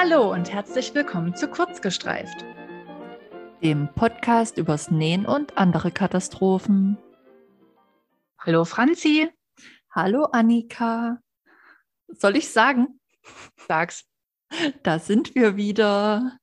Hallo 0.00 0.32
und 0.32 0.52
herzlich 0.52 0.94
willkommen 0.94 1.34
zu 1.34 1.48
Kurzgestreift, 1.48 2.44
dem 3.64 3.88
Podcast 3.96 4.56
übers 4.56 4.92
Nähen 4.92 5.26
und 5.26 5.58
andere 5.58 5.90
Katastrophen. 5.90 6.96
Hallo 8.38 8.64
Franzi. 8.64 9.28
Hallo 9.90 10.26
Annika. 10.26 11.18
Soll 12.06 12.36
ich 12.36 12.48
sagen? 12.50 13.00
Sag's. 13.56 14.04
Da 14.84 15.00
sind 15.00 15.34
wir 15.34 15.56
wieder. 15.56 16.38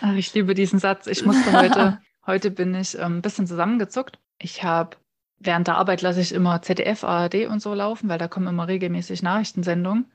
Ach, 0.00 0.14
ich 0.14 0.32
liebe 0.32 0.54
diesen 0.54 0.78
Satz. 0.78 1.06
Ich 1.06 1.22
musste 1.26 1.52
heute, 1.52 2.00
heute 2.26 2.50
bin 2.50 2.74
ich 2.74 2.94
ähm, 2.94 3.18
ein 3.18 3.22
bisschen 3.22 3.46
zusammengezuckt. 3.46 4.18
Ich 4.38 4.64
habe 4.64 4.96
während 5.38 5.66
der 5.66 5.76
Arbeit 5.76 6.00
lasse 6.00 6.22
ich 6.22 6.32
immer 6.32 6.62
ZDF, 6.62 7.04
ARD 7.04 7.46
und 7.48 7.60
so 7.60 7.74
laufen, 7.74 8.08
weil 8.08 8.18
da 8.18 8.26
kommen 8.26 8.46
immer 8.46 8.68
regelmäßig 8.68 9.22
Nachrichtensendungen. 9.22 10.10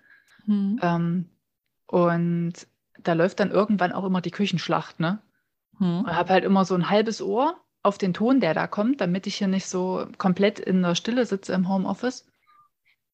Hm. 0.45 0.79
Ähm, 0.81 1.29
und 1.85 2.70
da 3.03 3.13
läuft 3.13 3.39
dann 3.39 3.51
irgendwann 3.51 3.91
auch 3.91 4.03
immer 4.03 4.21
die 4.21 4.31
Küchenschlacht, 4.31 4.99
ne? 4.99 5.19
Hm. 5.77 6.05
Ich 6.07 6.13
habe 6.13 6.29
halt 6.29 6.43
immer 6.43 6.65
so 6.65 6.75
ein 6.75 6.89
halbes 6.89 7.21
Ohr 7.21 7.59
auf 7.83 7.97
den 7.97 8.13
Ton, 8.13 8.39
der 8.39 8.53
da 8.53 8.67
kommt, 8.67 9.01
damit 9.01 9.27
ich 9.27 9.35
hier 9.35 9.47
nicht 9.47 9.67
so 9.67 10.07
komplett 10.17 10.59
in 10.59 10.81
der 10.81 10.95
Stille 10.95 11.25
sitze 11.25 11.53
im 11.53 11.67
Homeoffice. 11.67 12.27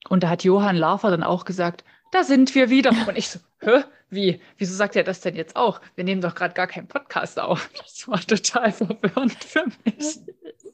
Und 0.09 0.23
da 0.23 0.29
hat 0.29 0.43
Johann 0.43 0.75
Lafer 0.75 1.09
dann 1.09 1.23
auch 1.23 1.45
gesagt, 1.45 1.83
da 2.11 2.23
sind 2.23 2.53
wir 2.55 2.69
wieder. 2.69 2.91
Und 3.07 3.17
ich 3.17 3.29
so, 3.29 3.39
hä? 3.59 3.83
Wie? 4.09 4.41
Wieso 4.57 4.73
sagt 4.73 4.95
er 4.95 5.03
das 5.03 5.19
denn 5.19 5.35
jetzt 5.35 5.55
auch? 5.55 5.81
Wir 5.95 6.05
nehmen 6.05 6.21
doch 6.21 6.33
gerade 6.33 6.53
gar 6.53 6.67
keinen 6.67 6.87
Podcast 6.87 7.39
auf. 7.39 7.69
Das 7.77 8.07
war 8.07 8.19
total 8.19 8.71
verwirrend 8.71 9.43
für 9.43 9.65
mich. 9.83 10.19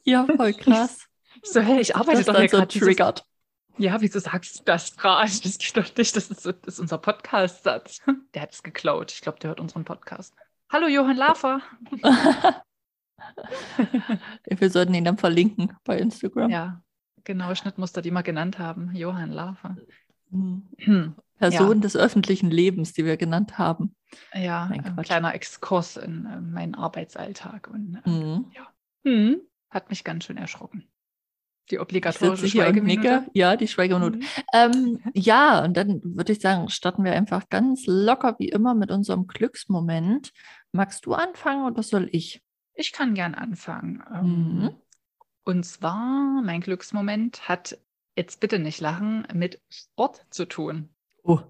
Ja, 0.04 0.26
voll 0.36 0.52
krass. 0.54 1.08
So, 1.42 1.60
hey, 1.60 1.80
ich 1.80 1.96
arbeite 1.96 2.18
das 2.18 2.26
doch 2.26 2.38
hier 2.38 2.48
gerade. 2.48 2.78
triggert. 2.78 3.26
Ja, 3.76 4.00
wieso 4.00 4.20
sagst 4.20 4.60
du 4.60 4.64
das 4.64 4.96
gerade? 4.96 5.30
Das 5.42 5.58
geht 5.58 5.76
doch 5.76 5.96
nicht. 5.96 6.16
Das 6.16 6.30
ist, 6.30 6.46
das 6.46 6.54
ist 6.64 6.78
unser 6.78 6.98
Podcast-Satz. 6.98 8.00
Der 8.32 8.42
hat 8.42 8.52
es 8.52 8.62
geklaut. 8.62 9.10
Ich 9.12 9.20
glaube, 9.20 9.38
der 9.40 9.48
hört 9.50 9.60
unseren 9.60 9.84
Podcast. 9.84 10.34
Hallo, 10.70 10.86
Johann 10.86 11.16
Lafer. 11.16 11.60
Wir 14.46 14.70
sollten 14.70 14.94
ihn 14.94 15.04
dann 15.04 15.18
verlinken 15.18 15.76
bei 15.84 15.98
Instagram. 15.98 16.50
Ja, 16.50 16.82
genau. 17.24 17.54
Schnittmuster, 17.54 18.02
die 18.02 18.10
wir 18.10 18.22
genannt 18.22 18.58
haben. 18.58 18.94
Johann 18.94 19.30
Lafer. 19.30 19.76
Mhm. 20.30 21.14
Person 21.38 21.76
ja. 21.76 21.80
des 21.80 21.96
öffentlichen 21.96 22.50
Lebens, 22.50 22.92
die 22.92 23.04
wir 23.04 23.16
genannt 23.16 23.58
haben. 23.58 23.94
Ja, 24.32 24.64
ein 24.64 24.96
kleiner 24.96 25.34
Exkurs 25.34 25.96
in 25.96 26.26
äh, 26.26 26.40
meinen 26.40 26.74
Arbeitsalltag. 26.74 27.68
Und, 27.68 28.00
äh, 28.04 28.10
mhm. 28.10 28.52
ja. 28.54 28.68
Mhm. 29.04 29.40
Hat 29.70 29.90
mich 29.90 30.04
ganz 30.04 30.24
schön 30.24 30.36
erschrocken. 30.36 30.86
Die 31.70 31.78
obligatorische 31.78 32.48
Schweigeminute. 32.48 33.26
Ja, 33.32 33.56
die 33.56 33.68
Schweigeminute. 33.68 34.18
Mhm. 34.18 34.24
Ähm, 34.52 35.00
ja, 35.14 35.64
und 35.64 35.76
dann 35.76 36.00
würde 36.04 36.32
ich 36.32 36.40
sagen, 36.40 36.68
starten 36.68 37.04
wir 37.04 37.12
einfach 37.12 37.48
ganz 37.48 37.84
locker 37.86 38.36
wie 38.38 38.50
immer 38.50 38.74
mit 38.74 38.90
unserem 38.90 39.26
Glücksmoment. 39.26 40.32
Magst 40.72 41.06
du 41.06 41.14
anfangen 41.14 41.64
oder 41.64 41.82
soll 41.82 42.08
ich? 42.12 42.42
Ich 42.74 42.92
kann 42.92 43.14
gern 43.14 43.34
anfangen. 43.34 44.02
Ähm, 44.12 44.58
mhm. 44.58 44.70
Und 45.44 45.64
zwar, 45.64 46.42
mein 46.42 46.60
Glücksmoment 46.60 47.48
hat, 47.48 47.78
jetzt 48.16 48.40
bitte 48.40 48.58
nicht 48.58 48.80
lachen, 48.80 49.26
mit 49.32 49.62
Sport 49.70 50.26
zu 50.30 50.46
tun. 50.46 50.90
Oh. 51.22 51.40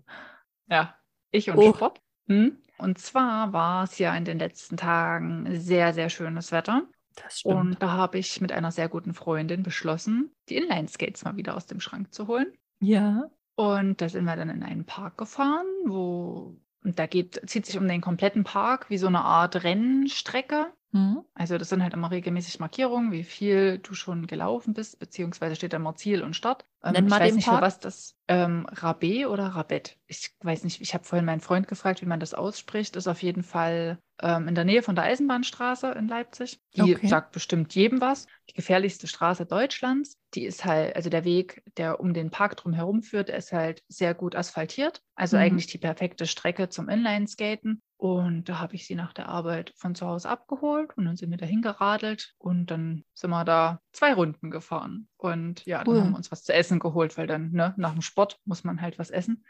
Ja, 0.69 0.97
ich 1.31 1.51
und 1.51 1.59
oh. 1.59 1.75
Sport. 1.75 2.01
Hm? 2.27 2.59
Und 2.79 2.99
zwar 2.99 3.53
war 3.53 3.85
es 3.85 3.99
ja 3.99 4.15
in 4.17 4.25
den 4.25 4.39
letzten 4.39 4.77
Tagen 4.77 5.47
sehr, 5.61 5.93
sehr 5.95 6.09
schönes 6.09 6.53
Wetter. 6.53 6.89
Das 7.17 7.41
stimmt. 7.41 7.55
Und 7.55 7.83
da 7.83 7.93
habe 7.93 8.19
ich 8.19 8.41
mit 8.41 8.53
einer 8.53 8.73
sehr 8.73 8.89
guten 8.89 9.15
Freundin 9.15 9.63
beschlossen, 9.63 10.35
die 10.49 10.57
Inline-Skates 10.57 11.25
mal 11.25 11.37
wieder 11.37 11.57
aus 11.57 11.67
dem 11.67 11.81
Schrank 11.81 12.13
zu 12.13 12.27
holen. 12.27 12.53
Ja. 12.81 13.31
Und 13.57 14.01
da 14.01 14.09
sind 14.09 14.25
wir 14.25 14.37
dann 14.37 14.51
in 14.51 14.63
einen 14.63 14.85
Park 14.85 15.17
gefahren, 15.17 15.67
wo 15.87 16.57
und 16.85 16.99
da 16.99 17.07
geht, 17.07 17.41
zieht 17.47 17.65
sich 17.65 17.79
um 17.79 17.89
den 17.89 18.03
kompletten 18.03 18.45
Park 18.45 18.91
wie 18.91 18.99
so 18.99 19.07
eine 19.07 19.23
Art 19.23 19.65
Rennstrecke. 19.65 20.67
Mhm. 20.95 21.25
Also 21.35 21.59
das 21.59 21.69
sind 21.69 21.83
halt 21.83 21.93
immer 21.95 22.11
regelmäßig 22.13 22.61
Markierungen, 22.61 23.11
wie 23.11 23.25
viel 23.25 23.79
du 23.79 23.95
schon 23.95 24.27
gelaufen 24.29 24.73
bist, 24.75 25.01
beziehungsweise 25.01 25.57
steht 25.57 25.73
da 25.73 25.79
immer 25.79 25.97
Ziel 25.97 26.23
und 26.23 26.37
Start. 26.37 26.65
Ähm, 26.85 26.95
Nenn 26.95 27.09
mal 27.09 27.19
ich 27.19 27.21
weiß 27.21 27.33
den 27.33 27.37
nicht, 27.37 27.47
Park. 27.47 27.59
für 27.59 27.61
was 27.61 27.81
das 27.81 28.17
ähm, 28.29 28.67
Rabé 28.69 29.27
oder 29.27 29.49
Rabet. 29.49 29.99
Ich 30.07 30.31
weiß 30.43 30.63
nicht, 30.65 30.81
ich 30.81 30.95
habe 30.95 31.03
vorhin 31.05 31.25
meinen 31.27 31.41
Freund 31.41 31.67
gefragt, 31.67 32.01
wie 32.03 32.07
man 32.07 32.21
das 32.21 32.35
ausspricht. 32.35 32.95
Ist 32.95 33.09
auf 33.09 33.23
jeden 33.23 33.43
Fall 33.43 33.99
ähm, 34.23 34.47
in 34.47 34.55
der 34.55 34.65
Nähe 34.65 34.83
von 34.83 34.95
der 34.95 35.05
Eisenbahnstraße 35.05 35.91
in 35.93 36.07
Leipzig. 36.07 36.61
Die 36.77 36.83
Okay. 36.85 37.09
sagt 37.09 37.33
bestimmt 37.33 37.75
jedem 37.75 38.01
was. 38.01 38.27
Die 38.51 38.55
gefährlichste 38.55 39.09
Straße 39.09 39.47
Deutschlands. 39.47 40.17
Die 40.35 40.45
ist 40.45 40.65
halt, 40.65 40.95
also 40.95 41.11
der 41.11 41.25
Weg, 41.25 41.63
der 41.77 42.01
um 42.01 42.15
den 42.15 42.31
Park 42.31 42.57
drum 42.57 42.73
herum 42.75 43.03
führt, 43.03 43.29
der 43.29 43.39
ist 43.39 43.51
halt 43.53 43.83
sehr 43.89 44.15
gut 44.15 44.37
asphaltiert. 44.37 45.03
Also 45.17 45.37
Mhm. 45.37 45.39
eigentlich 45.39 45.67
die 45.67 45.79
perfekte 45.79 46.27
Strecke 46.27 46.69
zum 46.69 46.89
Inlineskaten. 46.89 47.83
Und 47.97 48.49
da 48.49 48.59
habe 48.59 48.75
ich 48.75 48.87
sie 48.87 48.95
nach 48.97 49.13
der 49.13 49.29
Arbeit 49.29 49.73
von 49.77 49.95
zu 49.95 50.07
Hause 50.07 50.29
abgeholt 50.29 50.91
und 50.97 51.05
dann 51.05 51.17
sind 51.17 51.31
wir 51.31 51.39
dahin 51.39 51.63
geradelt 51.63 52.35
und 52.39 52.67
dann 52.71 53.05
sind 53.15 53.31
wir 53.31 53.45
da 53.45 53.81
zwei 53.93 54.13
Runden 54.13 54.51
gefahren. 54.51 55.09
Und 55.17 55.65
ja, 55.65 55.85
dann 55.85 55.95
Cool. 55.95 56.01
haben 56.01 56.11
wir 56.11 56.17
uns 56.17 56.33
was 56.33 56.43
zu 56.43 56.53
essen 56.53 56.81
geholt, 56.81 57.17
weil 57.17 57.27
dann 57.27 57.53
ne, 57.53 57.73
nach 57.77 57.93
dem 57.93 58.03
Sport 58.03 58.39
muss 58.45 58.65
man 58.65 58.81
halt 58.81 58.99
was 58.99 59.11
essen. 59.11 59.45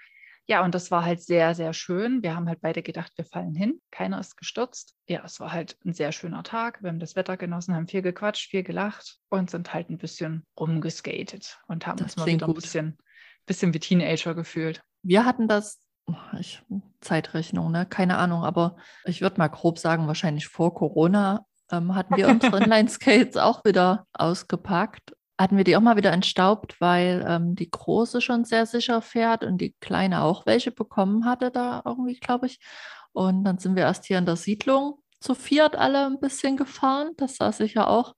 Ja, 0.47 0.63
und 0.63 0.75
das 0.75 0.91
war 0.91 1.07
halt 1.07 1.23
sehr, 1.23 1.55
sehr 1.55 1.73
schön. 1.73 2.23
Wir 2.23 2.37
haben 2.37 2.47
halt 2.49 2.61
beide 2.61 2.83
gedacht, 2.83 3.13
wir 3.17 3.25
fallen 3.25 3.55
hin. 3.55 3.81
Keiner 3.91 4.21
ist 4.21 4.37
gestürzt. 4.37 4.95
Ja, 5.09 5.23
es 5.25 5.41
war 5.41 5.51
halt 5.53 5.79
ein 5.87 5.95
sehr 5.95 6.13
schöner 6.13 6.43
Tag. 6.43 6.83
Wir 6.83 6.91
haben 6.91 6.99
das 7.01 7.17
Wetter 7.17 7.39
genossen, 7.39 7.75
haben 7.75 7.89
viel 7.89 8.03
gequatscht, 8.03 8.51
viel 8.51 8.63
gelacht 8.63 9.21
und 9.31 9.49
sind 9.49 9.73
halt 9.73 9.89
ein 9.89 9.97
bisschen 9.97 10.45
rumgeskatet 10.61 11.59
und 11.67 11.87
haben 11.87 11.97
Das 11.97 12.09
uns 12.09 12.17
mal 12.19 12.27
wieder 12.27 12.45
ein 12.47 12.53
gut. 12.53 12.63
bisschen, 12.63 12.99
bisschen 13.47 13.73
wie 13.73 13.79
Teenager 13.81 14.35
gefühlt. 14.35 14.83
Wir 15.03 15.25
hatten 15.25 15.49
das, 15.49 15.81
ich, 16.39 16.63
Zeitrechnung, 17.01 17.71
ne? 17.71 17.87
Keine 17.87 18.19
Ahnung, 18.19 18.45
aber 18.45 18.77
ich 19.05 19.21
würde 19.21 19.39
mal 19.39 19.49
grob 19.49 19.79
sagen, 19.79 20.07
wahrscheinlich 20.07 20.47
vor 20.49 20.75
Corona 20.75 21.47
ähm, 21.71 21.95
hatten 21.95 22.17
wir 22.17 22.29
unsere 22.29 22.59
Inline-Skates 22.63 23.37
auch 23.37 23.65
wieder 23.65 24.07
ausgepackt. 24.13 25.15
Hatten 25.39 25.57
wir 25.57 25.65
die 25.65 25.77
auch 25.77 25.81
mal 25.81 25.97
wieder 25.97 26.13
entstaubt, 26.13 26.81
weil 26.81 27.25
ähm, 27.27 27.57
die 27.57 27.71
große 27.71 28.21
schon 28.21 28.45
sehr 28.45 28.67
sicher 28.67 29.03
fährt 29.03 29.45
und 29.45 29.59
die 29.59 29.75
kleine 29.81 30.23
auch 30.23 30.47
welche 30.47 30.71
bekommen 30.71 31.25
hatte 31.25 31.51
da 31.51 31.83
irgendwie, 31.85 32.19
glaube 32.21 32.47
ich. 32.47 32.61
Und 33.13 33.45
dann 33.45 33.59
sind 33.59 33.77
wir 33.77 33.83
erst 33.85 34.05
hier 34.05 34.19
in 34.19 34.27
der 34.27 34.37
Siedlung 34.37 34.99
zu 35.21 35.35
viert 35.35 35.75
alle 35.75 36.07
ein 36.07 36.21
bisschen 36.21 36.57
gefahren. 36.57 37.13
Das 37.17 37.37
sah 37.37 37.51
sicher 37.51 37.89
auch 37.89 38.15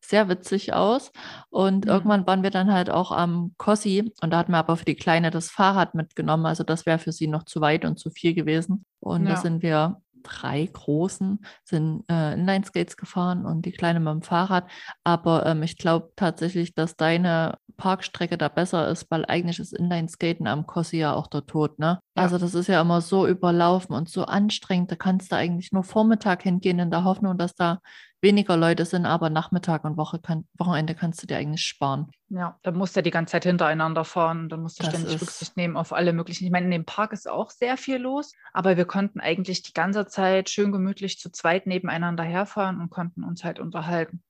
sehr 0.00 0.28
witzig 0.28 0.72
aus. 0.72 1.12
Und 1.50 1.84
Mhm. 1.84 1.90
irgendwann 1.90 2.26
waren 2.26 2.42
wir 2.42 2.50
dann 2.50 2.72
halt 2.72 2.90
auch 2.90 3.12
am 3.12 3.54
Kossi 3.58 4.12
und 4.22 4.30
da 4.30 4.38
hatten 4.38 4.52
wir 4.52 4.58
aber 4.58 4.76
für 4.76 4.84
die 4.84 4.96
Kleine 4.96 5.30
das 5.30 5.50
Fahrrad 5.50 5.94
mitgenommen. 5.94 6.46
Also 6.46 6.64
das 6.64 6.86
wäre 6.86 6.98
für 6.98 7.12
sie 7.12 7.26
noch 7.26 7.44
zu 7.44 7.60
weit 7.60 7.84
und 7.84 7.98
zu 7.98 8.10
viel 8.10 8.34
gewesen. 8.34 8.84
Und 9.00 9.28
da 9.28 9.34
Ja. 9.34 9.36
sind 9.36 9.62
wir 9.62 10.00
drei 10.22 10.66
großen, 10.70 11.42
sind 11.64 12.04
äh, 12.10 12.34
Inline-Skates 12.34 12.98
gefahren 12.98 13.46
und 13.46 13.64
die 13.64 13.72
Kleine 13.72 14.00
mit 14.00 14.12
dem 14.12 14.22
Fahrrad. 14.22 14.64
Aber 15.02 15.46
ähm, 15.46 15.62
ich 15.62 15.78
glaube 15.78 16.12
tatsächlich, 16.14 16.74
dass 16.74 16.94
deine 16.96 17.56
Parkstrecke 17.78 18.36
da 18.36 18.48
besser 18.48 18.88
ist, 18.88 19.10
weil 19.10 19.24
eigentlich 19.24 19.58
ist 19.58 19.72
Inline-Skaten 19.72 20.46
am 20.46 20.66
Kossi 20.66 20.98
ja 20.98 21.14
auch 21.14 21.26
der 21.26 21.46
Tod, 21.46 21.78
ne? 21.78 22.00
Ja. 22.16 22.22
Also 22.24 22.36
das 22.36 22.54
ist 22.54 22.66
ja 22.66 22.82
immer 22.82 23.00
so 23.00 23.26
überlaufen 23.26 23.94
und 23.96 24.10
so 24.10 24.24
anstrengend. 24.26 24.90
Da 24.92 24.96
kannst 24.96 25.32
du 25.32 25.36
eigentlich 25.36 25.72
nur 25.72 25.84
Vormittag 25.84 26.42
hingehen 26.42 26.78
in 26.78 26.90
der 26.90 27.04
Hoffnung, 27.04 27.38
dass 27.38 27.54
da 27.54 27.78
weniger 28.22 28.56
Leute 28.56 28.84
sind, 28.84 29.06
aber 29.06 29.30
Nachmittag 29.30 29.84
und 29.84 29.96
Woche 29.96 30.18
kann, 30.20 30.46
Wochenende 30.58 30.94
kannst 30.94 31.22
du 31.22 31.26
dir 31.26 31.36
eigentlich 31.38 31.64
sparen. 31.64 32.10
Ja, 32.28 32.58
da 32.62 32.70
musst 32.70 32.96
du 32.96 33.02
die 33.02 33.10
ganze 33.10 33.32
Zeit 33.32 33.44
hintereinander 33.44 34.04
fahren. 34.04 34.48
Dann 34.48 34.62
musst 34.62 34.78
du 34.78 34.84
Das 34.84 34.88
ständig 34.88 35.20
Rücksicht 35.20 35.56
nehmen 35.56 35.76
auf 35.76 35.92
alle 35.92 36.12
möglichen. 36.12 36.44
Ich 36.44 36.50
meine, 36.52 36.66
in 36.66 36.70
dem 36.70 36.84
Park 36.86 37.12
ist 37.12 37.28
auch 37.28 37.50
sehr 37.50 37.76
viel 37.76 37.96
los, 37.98 38.32
aber 38.52 38.76
wir 38.76 38.84
konnten 38.84 39.20
eigentlich 39.20 39.62
die 39.62 39.72
ganze 39.72 40.06
Zeit 40.06 40.48
schön 40.48 40.70
gemütlich 40.72 41.18
zu 41.18 41.30
zweit 41.32 41.66
nebeneinander 41.66 42.22
herfahren 42.22 42.80
und 42.80 42.90
konnten 42.90 43.24
uns 43.24 43.42
halt 43.42 43.58
unterhalten. 43.58 44.22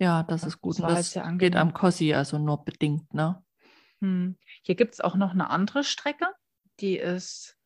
Ja, 0.00 0.22
das 0.24 0.42
Ja, 0.42 0.48
ist 0.48 0.60
gut. 0.60 0.78
das 0.78 0.80
Und 0.80 0.88
halt 0.92 1.10
das 1.10 1.12
sehr 1.12 1.24
geht 1.38 1.54
am 1.56 1.72
Kossi 1.74 2.12
also 2.14 2.38
nur 2.38 2.64
bedingt, 2.64 3.12
ne? 3.14 3.44
Hm. 4.02 4.36
Hier 4.62 4.74
gibt 4.74 4.94
es 4.94 5.00
auch 5.00 5.14
noch 5.16 5.30
eine 5.32 5.50
andere 5.50 5.84
Strecke, 5.84 6.26
die 6.80 6.96
ist 6.96 7.56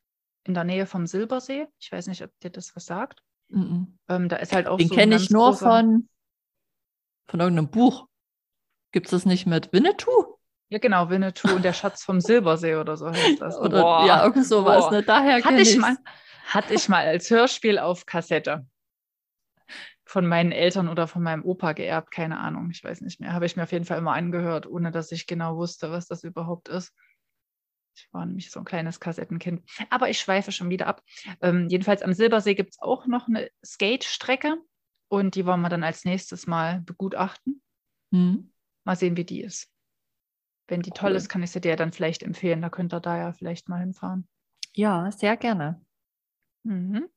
in 0.44 0.54
der 0.54 0.64
Nähe 0.64 0.86
vom 0.86 1.06
Silbersee. 1.06 1.68
Ich 1.80 1.92
weiß 1.92 2.08
nicht, 2.08 2.22
ob 2.22 2.38
dir 2.40 2.50
das 2.50 2.74
was 2.76 2.86
sagt. 2.86 3.22
Mhm. 3.48 3.98
Ähm, 4.08 4.28
da 4.28 4.36
ist 4.36 4.52
halt 4.52 4.66
auch 4.66 4.78
Den 4.78 4.88
so 4.88 4.94
kenne 4.94 5.16
ich 5.16 5.30
nur 5.30 5.50
großer- 5.50 5.58
von, 5.58 6.08
von 7.26 7.40
irgendeinem 7.40 7.70
Buch. 7.70 8.06
Gibt 8.92 9.06
es 9.06 9.10
das 9.10 9.26
nicht 9.26 9.46
mit 9.46 9.72
Winnetou? 9.72 10.38
Ja, 10.68 10.78
genau, 10.78 11.10
Winnetou 11.10 11.54
und 11.54 11.64
der 11.64 11.72
Schatz 11.72 12.02
vom 12.02 12.20
Silbersee 12.20 12.76
oder 12.76 12.96
so 12.96 13.10
heißt 13.10 13.40
das. 13.40 13.58
Oder 13.58 13.82
Boah. 13.82 14.06
ja, 14.06 14.24
irgend 14.24 14.46
sowas. 14.46 14.90
Ne? 14.90 15.02
Daher 15.02 15.44
Hatte 15.44 15.60
ich 15.60 15.72
ich's. 15.72 15.76
mal, 15.78 15.96
hatte 16.46 16.74
ich 16.74 16.88
mal 16.88 17.04
als 17.06 17.30
Hörspiel 17.30 17.78
auf 17.78 18.06
Kassette. 18.06 18.66
Von 20.06 20.26
meinen 20.26 20.52
Eltern 20.52 20.88
oder 20.88 21.06
von 21.08 21.22
meinem 21.22 21.44
Opa 21.44 21.72
geerbt, 21.72 22.10
keine 22.10 22.38
Ahnung, 22.38 22.70
ich 22.70 22.84
weiß 22.84 23.00
nicht 23.00 23.20
mehr. 23.20 23.32
Habe 23.32 23.46
ich 23.46 23.56
mir 23.56 23.62
auf 23.62 23.72
jeden 23.72 23.86
Fall 23.86 23.98
immer 23.98 24.12
angehört, 24.12 24.66
ohne 24.66 24.90
dass 24.90 25.10
ich 25.12 25.26
genau 25.26 25.56
wusste, 25.56 25.90
was 25.90 26.06
das 26.06 26.24
überhaupt 26.24 26.68
ist. 26.68 26.92
Ich 27.94 28.08
war 28.12 28.26
nämlich 28.26 28.50
so 28.50 28.60
ein 28.60 28.64
kleines 28.64 29.00
Kassettenkind. 29.00 29.62
Aber 29.90 30.08
ich 30.08 30.18
schweife 30.18 30.52
schon 30.52 30.70
wieder 30.70 30.86
ab. 30.86 31.02
Ähm, 31.40 31.68
jedenfalls 31.68 32.02
am 32.02 32.12
Silbersee 32.12 32.54
gibt 32.54 32.72
es 32.72 32.80
auch 32.80 33.06
noch 33.06 33.28
eine 33.28 33.50
Skate-Strecke 33.64 34.56
und 35.08 35.34
die 35.34 35.46
wollen 35.46 35.60
wir 35.60 35.68
dann 35.68 35.84
als 35.84 36.04
nächstes 36.04 36.46
mal 36.46 36.80
begutachten. 36.80 37.62
Hm. 38.12 38.52
Mal 38.84 38.96
sehen, 38.96 39.16
wie 39.16 39.24
die 39.24 39.42
ist. 39.42 39.70
Wenn 40.66 40.82
die 40.82 40.90
toll 40.90 41.10
Cool. 41.10 41.16
ist, 41.16 41.28
kann 41.28 41.42
ich 41.42 41.50
sie 41.50 41.60
dir 41.60 41.76
dann 41.76 41.92
vielleicht 41.92 42.22
empfehlen. 42.22 42.62
Da 42.62 42.70
könnt 42.70 42.92
ihr 42.92 43.00
da 43.00 43.16
ja 43.18 43.32
vielleicht 43.32 43.68
mal 43.68 43.80
hinfahren. 43.80 44.26
Ja, 44.72 45.10
sehr 45.10 45.36
gerne. 45.36 45.84
Mhm. 46.64 47.08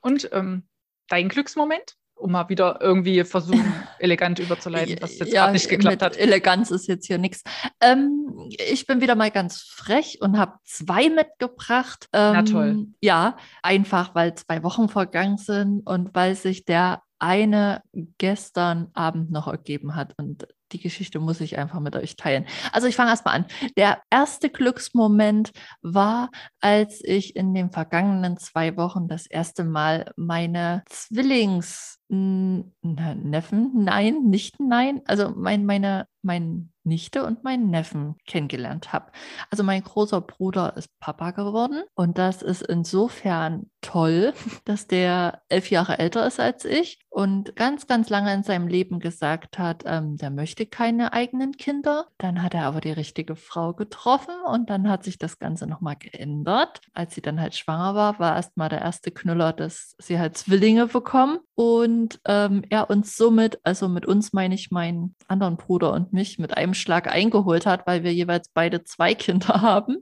Und 0.00 0.28
ähm, 0.32 0.68
dein 1.08 1.28
Glücksmoment? 1.28 1.96
Um 2.14 2.32
mal 2.32 2.48
wieder 2.48 2.78
irgendwie 2.80 3.24
versuchen, 3.24 3.72
elegant 3.98 4.38
überzuleiten, 4.38 4.96
was 5.00 5.18
jetzt 5.18 5.32
ja, 5.32 5.42
gerade 5.42 5.54
nicht 5.54 5.68
geklappt 5.68 6.02
hat. 6.02 6.16
Eleganz 6.16 6.70
ist 6.70 6.86
jetzt 6.86 7.06
hier 7.06 7.18
nichts. 7.18 7.42
Ähm, 7.80 8.48
ich 8.58 8.86
bin 8.86 9.00
wieder 9.00 9.14
mal 9.14 9.30
ganz 9.30 9.60
frech 9.60 10.18
und 10.20 10.38
habe 10.38 10.54
zwei 10.64 11.08
mitgebracht. 11.08 12.08
Ähm, 12.12 12.32
Na 12.32 12.42
toll. 12.42 12.86
Ja, 13.00 13.36
einfach 13.62 14.14
weil 14.14 14.34
zwei 14.34 14.62
Wochen 14.62 14.88
vergangen 14.88 15.36
sind 15.36 15.80
und 15.80 16.14
weil 16.14 16.36
sich 16.36 16.64
der 16.64 17.02
eine 17.22 17.82
gestern 18.18 18.88
Abend 18.94 19.30
noch 19.30 19.46
ergeben 19.46 19.94
hat. 19.94 20.12
Und 20.18 20.48
die 20.72 20.80
Geschichte 20.80 21.20
muss 21.20 21.40
ich 21.40 21.56
einfach 21.56 21.78
mit 21.78 21.94
euch 21.94 22.16
teilen. 22.16 22.46
Also 22.72 22.88
ich 22.88 22.96
fange 22.96 23.10
erstmal 23.10 23.36
an. 23.36 23.46
Der 23.76 24.02
erste 24.10 24.50
Glücksmoment 24.50 25.52
war, 25.82 26.30
als 26.60 27.00
ich 27.04 27.36
in 27.36 27.54
den 27.54 27.70
vergangenen 27.70 28.38
zwei 28.38 28.76
Wochen 28.76 29.06
das 29.06 29.26
erste 29.26 29.62
Mal 29.64 30.12
meine 30.16 30.82
Zwillings 30.88 32.00
Neffen, 32.12 33.70
nein, 33.74 34.24
nicht 34.24 34.60
nein, 34.60 35.00
also 35.06 35.30
mein, 35.34 35.64
meine, 35.64 36.06
mein 36.20 36.72
Nichte 36.84 37.24
und 37.24 37.44
meinen 37.44 37.70
Neffen 37.70 38.16
kennengelernt 38.26 38.92
habe. 38.92 39.12
Also 39.50 39.62
mein 39.62 39.82
großer 39.82 40.20
Bruder 40.20 40.76
ist 40.76 40.88
Papa 40.98 41.30
geworden 41.30 41.82
und 41.94 42.18
das 42.18 42.42
ist 42.42 42.62
insofern 42.62 43.70
toll, 43.80 44.32
dass 44.64 44.86
der 44.86 45.42
elf 45.48 45.70
Jahre 45.70 45.98
älter 45.98 46.26
ist 46.26 46.40
als 46.40 46.64
ich 46.64 46.98
und 47.08 47.54
ganz, 47.56 47.86
ganz 47.86 48.08
lange 48.08 48.32
in 48.34 48.42
seinem 48.42 48.68
Leben 48.68 48.98
gesagt 48.98 49.58
hat, 49.58 49.84
ähm, 49.86 50.16
der 50.16 50.30
möchte 50.30 50.66
keine 50.66 51.12
eigenen 51.12 51.52
Kinder. 51.52 52.06
Dann 52.18 52.42
hat 52.42 52.54
er 52.54 52.64
aber 52.64 52.80
die 52.80 52.92
richtige 52.92 53.36
Frau 53.36 53.74
getroffen 53.74 54.34
und 54.46 54.70
dann 54.70 54.88
hat 54.88 55.04
sich 55.04 55.18
das 55.18 55.38
Ganze 55.38 55.66
nochmal 55.66 55.96
geändert. 55.96 56.80
Als 56.94 57.14
sie 57.14 57.22
dann 57.22 57.40
halt 57.40 57.54
schwanger 57.54 57.94
war, 57.94 58.18
war 58.18 58.36
erstmal 58.36 58.68
der 58.68 58.80
erste 58.80 59.10
Knüller, 59.10 59.52
dass 59.52 59.94
sie 59.98 60.18
halt 60.18 60.36
Zwillinge 60.36 60.86
bekommen 60.86 61.38
und 61.54 62.01
ähm, 62.26 62.62
er 62.68 62.90
uns 62.90 63.16
somit, 63.16 63.58
also 63.62 63.88
mit 63.88 64.06
uns 64.06 64.32
meine 64.32 64.54
ich 64.54 64.70
meinen 64.70 65.14
anderen 65.28 65.56
Bruder 65.56 65.92
und 65.92 66.12
mich, 66.12 66.38
mit 66.38 66.56
einem 66.56 66.74
Schlag 66.74 67.08
eingeholt 67.08 67.66
hat, 67.66 67.86
weil 67.86 68.02
wir 68.02 68.12
jeweils 68.12 68.48
beide 68.48 68.84
zwei 68.84 69.14
Kinder 69.22 69.60
haben 69.60 69.98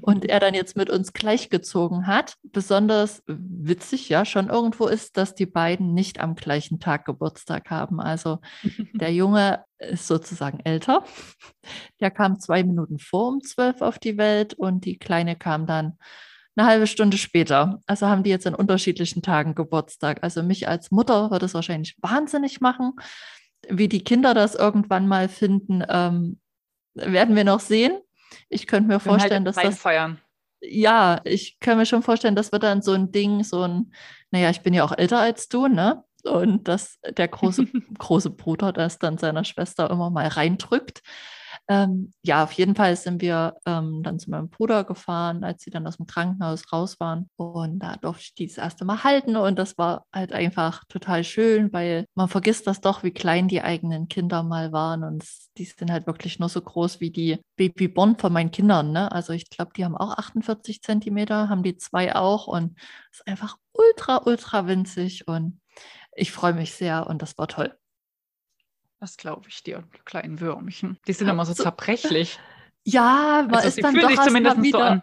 und 0.00 0.24
er 0.24 0.40
dann 0.40 0.54
jetzt 0.54 0.76
mit 0.76 0.90
uns 0.90 1.12
gleichgezogen 1.12 2.06
hat. 2.06 2.34
Besonders 2.42 3.22
witzig, 3.26 4.08
ja, 4.08 4.24
schon 4.24 4.48
irgendwo 4.48 4.86
ist, 4.86 5.16
dass 5.16 5.34
die 5.34 5.46
beiden 5.46 5.94
nicht 5.94 6.20
am 6.20 6.34
gleichen 6.34 6.80
Tag 6.80 7.04
Geburtstag 7.04 7.70
haben. 7.70 8.00
Also 8.00 8.38
der 8.94 9.12
Junge 9.12 9.64
ist 9.78 10.06
sozusagen 10.06 10.60
älter. 10.64 11.04
Der 12.00 12.10
kam 12.10 12.40
zwei 12.40 12.64
Minuten 12.64 12.98
vor 12.98 13.28
um 13.28 13.40
zwölf 13.42 13.80
auf 13.82 13.98
die 13.98 14.18
Welt 14.18 14.54
und 14.54 14.84
die 14.84 14.98
Kleine 14.98 15.36
kam 15.36 15.66
dann 15.66 15.98
eine 16.58 16.68
halbe 16.68 16.86
Stunde 16.86 17.18
später. 17.18 17.80
Also 17.86 18.06
haben 18.06 18.22
die 18.22 18.30
jetzt 18.30 18.46
an 18.46 18.54
unterschiedlichen 18.54 19.22
Tagen 19.22 19.54
Geburtstag. 19.54 20.18
Also 20.22 20.42
mich 20.42 20.68
als 20.68 20.90
Mutter 20.90 21.30
wird 21.30 21.42
es 21.42 21.54
wahrscheinlich 21.54 21.96
wahnsinnig 22.00 22.60
machen. 22.60 22.94
Wie 23.68 23.88
die 23.88 24.04
Kinder 24.04 24.34
das 24.34 24.54
irgendwann 24.54 25.06
mal 25.06 25.28
finden, 25.28 25.84
ähm, 25.88 26.40
werden 26.94 27.36
wir 27.36 27.44
noch 27.44 27.60
sehen. 27.60 27.98
Ich 28.48 28.66
könnte 28.66 28.88
mir 28.88 28.94
Dann 28.94 29.00
vorstellen, 29.00 29.46
halt 29.46 29.56
dass 29.56 29.64
das 29.64 29.78
feiern. 29.78 30.20
ja, 30.60 31.20
ich 31.24 31.60
kann 31.60 31.78
mir 31.78 31.86
schon 31.86 32.02
vorstellen, 32.02 32.36
das 32.36 32.52
wird 32.52 32.62
dann 32.62 32.82
so 32.82 32.92
ein 32.92 33.12
Ding, 33.12 33.44
so 33.44 33.62
ein, 33.62 33.92
naja, 34.30 34.50
ich 34.50 34.60
bin 34.62 34.74
ja 34.74 34.84
auch 34.84 34.96
älter 34.96 35.20
als 35.20 35.48
du, 35.48 35.68
ne? 35.68 36.04
Und 36.24 36.66
dass 36.66 36.98
der 37.08 37.28
große, 37.28 37.66
große 37.98 38.30
Bruder 38.30 38.72
das 38.72 38.98
dann 38.98 39.18
seiner 39.18 39.44
Schwester 39.44 39.90
immer 39.90 40.10
mal 40.10 40.26
reindrückt. 40.26 41.02
Ähm, 41.70 42.12
ja, 42.22 42.44
auf 42.44 42.52
jeden 42.52 42.74
Fall 42.74 42.96
sind 42.96 43.20
wir 43.20 43.54
ähm, 43.66 44.02
dann 44.02 44.18
zu 44.18 44.30
meinem 44.30 44.48
Bruder 44.48 44.84
gefahren, 44.84 45.44
als 45.44 45.62
sie 45.62 45.70
dann 45.70 45.86
aus 45.86 45.98
dem 45.98 46.06
Krankenhaus 46.06 46.72
raus 46.72 46.98
waren. 46.98 47.28
Und 47.36 47.80
da 47.80 47.96
durfte 47.96 48.22
ich 48.22 48.34
die 48.34 48.46
das 48.46 48.56
erste 48.56 48.86
Mal 48.86 49.04
halten. 49.04 49.36
Und 49.36 49.58
das 49.58 49.76
war 49.76 50.06
halt 50.10 50.32
einfach 50.32 50.84
total 50.88 51.24
schön, 51.24 51.70
weil 51.74 52.06
man 52.14 52.28
vergisst 52.28 52.66
das 52.66 52.80
doch, 52.80 53.02
wie 53.02 53.10
klein 53.10 53.48
die 53.48 53.60
eigenen 53.60 54.08
Kinder 54.08 54.42
mal 54.42 54.72
waren. 54.72 55.04
Und 55.04 55.24
die 55.58 55.66
sind 55.66 55.90
halt 55.92 56.06
wirklich 56.06 56.38
nur 56.38 56.48
so 56.48 56.62
groß 56.62 57.00
wie 57.00 57.10
die 57.10 57.38
Babyborn 57.56 58.16
von 58.16 58.32
meinen 58.32 58.50
Kindern. 58.50 58.92
Ne? 58.92 59.12
Also 59.12 59.34
ich 59.34 59.50
glaube, 59.50 59.72
die 59.76 59.84
haben 59.84 59.96
auch 59.96 60.16
48 60.16 60.80
Zentimeter, 60.80 61.50
haben 61.50 61.62
die 61.62 61.76
zwei 61.76 62.14
auch. 62.14 62.46
Und 62.46 62.78
es 63.12 63.18
ist 63.18 63.28
einfach 63.28 63.58
ultra, 63.72 64.22
ultra 64.24 64.66
winzig. 64.66 65.28
Und 65.28 65.60
ich 66.12 66.32
freue 66.32 66.54
mich 66.54 66.72
sehr 66.72 67.06
und 67.08 67.20
das 67.20 67.36
war 67.36 67.46
toll. 67.48 67.76
Das 69.00 69.16
glaube 69.16 69.48
ich 69.48 69.62
dir, 69.62 69.78
du 69.92 69.98
kleinen 70.04 70.40
Würmchen. 70.40 70.98
Die 71.06 71.12
sind 71.12 71.28
immer 71.28 71.44
so 71.46 71.54
zerbrechlich. 71.54 72.38
Ja, 72.84 73.42
man 73.46 73.54
Also 73.56 73.68
ist 73.68 73.82
dann 73.84 73.94
doch 73.96 74.08
sich 74.08 74.16
erst 74.16 74.18
mal 74.18 74.26
zumindest 74.28 74.56
so 74.56 74.62
wieder 74.62 74.84
an. 74.92 75.02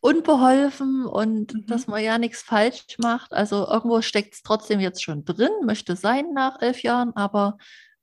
unbeholfen 0.00 1.04
und 1.06 1.52
Mhm. 1.54 1.66
dass 1.66 1.86
man 1.88 2.02
ja 2.02 2.16
nichts 2.18 2.42
falsch 2.42 2.84
macht. 2.98 3.32
Also 3.32 3.66
irgendwo 3.66 4.02
steckt 4.02 4.34
es 4.34 4.42
trotzdem 4.42 4.78
jetzt 4.78 5.02
schon 5.02 5.24
drin, 5.24 5.50
möchte 5.64 5.96
sein 5.96 6.26
nach 6.32 6.60
elf 6.60 6.82
Jahren, 6.82 7.16
aber 7.16 7.56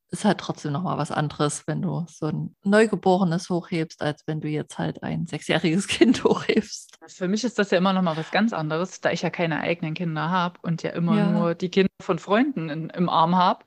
ist 0.10 0.26
halt 0.26 0.40
trotzdem 0.40 0.74
nochmal 0.74 0.98
was 0.98 1.12
anderes, 1.12 1.66
wenn 1.68 1.82
du 1.82 2.06
so 2.10 2.26
ein 2.26 2.56
Neugeborenes 2.66 3.50
hochhebst, 3.50 4.02
als 4.02 4.28
wenn 4.28 4.42
du 4.42 4.50
jetzt 4.50 4.78
halt 4.78 5.02
ein 5.04 5.26
sechsjähriges 5.28 5.88
Kind 5.88 6.26
hochhebst. 6.26 6.98
Für 7.08 7.30
mich 7.30 7.46
ist 7.46 7.58
das 7.58 7.72
ja 7.72 7.78
immer 7.78 7.94
noch 7.94 8.02
mal 8.02 8.18
was 8.18 8.32
ganz 8.32 8.52
anderes, 8.52 9.00
da 9.00 9.12
ich 9.12 9.22
ja 9.22 9.30
keine 9.30 9.62
eigenen 9.62 9.94
Kinder 9.94 10.30
habe 10.30 10.60
und 10.64 10.84
ja 10.84 10.90
immer 10.90 11.16
Ja. 11.18 11.32
nur 11.32 11.56
die 11.56 11.70
Kinder 11.70 11.90
von 12.02 12.20
Freunden 12.20 12.68
in, 12.70 12.90
im 12.90 13.08
Arm 13.08 13.38
habe. 13.38 13.64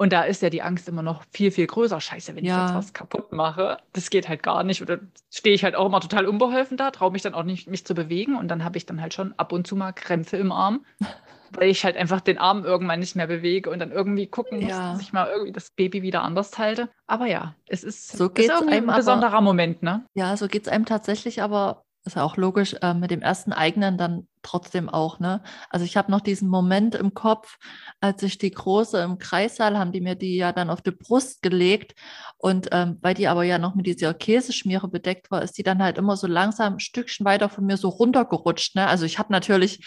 Und 0.00 0.12
da 0.12 0.22
ist 0.22 0.42
ja 0.42 0.48
die 0.48 0.62
Angst 0.62 0.88
immer 0.88 1.02
noch 1.02 1.24
viel, 1.32 1.50
viel 1.50 1.66
größer. 1.66 2.00
Scheiße, 2.00 2.36
wenn 2.36 2.44
Ja. 2.44 2.54
ich 2.56 2.62
jetzt 2.70 2.74
was 2.78 2.92
kaputt 2.92 3.32
mache, 3.32 3.78
das 3.92 4.10
geht 4.10 4.28
halt 4.28 4.44
gar 4.44 4.62
nicht. 4.62 4.80
Oder 4.80 5.00
stehe 5.28 5.54
ich 5.56 5.64
halt 5.64 5.74
auch 5.74 5.86
immer 5.86 6.00
total 6.00 6.26
unbeholfen 6.26 6.76
da, 6.76 6.92
traue 6.92 7.10
mich 7.10 7.22
dann 7.22 7.34
auch 7.34 7.42
nicht, 7.42 7.68
mich 7.68 7.84
zu 7.84 7.94
bewegen. 7.94 8.36
Und 8.36 8.46
dann 8.48 8.62
habe 8.64 8.78
ich 8.78 8.86
dann 8.86 9.00
halt 9.00 9.12
schon 9.12 9.34
ab 9.36 9.52
und 9.52 9.66
zu 9.66 9.74
mal 9.74 9.90
Krämpfe 9.92 10.36
im 10.36 10.52
Arm, 10.52 10.84
weil 11.50 11.68
ich 11.68 11.84
halt 11.84 11.96
einfach 11.96 12.20
den 12.20 12.38
Arm 12.38 12.64
irgendwann 12.64 13.00
nicht 13.00 13.16
mehr 13.16 13.26
bewege 13.26 13.70
und 13.70 13.80
dann 13.80 13.90
irgendwie 13.90 14.28
gucken 14.28 14.60
muss, 14.60 14.70
Ja. 14.70 14.92
dass 14.92 15.00
ich 15.02 15.12
mal 15.12 15.28
irgendwie 15.32 15.50
das 15.52 15.70
Baby 15.72 16.02
wieder 16.02 16.22
anders 16.22 16.56
halte. 16.58 16.88
Aber 17.08 17.26
ja, 17.26 17.56
es 17.66 17.82
ist, 17.82 18.16
So 18.16 18.26
ist 18.26 18.34
geht's 18.36 18.50
irgendwie 18.50 18.74
einem 18.74 18.84
ein 18.84 18.90
aber- 18.90 18.98
besonderer 18.98 19.40
Moment, 19.40 19.82
ne? 19.82 20.04
Ja, 20.14 20.36
so 20.36 20.46
geht 20.46 20.62
es 20.62 20.68
einem 20.68 20.84
tatsächlich, 20.86 21.42
aber 21.42 21.82
ist 22.08 22.16
ja 22.16 22.24
auch 22.24 22.36
logisch, 22.36 22.74
äh, 22.82 22.94
mit 22.94 23.10
dem 23.10 23.22
ersten 23.22 23.52
eigenen 23.52 23.96
dann 23.96 24.26
trotzdem 24.42 24.88
auch, 24.88 25.20
ne? 25.20 25.42
Also 25.70 25.84
ich 25.84 25.96
habe 25.96 26.10
noch 26.10 26.20
diesen 26.20 26.48
Moment 26.48 26.94
im 26.94 27.14
Kopf, 27.14 27.58
als 28.00 28.22
ich 28.22 28.38
die 28.38 28.50
große 28.50 29.00
im 29.02 29.18
Kreissaal, 29.18 29.78
haben 29.78 29.92
die 29.92 30.00
mir 30.00 30.14
die 30.16 30.36
ja 30.36 30.52
dann 30.52 30.70
auf 30.70 30.82
die 30.82 30.90
Brust 30.90 31.42
gelegt 31.42 31.94
und 32.36 32.68
ähm, 32.72 32.98
weil 33.00 33.14
die 33.14 33.28
aber 33.28 33.44
ja 33.44 33.58
noch 33.58 33.74
mit 33.74 33.86
dieser 33.86 34.14
Käseschmiere 34.14 34.88
bedeckt 34.88 35.30
war, 35.30 35.42
ist 35.42 35.58
die 35.58 35.62
dann 35.62 35.82
halt 35.82 35.98
immer 35.98 36.16
so 36.16 36.26
langsam 36.26 36.74
ein 36.74 36.80
Stückchen 36.80 37.24
weiter 37.26 37.48
von 37.48 37.64
mir 37.64 37.76
so 37.76 37.88
runtergerutscht, 37.88 38.74
ne? 38.74 38.86
Also 38.86 39.04
ich 39.04 39.18
habe 39.18 39.32
natürlich 39.32 39.80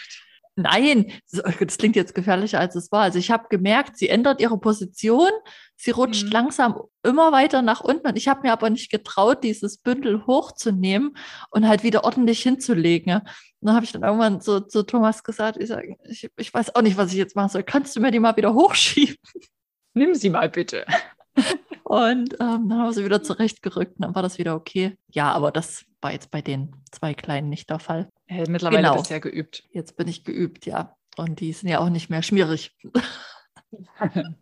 Nein, 0.54 1.10
so- 1.26 1.42
das 1.60 1.78
klingt 1.78 1.96
jetzt 1.96 2.14
gefährlicher, 2.14 2.60
als 2.60 2.74
es 2.76 2.92
war. 2.92 3.02
Also 3.02 3.18
ich 3.18 3.30
habe 3.30 3.46
gemerkt, 3.48 3.96
sie 3.96 4.08
ändert 4.08 4.40
ihre 4.40 4.58
Position, 4.58 5.30
sie 5.76 5.90
rutscht 5.92 6.24
Mhm. 6.26 6.30
langsam 6.30 6.80
immer 7.02 7.32
weiter 7.32 7.62
nach 7.62 7.80
unten 7.80 8.06
und 8.06 8.16
ich 8.16 8.28
habe 8.28 8.42
mir 8.42 8.52
aber 8.52 8.68
nicht 8.70 8.90
getraut, 8.90 9.42
dieses 9.44 9.78
Bündel 9.78 10.26
hochzunehmen 10.26 11.16
und 11.50 11.66
halt 11.66 11.82
wieder 11.82 12.04
ordentlich 12.04 12.42
hinzulegen. 12.42 13.14
Und 13.14 13.22
dann 13.60 13.74
habe 13.74 13.84
ich 13.84 13.92
dann 13.92 14.02
irgendwann 14.02 14.40
so 14.40 14.60
zu 14.60 14.82
Thomas 14.82 15.24
gesagt, 15.24 15.56
ich, 15.60 15.68
sag, 15.68 15.84
ich, 16.04 16.28
ich 16.36 16.52
weiß 16.52 16.74
auch 16.74 16.82
nicht, 16.82 16.96
was 16.96 17.12
ich 17.12 17.18
jetzt 17.18 17.34
machen 17.36 17.48
soll. 17.48 17.62
Kannst 17.62 17.96
du 17.96 18.00
mir 18.00 18.10
die 18.10 18.20
mal 18.20 18.36
wieder 18.36 18.52
hochschieben? 18.54 19.16
Nimm 19.94 20.14
sie 20.14 20.30
mal 20.30 20.48
bitte. 20.50 20.84
Und 21.84 22.34
ähm, 22.34 22.68
dann 22.68 22.72
haben 22.78 22.84
wir 22.86 22.92
sie 22.92 23.04
wieder 23.04 23.22
zurechtgerückt 23.22 23.96
und 23.96 24.02
dann 24.02 24.14
war 24.14 24.22
das 24.22 24.38
wieder 24.38 24.54
okay. 24.54 24.96
Ja, 25.08 25.30
aber 25.32 25.50
das 25.50 25.84
war 26.00 26.10
jetzt 26.12 26.30
bei 26.30 26.40
den 26.40 26.74
zwei 26.90 27.12
Kleinen 27.12 27.50
nicht 27.50 27.68
der 27.68 27.80
Fall. 27.80 28.08
Äh, 28.32 28.46
mittlerweile 28.48 28.82
Genau. 28.82 28.96
bist 28.96 29.10
du 29.10 29.14
ja 29.14 29.20
geübt. 29.20 29.64
Jetzt 29.70 29.96
bin 29.96 30.08
ich 30.08 30.24
geübt, 30.24 30.66
ja. 30.66 30.96
Und 31.16 31.40
die 31.40 31.52
sind 31.52 31.68
ja 31.68 31.78
auch 31.80 31.90
nicht 31.90 32.08
mehr 32.10 32.22
schmierig. 32.22 32.76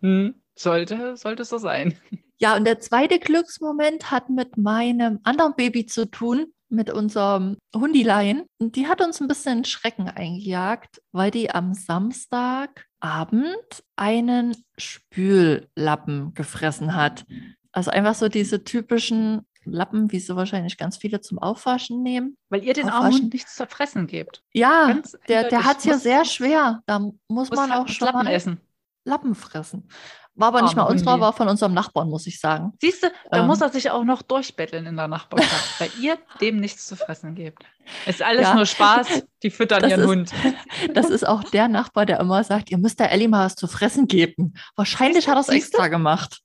Hm, 0.01 0.35
sollte, 0.55 1.17
sollte 1.17 1.45
so 1.45 1.59
sein. 1.59 1.97
Ja, 2.39 2.57
und 2.57 2.65
der 2.65 2.81
zweite 2.81 3.19
Glücksmoment 3.19 4.11
hat 4.11 4.31
mit 4.31 4.57
meinem 4.57 5.21
anderen 5.25 5.55
Baby 5.57 5.87
zu 5.87 6.11
tun, 6.11 6.47
mit 6.69 6.91
unserem 6.91 7.57
Hundilein. 7.75 8.45
Und 8.59 8.77
die 8.77 8.87
hat 8.87 9.01
uns 9.01 9.21
ein 9.21 9.29
bisschen 9.29 9.65
Schrecken 9.65 10.09
eingejagt, 10.09 11.03
weil 11.13 11.31
die 11.31 11.51
am 11.51 11.75
Samstagabend 11.75 13.83
einen 13.97 14.57
Spüllappen 14.79 16.33
gefressen 16.35 16.95
hat. 16.95 17.25
Also 17.73 17.91
einfach 17.91 18.15
so 18.15 18.29
diese 18.29 18.65
typischen 18.65 19.47
Lappen, 19.65 20.11
wie 20.13 20.21
sie 20.21 20.35
wahrscheinlich 20.37 20.79
ganz 20.79 20.97
viele 20.97 21.21
zum 21.21 21.39
Aufwaschen 21.39 22.03
nehmen. 22.03 22.37
Weil 22.49 22.65
ihr 22.65 22.75
den 22.75 22.89
armen 22.89 23.09
Aufwaschen. 23.09 23.29
Nichts 23.29 23.55
zu 23.57 23.67
fressen 23.67 24.07
gebt. 24.07 24.43
Ja, 24.53 24.87
Ganz 24.89 25.17
der, 25.29 25.45
der 25.49 25.65
hat 25.65 25.79
es 25.79 25.85
ja 25.85 25.99
sehr 25.99 26.25
schwer. 26.25 26.83
Da 26.87 26.99
muss 26.99 27.15
Muss 27.29 27.51
man 27.51 27.73
auch 27.73 27.89
schon 27.89 28.07
Lappen 28.07 28.27
essen. 28.27 28.61
Lappen 29.05 29.35
fressen. 29.35 29.89
War 30.35 30.49
aber 30.49 30.63
nicht 30.63 30.77
mal 30.77 30.85
unserer, 30.85 31.21
war 31.21 31.33
von 31.35 31.49
unserem 31.49 31.75
Nachbarn, 31.75 32.09
muss 32.09 32.27
ich 32.27 32.39
sagen. 32.41 32.73
Siehst 32.81 33.03
du, 33.03 33.09
da 33.31 33.41
Ähm. 33.41 33.47
muss 33.47 33.61
er 33.61 33.69
sich 33.69 33.91
auch 33.91 34.05
noch 34.05 34.23
durchbetteln 34.23 34.87
in 34.87 34.97
der 34.97 35.09
Nachbarschaft, 35.09 35.81
weil 35.81 35.91
ihr 36.01 36.19
dem 36.41 36.61
nichts 36.61 36.87
zu 36.87 36.97
fressen 36.97 37.35
gebt. 37.35 37.63
Ist 38.07 38.23
alles 38.23 38.43
Ja. 38.43 38.55
nur 38.55 38.65
Spaß, 38.65 39.25
die 39.43 39.51
füttern 39.51 39.83
Das 39.83 39.91
ihren 39.91 40.01
ist- 40.01 40.07
Hund. 40.07 40.33
Das 40.95 41.11
ist 41.11 41.27
auch 41.27 41.43
der 41.45 41.69
Nachbar, 41.69 42.07
der 42.07 42.21
immer 42.21 42.43
sagt, 42.45 42.71
ihr 42.71 42.79
müsst 42.79 43.01
der 43.01 43.11
Ellie 43.11 43.29
mal 43.29 43.45
was 43.47 43.57
zu 43.57 43.67
fressen 43.67 44.07
geben. 44.07 44.55
Wahrscheinlich 44.77 45.25
Siehst 45.25 45.29
hat 45.29 45.37
er 45.37 45.41
es 45.41 45.47
du? 45.49 45.53
extra 45.53 45.89
gemacht. 45.89 46.41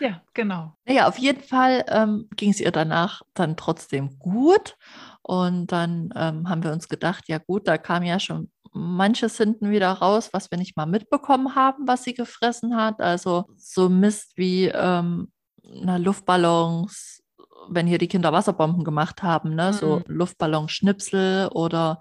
Ja, 0.00 0.22
genau. 0.34 0.74
Naja, 0.86 1.08
auf 1.08 1.18
jeden 1.18 1.42
Fall 1.42 1.84
ähm, 1.88 2.28
ging 2.36 2.50
es 2.50 2.60
ihr 2.60 2.72
danach 2.72 3.22
dann 3.34 3.56
trotzdem 3.56 4.18
gut. 4.18 4.76
Und 5.22 5.70
dann 5.72 6.10
ähm, 6.16 6.48
haben 6.48 6.64
wir 6.64 6.72
uns 6.72 6.88
gedacht, 6.88 7.28
ja 7.28 7.38
gut, 7.38 7.68
da 7.68 7.78
kam 7.78 8.02
ja 8.02 8.18
schon 8.18 8.50
manches 8.72 9.36
hinten 9.36 9.70
wieder 9.70 9.92
raus, 9.92 10.30
was 10.32 10.50
wir 10.50 10.58
nicht 10.58 10.76
mal 10.76 10.86
mitbekommen 10.86 11.54
haben, 11.54 11.86
was 11.86 12.04
sie 12.04 12.14
gefressen 12.14 12.76
hat. 12.76 13.00
Also 13.00 13.46
so 13.56 13.88
Mist 13.88 14.32
wie 14.36 14.66
ähm, 14.66 15.30
na, 15.62 15.96
Luftballons, 15.96 17.22
wenn 17.68 17.86
hier 17.86 17.98
die 17.98 18.08
Kinder 18.08 18.32
Wasserbomben 18.32 18.84
gemacht 18.84 19.22
haben, 19.22 19.54
ne? 19.54 19.70
Mhm. 19.72 19.76
so 19.76 20.02
Luftballonschnipsel 20.06 21.48
oder 21.48 21.98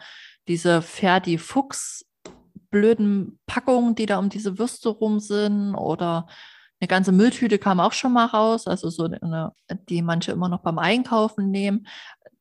diese 0.47 0.81
Ferdi 0.81 1.37
Fuchs 1.37 2.05
blöden 2.71 3.39
Packungen, 3.45 3.95
die 3.95 4.05
da 4.05 4.19
um 4.19 4.29
diese 4.29 4.57
Würste 4.57 4.89
rum 4.89 5.19
sind 5.19 5.75
oder 5.75 6.27
eine 6.79 6.87
ganze 6.87 7.11
Mülltüte 7.11 7.59
kam 7.59 7.79
auch 7.79 7.93
schon 7.93 8.13
mal 8.13 8.25
raus, 8.25 8.67
also 8.67 8.89
so 8.89 9.03
eine, 9.03 9.53
die 9.89 10.01
manche 10.01 10.31
immer 10.31 10.49
noch 10.49 10.61
beim 10.61 10.79
Einkaufen 10.79 11.51
nehmen. 11.51 11.87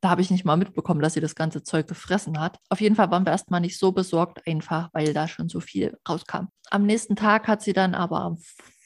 Da 0.00 0.11
habe 0.11 0.21
ich 0.21 0.30
nicht 0.30 0.45
mal 0.45 0.57
mitbekommen, 0.57 1.00
dass 1.00 1.14
sie 1.14 1.21
das 1.21 1.35
ganze 1.35 1.64
Zeug 1.64 1.88
gefressen 1.88 2.38
hat. 2.40 2.59
Auf 2.68 2.80
jeden 2.80 2.95
Fall 2.95 3.11
waren 3.11 3.26
wir 3.26 3.33
erstmal 3.33 3.61
nicht 3.61 3.78
so 3.78 3.90
besorgt, 3.90 4.47
einfach 4.47 4.90
weil 4.92 5.12
da 5.12 5.26
schon 5.26 5.49
so 5.49 5.59
viel 5.59 5.99
rauskam. 6.09 6.47
Am 6.71 6.87
nächsten 6.87 7.16
Tag 7.16 7.49
hat 7.49 7.62
sie 7.62 7.73
dann 7.73 7.95
aber 7.97 8.21
am 8.21 8.38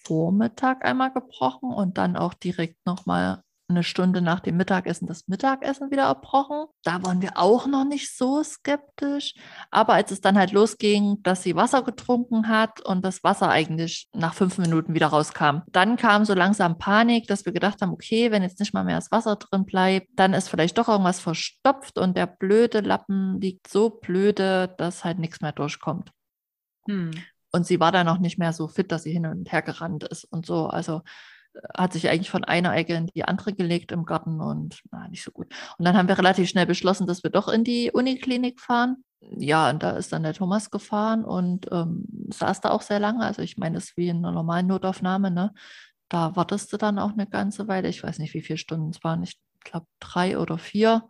Vormittag 0.05 0.85
einmal 0.85 1.13
gebrochen 1.13 1.71
und 1.73 1.99
dann 1.99 2.17
auch 2.17 2.33
direkt 2.35 2.85
nochmal 2.87 3.43
eine 3.73 3.83
Stunde 3.83 4.23
nach 4.23 4.41
dem 4.41 4.57
Mittagessen 4.57 5.07
das 5.07 5.29
Mittagessen 5.29 5.91
wieder 5.91 6.05
erbrochen. 6.05 6.67
Da 6.85 7.03
waren 7.03 7.21
wir 7.21 7.33
auch 7.37 7.67
noch 7.67 7.85
nicht 7.85 8.17
so 8.17 8.43
skeptisch. 8.43 9.35
Aber 9.71 9.95
als 9.95 10.11
es 10.11 10.21
dann 10.21 10.39
halt 10.39 10.53
losging, 10.53 11.19
dass 11.23 11.43
sie 11.43 11.57
Wasser 11.57 11.83
getrunken 11.83 12.49
hat 12.49 12.81
und 12.81 13.05
das 13.05 13.25
Wasser 13.25 13.49
eigentlich 13.49 14.09
nach 14.15 14.35
fünf 14.35 14.59
Minuten 14.59 14.95
wieder 14.95 15.09
rauskam, 15.09 15.63
dann 15.71 15.97
kam 15.97 16.25
so 16.25 16.35
langsam 16.35 16.79
Panik, 16.79 17.27
dass 17.27 17.45
wir 17.45 17.53
gedacht 17.53 17.83
haben, 17.83 17.93
okay, 17.93 18.31
wenn 18.31 18.43
jetzt 18.43 18.61
nicht 18.61 18.75
mal 18.75 18.85
mehr 18.85 18.97
das 18.97 19.11
Wasser 19.11 19.37
drin 19.37 19.65
bleibt, 19.65 20.09
dann 20.17 20.35
ist 20.35 20.49
vielleicht 20.49 20.79
doch 20.79 20.89
irgendwas 20.89 21.21
verstopft 21.21 21.99
und 21.99 22.17
der 22.17 22.27
blöde 22.27 22.81
Lappen 22.81 23.41
liegt 23.41 23.69
so 23.69 23.91
blöde, 23.91 24.75
dass 24.79 25.05
halt 25.05 25.19
nichts 25.19 25.41
mehr 25.41 25.53
durchkommt. 25.53 26.11
Hm. 26.89 27.11
Und 27.53 27.67
sie 27.67 27.81
war 27.81 27.93
dann 27.93 28.07
noch 28.07 28.19
nicht 28.19 28.39
mehr 28.39 28.53
so 28.53 28.67
fit, 28.67 28.91
dass 28.91 29.03
sie 29.03 29.13
hin 29.13 29.27
und 29.27 29.53
her 29.53 29.63
gerannt 29.63 30.05
ist 30.05 30.25
und 30.25 30.47
so. 30.47 30.69
Also 30.69 31.03
hat 31.77 31.93
sich 31.93 32.09
eigentlich 32.09 32.31
von 32.31 32.45
einer 32.45 32.75
Ecke 32.75 32.95
in 32.95 33.07
die 33.09 33.25
andere 33.25 33.53
gelegt 33.53 33.93
im 33.93 34.05
Garten 34.05 34.41
und 34.41 34.83
na, 34.91 35.09
nicht 35.09 35.23
so 35.23 35.31
gut. 35.31 35.49
Und 35.79 35.85
dann 35.85 35.97
haben 35.97 36.09
wir 36.09 36.19
relativ 36.19 36.49
schnell 36.49 36.67
beschlossen, 36.67 37.07
dass 37.07 37.23
wir 37.23 37.31
doch 37.31 37.49
in 37.49 37.65
die 37.65 37.91
Uniklinik 37.93 38.61
fahren. 38.61 39.05
Ja, 39.21 39.71
und 39.71 39.83
da 39.83 39.93
ist 39.93 40.13
dann 40.13 40.25
der 40.25 40.35
Thomas 40.35 40.71
gefahren 40.71 41.25
und 41.25 41.69
ähm, 41.71 42.07
saß 42.33 42.61
da 42.61 42.71
auch 42.71 42.83
sehr 42.83 42.99
lange. 42.99 43.25
Also 43.25 43.43
ich 43.43 43.57
meine, 43.57 43.79
es 43.79 43.91
ist 43.91 43.97
wie 43.97 44.09
in 44.09 44.19
einer 44.19 44.33
normalen 44.33 44.67
Notaufnahme, 44.67 45.31
ne? 45.31 45.55
Da 46.09 46.37
wartest 46.37 46.73
du 46.73 46.77
dann 46.77 46.99
auch 46.99 47.13
eine 47.13 47.27
ganze 47.27 47.69
Weile. 47.69 47.89
Ich 47.89 48.03
weiß 48.03 48.19
nicht, 48.19 48.35
wie 48.35 48.43
viele 48.43 48.59
Stunden 48.59 48.91
es 48.91 49.03
waren. 49.05 49.23
Ich 49.23 49.41
glaube 49.65 49.87
drei 50.01 50.39
oder 50.39 50.59
vier. 50.59 51.09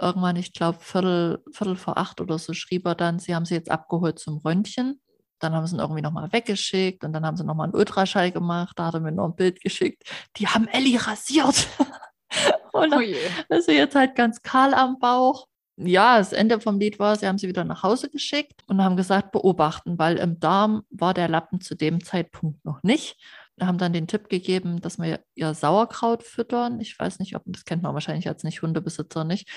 Irgendwann, 0.00 0.36
ich 0.36 0.52
glaube, 0.52 0.78
Viertel, 0.80 1.42
Viertel 1.52 1.76
vor 1.76 1.98
acht 1.98 2.20
oder 2.20 2.38
so 2.38 2.52
schrieb 2.54 2.86
er 2.86 2.94
dann, 2.94 3.18
sie 3.18 3.34
haben 3.34 3.44
sie 3.44 3.54
jetzt 3.54 3.70
abgeholt 3.70 4.18
zum 4.18 4.38
Röntgen. 4.38 5.00
Dann 5.42 5.54
haben 5.54 5.66
sie 5.66 5.76
ihn 5.76 5.80
irgendwie 5.80 6.02
nochmal 6.02 6.32
weggeschickt 6.32 7.04
und 7.04 7.12
dann 7.12 7.26
haben 7.26 7.36
sie 7.36 7.44
nochmal 7.44 7.64
einen 7.64 7.74
Ultraschall 7.74 8.30
gemacht. 8.30 8.78
Da 8.78 8.86
hat 8.86 8.94
er 8.94 9.00
mir 9.00 9.12
noch 9.12 9.26
ein 9.26 9.36
Bild 9.36 9.60
geschickt. 9.60 10.04
Die 10.36 10.46
haben 10.46 10.68
Ellie 10.68 11.04
rasiert. 11.04 11.68
und 12.72 12.90
dann 12.90 13.02
oh 13.02 13.54
ist 13.54 13.66
sie 13.66 13.72
jetzt 13.72 13.94
halt 13.94 14.14
ganz 14.14 14.42
kahl 14.42 14.74
am 14.74 14.98
Bauch. 14.98 15.46
Ja, 15.76 16.18
das 16.18 16.34
Ende 16.34 16.60
vom 16.60 16.78
Lied 16.78 16.98
war, 16.98 17.16
sie 17.16 17.26
haben 17.26 17.38
sie 17.38 17.48
wieder 17.48 17.64
nach 17.64 17.82
Hause 17.82 18.10
geschickt 18.10 18.64
und 18.66 18.82
haben 18.82 18.96
gesagt, 18.96 19.32
beobachten, 19.32 19.98
weil 19.98 20.18
im 20.18 20.38
Darm 20.38 20.82
war 20.90 21.14
der 21.14 21.28
Lappen 21.28 21.62
zu 21.62 21.74
dem 21.74 22.04
Zeitpunkt 22.04 22.62
noch 22.66 22.82
nicht. 22.82 23.16
Wir 23.56 23.66
haben 23.66 23.78
dann 23.78 23.94
den 23.94 24.06
Tipp 24.06 24.28
gegeben, 24.28 24.80
dass 24.80 24.98
wir 24.98 25.20
ihr 25.34 25.54
Sauerkraut 25.54 26.22
füttern. 26.22 26.80
Ich 26.80 26.98
weiß 26.98 27.18
nicht, 27.18 27.34
ob 27.34 27.42
das 27.46 27.64
kennt 27.64 27.82
man 27.82 27.94
wahrscheinlich 27.94 28.28
als 28.28 28.44
nicht 28.44 28.60
Hundebesitzer 28.62 29.24
nicht. 29.24 29.48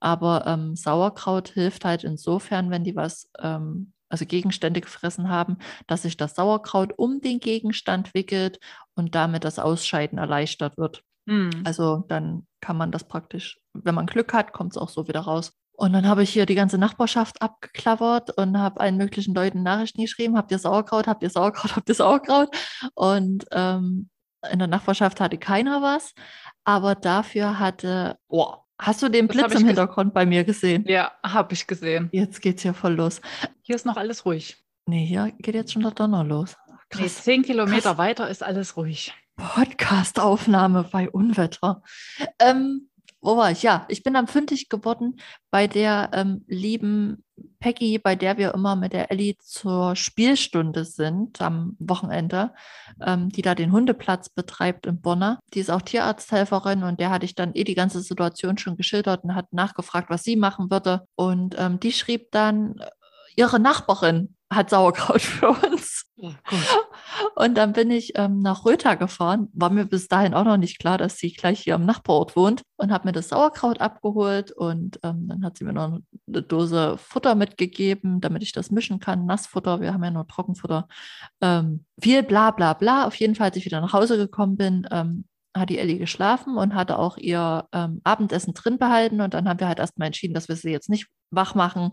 Aber 0.00 0.46
ähm, 0.46 0.76
Sauerkraut 0.76 1.48
hilft 1.48 1.84
halt 1.84 2.04
insofern, 2.04 2.70
wenn 2.70 2.84
die 2.84 2.96
was 2.96 3.30
ähm, 3.40 3.92
also 4.08 4.24
Gegenstände 4.24 4.80
gefressen 4.80 5.28
haben, 5.28 5.58
dass 5.86 6.02
sich 6.02 6.16
das 6.16 6.34
Sauerkraut 6.34 6.92
um 6.96 7.20
den 7.20 7.40
Gegenstand 7.40 8.14
wickelt 8.14 8.58
und 8.94 9.14
damit 9.14 9.44
das 9.44 9.58
Ausscheiden 9.58 10.18
erleichtert 10.18 10.78
wird. 10.78 11.02
Mhm. 11.26 11.62
Also 11.64 12.04
dann 12.08 12.46
kann 12.60 12.76
man 12.76 12.90
das 12.90 13.06
praktisch, 13.06 13.58
wenn 13.74 13.94
man 13.94 14.06
Glück 14.06 14.32
hat, 14.32 14.52
kommt 14.52 14.72
es 14.72 14.78
auch 14.78 14.88
so 14.88 15.08
wieder 15.08 15.20
raus. 15.20 15.52
Und 15.72 15.92
dann 15.92 16.08
habe 16.08 16.24
ich 16.24 16.30
hier 16.30 16.44
die 16.44 16.56
ganze 16.56 16.76
Nachbarschaft 16.76 17.40
abgeklappert 17.40 18.36
und 18.36 18.58
habe 18.58 18.80
allen 18.80 18.96
möglichen 18.96 19.32
Leuten 19.32 19.62
Nachrichten 19.62 20.00
geschrieben, 20.00 20.36
habt 20.36 20.50
ihr 20.50 20.58
Sauerkraut, 20.58 21.06
habt 21.06 21.22
ihr 21.22 21.30
Sauerkraut, 21.30 21.76
habt 21.76 21.88
ihr 21.88 21.94
Sauerkraut? 21.94 22.48
Und 22.94 23.44
ähm, 23.52 24.08
in 24.50 24.58
der 24.58 24.68
Nachbarschaft 24.68 25.20
hatte 25.20 25.38
keiner 25.38 25.80
was, 25.82 26.14
aber 26.64 26.94
dafür 26.94 27.58
hatte, 27.60 28.16
oh, 28.28 28.54
Hast 28.80 29.02
du 29.02 29.08
den 29.08 29.26
Blitz 29.26 29.54
im 29.54 29.66
Hintergrund 29.66 30.14
bei 30.14 30.24
mir 30.24 30.44
gesehen? 30.44 30.84
Ja, 30.86 31.12
habe 31.24 31.52
ich 31.54 31.66
gesehen. 31.66 32.08
Jetzt 32.12 32.40
geht's 32.40 32.62
hier 32.62 32.74
voll 32.74 32.94
los. 32.94 33.20
Hier 33.62 33.74
ist 33.74 33.84
noch 33.86 33.96
alles 33.96 34.24
ruhig. 34.24 34.56
Nee, 34.86 35.04
hier 35.04 35.32
geht 35.38 35.54
jetzt 35.54 35.72
schon 35.72 35.82
der 35.82 35.90
Donner 35.90 36.24
los. 36.24 36.56
Krass. 36.88 37.02
Nee, 37.02 37.08
zehn 37.08 37.42
Kilometer 37.42 37.90
Krass. 37.90 37.98
weiter 37.98 38.28
ist 38.28 38.42
alles 38.42 38.76
ruhig. 38.76 39.12
Podcast-Aufnahme 39.36 40.84
bei 40.90 41.10
Unwetter. 41.10 41.82
Ähm, 42.38 42.88
wo 43.20 43.36
war 43.36 43.50
ich? 43.50 43.62
Ja, 43.62 43.84
ich 43.88 44.02
bin 44.02 44.14
dann 44.14 44.26
fündig 44.26 44.68
geworden 44.68 45.20
bei 45.50 45.66
der 45.66 46.10
ähm, 46.12 46.44
lieben 46.46 47.24
Peggy, 47.60 47.98
bei 47.98 48.14
der 48.14 48.38
wir 48.38 48.54
immer 48.54 48.76
mit 48.76 48.92
der 48.92 49.10
Ellie 49.10 49.36
zur 49.38 49.96
Spielstunde 49.96 50.84
sind 50.84 51.40
am 51.40 51.76
Wochenende, 51.78 52.52
ähm, 53.04 53.28
die 53.30 53.42
da 53.42 53.54
den 53.54 53.72
Hundeplatz 53.72 54.28
betreibt 54.28 54.86
in 54.86 55.00
Bonner. 55.00 55.40
Die 55.54 55.60
ist 55.60 55.70
auch 55.70 55.82
Tierarzthelferin 55.82 56.82
und 56.82 57.00
der 57.00 57.10
hatte 57.10 57.24
ich 57.24 57.34
dann 57.34 57.54
eh 57.54 57.64
die 57.64 57.74
ganze 57.74 58.00
Situation 58.00 58.58
schon 58.58 58.76
geschildert 58.76 59.24
und 59.24 59.34
hat 59.34 59.52
nachgefragt, 59.52 60.10
was 60.10 60.24
sie 60.24 60.36
machen 60.36 60.70
würde. 60.70 61.06
Und 61.14 61.56
ähm, 61.58 61.80
die 61.80 61.92
schrieb 61.92 62.30
dann, 62.30 62.78
äh, 62.78 62.88
ihre 63.36 63.60
Nachbarin 63.60 64.34
hat 64.50 64.70
Sauerkraut 64.70 65.20
für 65.20 65.48
uns. 65.48 66.06
Oh 66.20 66.32
und 67.36 67.54
dann 67.56 67.72
bin 67.72 67.90
ich 67.90 68.12
ähm, 68.16 68.40
nach 68.40 68.64
Rötha 68.64 68.94
gefahren. 68.94 69.48
War 69.52 69.70
mir 69.70 69.84
bis 69.84 70.08
dahin 70.08 70.34
auch 70.34 70.44
noch 70.44 70.56
nicht 70.56 70.78
klar, 70.78 70.98
dass 70.98 71.16
sie 71.18 71.32
gleich 71.32 71.60
hier 71.60 71.74
am 71.74 71.84
Nachbarort 71.84 72.34
wohnt 72.34 72.62
und 72.76 72.90
habe 72.90 73.06
mir 73.06 73.12
das 73.12 73.28
Sauerkraut 73.28 73.80
abgeholt. 73.80 74.50
Und 74.50 74.98
ähm, 75.02 75.28
dann 75.28 75.44
hat 75.44 75.58
sie 75.58 75.64
mir 75.64 75.72
noch 75.72 76.00
eine 76.26 76.42
Dose 76.42 76.96
Futter 76.98 77.34
mitgegeben, 77.34 78.20
damit 78.20 78.42
ich 78.42 78.52
das 78.52 78.70
mischen 78.70 79.00
kann. 79.00 79.26
Nassfutter, 79.26 79.80
wir 79.80 79.92
haben 79.92 80.02
ja 80.02 80.10
nur 80.10 80.26
Trockenfutter. 80.26 80.88
Ähm, 81.40 81.84
viel 82.00 82.22
bla 82.22 82.50
bla 82.50 82.72
bla. 82.72 83.06
Auf 83.06 83.14
jeden 83.16 83.34
Fall, 83.34 83.48
als 83.48 83.56
ich 83.56 83.64
wieder 83.64 83.80
nach 83.80 83.92
Hause 83.92 84.16
gekommen 84.16 84.56
bin, 84.56 84.86
ähm, 84.90 85.24
hat 85.56 85.70
die 85.70 85.78
Ellie 85.78 85.98
geschlafen 85.98 86.56
und 86.56 86.74
hatte 86.74 86.98
auch 86.98 87.16
ihr 87.16 87.66
ähm, 87.72 88.00
Abendessen 88.04 88.54
drin 88.54 88.78
behalten. 88.78 89.20
Und 89.20 89.34
dann 89.34 89.48
haben 89.48 89.60
wir 89.60 89.68
halt 89.68 89.78
erstmal 89.78 90.06
entschieden, 90.06 90.34
dass 90.34 90.48
wir 90.48 90.56
sie 90.56 90.70
jetzt 90.70 90.88
nicht 90.88 91.08
wach 91.30 91.54
machen, 91.54 91.92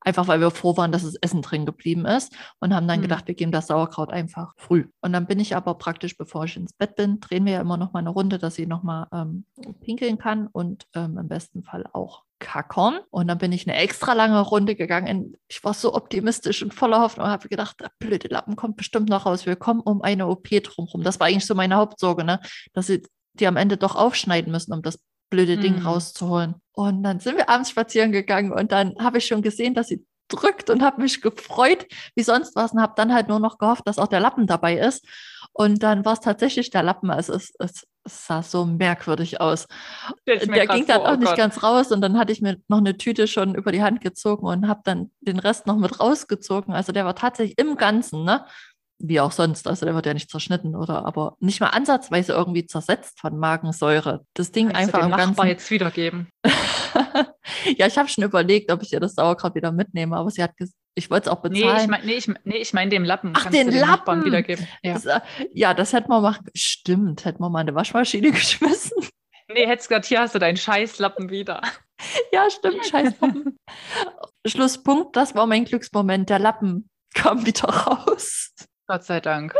einfach 0.00 0.28
weil 0.28 0.40
wir 0.40 0.50
froh 0.50 0.76
waren, 0.76 0.92
dass 0.92 1.02
das 1.02 1.16
Essen 1.16 1.42
drin 1.42 1.66
geblieben 1.66 2.06
ist 2.06 2.34
und 2.60 2.74
haben 2.74 2.88
dann 2.88 2.98
mhm. 2.98 3.02
gedacht, 3.02 3.28
wir 3.28 3.34
geben 3.34 3.52
das 3.52 3.66
Sauerkraut 3.66 4.12
einfach 4.12 4.54
früh. 4.56 4.86
Und 5.00 5.12
dann 5.12 5.26
bin 5.26 5.40
ich 5.40 5.56
aber 5.56 5.74
praktisch, 5.74 6.16
bevor 6.16 6.44
ich 6.44 6.56
ins 6.56 6.72
Bett 6.72 6.96
bin, 6.96 7.20
drehen 7.20 7.44
wir 7.44 7.54
ja 7.54 7.60
immer 7.60 7.76
noch 7.76 7.92
mal 7.92 8.00
eine 8.00 8.10
Runde, 8.10 8.38
dass 8.38 8.54
sie 8.54 8.66
noch 8.66 8.82
mal 8.82 9.08
ähm, 9.12 9.44
pinkeln 9.80 10.18
kann 10.18 10.46
und 10.46 10.86
ähm, 10.94 11.18
im 11.18 11.28
besten 11.28 11.62
Fall 11.62 11.86
auch 11.92 12.24
kackern. 12.40 12.98
Und 13.10 13.28
dann 13.28 13.38
bin 13.38 13.52
ich 13.52 13.68
eine 13.68 13.76
extra 13.76 14.14
lange 14.14 14.40
Runde 14.40 14.74
gegangen. 14.74 15.36
Ich 15.46 15.62
war 15.62 15.74
so 15.74 15.94
optimistisch 15.94 16.62
und 16.62 16.74
voller 16.74 17.00
Hoffnung 17.00 17.26
und 17.26 17.32
habe 17.32 17.48
gedacht, 17.48 17.80
der 17.80 17.90
blöde 17.98 18.28
Lappen 18.28 18.56
kommt 18.56 18.76
bestimmt 18.76 19.08
noch 19.08 19.26
raus. 19.26 19.46
Wir 19.46 19.56
kommen 19.56 19.80
um 19.80 20.02
eine 20.02 20.26
OP 20.26 20.48
drumherum. 20.48 21.04
Das 21.04 21.20
war 21.20 21.28
eigentlich 21.28 21.46
so 21.46 21.54
meine 21.54 21.76
Hauptsorge, 21.76 22.24
ne? 22.24 22.40
dass 22.72 22.88
sie 22.88 23.02
die 23.34 23.46
am 23.46 23.56
Ende 23.56 23.76
doch 23.76 23.94
aufschneiden 23.94 24.50
müssen, 24.50 24.72
um 24.72 24.82
das 24.82 24.98
blöde 25.30 25.56
Ding 25.56 25.78
mhm. 25.78 25.86
rauszuholen. 25.86 26.56
Und 26.72 27.04
dann 27.04 27.20
sind 27.20 27.36
wir 27.36 27.48
abends 27.48 27.70
spazieren 27.70 28.10
gegangen 28.10 28.52
und 28.52 28.72
dann 28.72 28.94
habe 28.98 29.18
ich 29.18 29.26
schon 29.26 29.42
gesehen, 29.42 29.74
dass 29.74 29.86
sie 29.86 30.04
drückt 30.28 30.70
und 30.70 30.82
habe 30.82 31.02
mich 31.02 31.20
gefreut, 31.20 31.86
wie 32.14 32.22
sonst 32.22 32.56
was 32.56 32.72
und 32.72 32.80
habe 32.80 32.94
dann 32.96 33.12
halt 33.12 33.28
nur 33.28 33.40
noch 33.40 33.58
gehofft, 33.58 33.86
dass 33.86 33.98
auch 33.98 34.06
der 34.06 34.20
Lappen 34.20 34.46
dabei 34.46 34.78
ist. 34.78 35.04
Und 35.52 35.82
dann 35.82 36.04
war 36.04 36.14
es 36.14 36.20
tatsächlich 36.20 36.70
der 36.70 36.82
Lappen. 36.82 37.10
Also 37.10 37.34
es, 37.34 37.52
es, 37.58 37.86
es 38.10 38.26
sah 38.26 38.42
so 38.42 38.64
merkwürdig 38.64 39.40
aus. 39.40 39.66
Der 40.26 40.66
ging 40.66 40.86
dann 40.86 41.00
auch 41.00 41.12
oh 41.12 41.16
nicht 41.16 41.36
ganz 41.36 41.62
raus 41.62 41.92
und 41.92 42.00
dann 42.00 42.18
hatte 42.18 42.32
ich 42.32 42.40
mir 42.40 42.58
noch 42.68 42.78
eine 42.78 42.96
Tüte 42.96 43.26
schon 43.26 43.54
über 43.54 43.72
die 43.72 43.82
Hand 43.82 44.00
gezogen 44.00 44.46
und 44.46 44.68
habe 44.68 44.80
dann 44.84 45.10
den 45.20 45.38
Rest 45.38 45.66
noch 45.66 45.76
mit 45.76 46.00
rausgezogen. 46.00 46.74
Also 46.74 46.92
der 46.92 47.04
war 47.04 47.14
tatsächlich 47.14 47.58
im 47.58 47.76
Ganzen, 47.76 48.24
ne? 48.24 48.44
wie 49.00 49.20
auch 49.20 49.32
sonst. 49.32 49.66
Also 49.66 49.86
der 49.86 49.94
wird 49.94 50.06
ja 50.06 50.14
nicht 50.14 50.30
zerschnitten 50.30 50.76
oder 50.76 51.06
aber 51.06 51.36
nicht 51.40 51.60
mal 51.60 51.68
ansatzweise 51.68 52.32
irgendwie 52.32 52.66
zersetzt 52.66 53.18
von 53.18 53.38
Magensäure. 53.38 54.26
Das 54.34 54.52
Ding 54.52 54.68
Kannst 54.68 54.82
einfach 54.82 55.00
du 55.00 55.06
dem 55.06 55.12
im 55.12 55.18
Ganzen. 55.18 55.46
jetzt 55.46 55.70
wiedergeben. 55.70 56.28
ja, 57.76 57.86
ich 57.86 57.98
habe 57.98 58.08
schon 58.08 58.24
überlegt, 58.24 58.70
ob 58.70 58.82
ich 58.82 58.92
ihr 58.92 59.00
das 59.00 59.14
Sauerkraut 59.14 59.54
wieder 59.54 59.72
mitnehme, 59.72 60.16
aber 60.16 60.30
sie 60.30 60.42
hat 60.42 60.56
gesagt, 60.56 60.76
ich 60.94 61.10
wollte 61.10 61.28
es 61.28 61.36
auch 61.36 61.42
bezahlen. 61.42 61.76
Nee, 61.76 61.82
ich 61.82 61.88
meine 61.88 62.06
nee, 62.06 62.12
ich, 62.14 62.28
nee, 62.44 62.56
ich 62.56 62.72
mein 62.72 62.90
dem 62.90 63.04
Lappen. 63.04 63.32
Ach, 63.34 63.44
Kannst 63.44 63.58
den, 63.58 63.70
den 63.70 63.80
Lappen 63.80 64.24
wiedergeben. 64.24 64.66
Ja. 64.82 64.94
Das, 64.94 65.06
äh, 65.06 65.20
ja, 65.52 65.74
das 65.74 65.92
hätten 65.92 66.10
wir 66.10 66.20
machen. 66.20 66.46
Stimmt, 66.54 67.24
hätten 67.24 67.40
wir 67.40 67.50
mal 67.50 67.60
eine 67.60 67.74
Waschmaschine 67.74 68.30
geschmissen. 68.32 68.96
Nee, 69.48 69.66
hättest 69.66 69.88
gesagt, 69.88 70.06
hier 70.06 70.20
hast 70.20 70.34
du 70.34 70.38
deinen 70.38 70.56
Scheißlappen 70.56 71.30
wieder. 71.30 71.62
ja, 72.32 72.48
stimmt, 72.50 72.86
Scheißlappen. 72.86 73.58
Schlusspunkt, 74.46 75.16
das 75.16 75.34
war 75.34 75.46
mein 75.46 75.64
Glücksmoment. 75.64 76.30
Der 76.30 76.38
Lappen 76.38 76.88
kam 77.14 77.46
wieder 77.46 77.68
raus. 77.68 78.52
Gott 78.86 79.04
sei 79.04 79.20
Dank. 79.20 79.54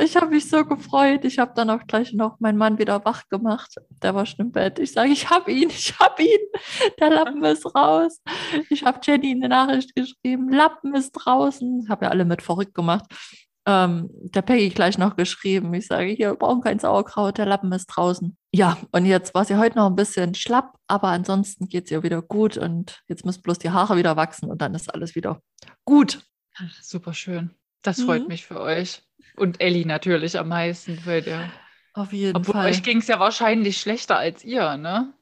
Ich 0.00 0.16
habe 0.16 0.28
mich 0.28 0.48
so 0.48 0.64
gefreut. 0.64 1.24
Ich 1.24 1.38
habe 1.38 1.52
dann 1.54 1.70
auch 1.70 1.86
gleich 1.86 2.12
noch 2.12 2.40
meinen 2.40 2.58
Mann 2.58 2.78
wieder 2.78 3.04
wach 3.04 3.28
gemacht. 3.28 3.76
Der 4.02 4.14
war 4.14 4.26
schon 4.26 4.46
im 4.46 4.52
Bett. 4.52 4.78
Ich 4.78 4.92
sage, 4.92 5.10
ich 5.10 5.30
habe 5.30 5.50
ihn, 5.52 5.70
ich 5.70 5.98
habe 5.98 6.22
ihn. 6.22 6.40
Der 7.00 7.10
Lappen 7.10 7.44
ist 7.44 7.66
raus. 7.74 8.20
Ich 8.70 8.84
habe 8.84 9.00
Jenny 9.02 9.32
eine 9.32 9.48
Nachricht 9.48 9.94
geschrieben. 9.94 10.50
Lappen 10.50 10.94
ist 10.94 11.12
draußen. 11.12 11.82
Ich 11.84 11.88
habe 11.88 12.06
ja 12.06 12.10
alle 12.10 12.24
mit 12.24 12.42
verrückt 12.42 12.74
gemacht. 12.74 13.06
Ähm, 13.66 14.08
der 14.12 14.40
Peggy 14.40 14.70
gleich 14.70 14.96
noch 14.96 15.14
geschrieben. 15.14 15.74
Ich 15.74 15.88
sage, 15.88 16.06
hier, 16.06 16.30
wir 16.30 16.36
brauchen 16.36 16.62
kein 16.62 16.78
Sauerkraut. 16.78 17.36
Der 17.36 17.44
Lappen 17.44 17.70
ist 17.72 17.86
draußen. 17.86 18.34
Ja, 18.50 18.78
und 18.92 19.04
jetzt 19.04 19.34
war 19.34 19.44
sie 19.44 19.56
heute 19.56 19.76
noch 19.76 19.86
ein 19.86 19.94
bisschen 19.94 20.34
schlapp, 20.34 20.76
aber 20.86 21.08
ansonsten 21.08 21.68
geht 21.68 21.84
es 21.84 21.90
ihr 21.90 22.02
wieder 22.02 22.22
gut. 22.22 22.56
Und 22.56 23.02
jetzt 23.08 23.26
müssen 23.26 23.42
bloß 23.42 23.58
die 23.58 23.70
Haare 23.70 23.98
wieder 23.98 24.16
wachsen 24.16 24.48
und 24.50 24.62
dann 24.62 24.74
ist 24.74 24.92
alles 24.92 25.14
wieder 25.14 25.42
gut. 25.84 26.24
Ach, 26.56 26.82
super 26.82 27.12
schön. 27.12 27.57
Das 27.82 28.00
freut 28.02 28.22
mhm. 28.22 28.28
mich 28.28 28.46
für 28.46 28.60
euch. 28.60 29.02
Und 29.36 29.60
Ellie 29.60 29.86
natürlich 29.86 30.38
am 30.38 30.48
meisten, 30.48 31.00
weil 31.04 31.22
der. 31.22 31.50
Auf 31.94 32.12
jeden 32.12 32.36
Obwohl 32.36 32.54
Fall. 32.54 32.70
euch 32.70 32.82
ging 32.82 32.98
es 32.98 33.08
ja 33.08 33.18
wahrscheinlich 33.18 33.78
schlechter 33.80 34.18
als 34.18 34.44
ihr, 34.44 34.76
ne? 34.76 35.14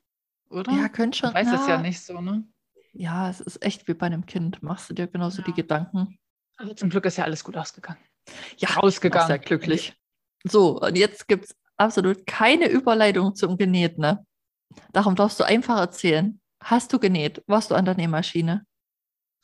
Oder? 0.51 0.73
Ja, 0.73 0.89
könnte 0.89 1.19
schon. 1.19 1.31
Ich 1.31 1.35
weiß 1.35 1.53
es 1.53 1.67
ja 1.67 1.79
nicht 1.81 2.01
so, 2.01 2.21
ne? 2.21 2.45
Ja, 2.93 3.29
es 3.29 3.41
ist 3.41 3.63
echt 3.65 3.89
wie 3.89 3.95
bei 3.95 4.07
einem 4.07 4.27
Kind. 4.27 4.63
Machst 4.63 4.89
du 4.91 4.95
dir 4.95 5.07
genauso 5.07 5.39
ja. 5.39 5.45
die 5.45 5.53
Gedanken. 5.53 6.19
Aber 6.57 6.75
zum 6.75 6.91
Glück 6.91 7.05
ist 7.05 7.19
ja 7.19 7.25
alles 7.25 7.45
gut 7.45 7.57
ausgegangen. 7.57 8.01
Ja, 8.59 8.77
ausgegangen. 8.77 9.27
Sehr 9.27 9.39
glücklich. 9.39 9.95
So, 10.45 10.81
und 10.81 10.97
jetzt 10.97 11.29
gibt 11.29 11.47
es 11.47 11.57
absolut 11.77 12.27
keine 12.27 12.69
Überleitung 12.69 13.35
zum 13.35 13.57
Genäht, 13.57 13.99
ne? 13.99 14.25
Darum 14.93 15.15
darfst 15.15 15.39
du 15.41 15.45
einfach 15.45 15.79
erzählen. 15.79 16.41
Hast 16.63 16.93
du 16.93 16.99
genäht? 16.99 17.43
Warst 17.47 17.71
du 17.71 17.75
an 17.75 17.85
der 17.85 17.95
Nähmaschine? 17.95 18.67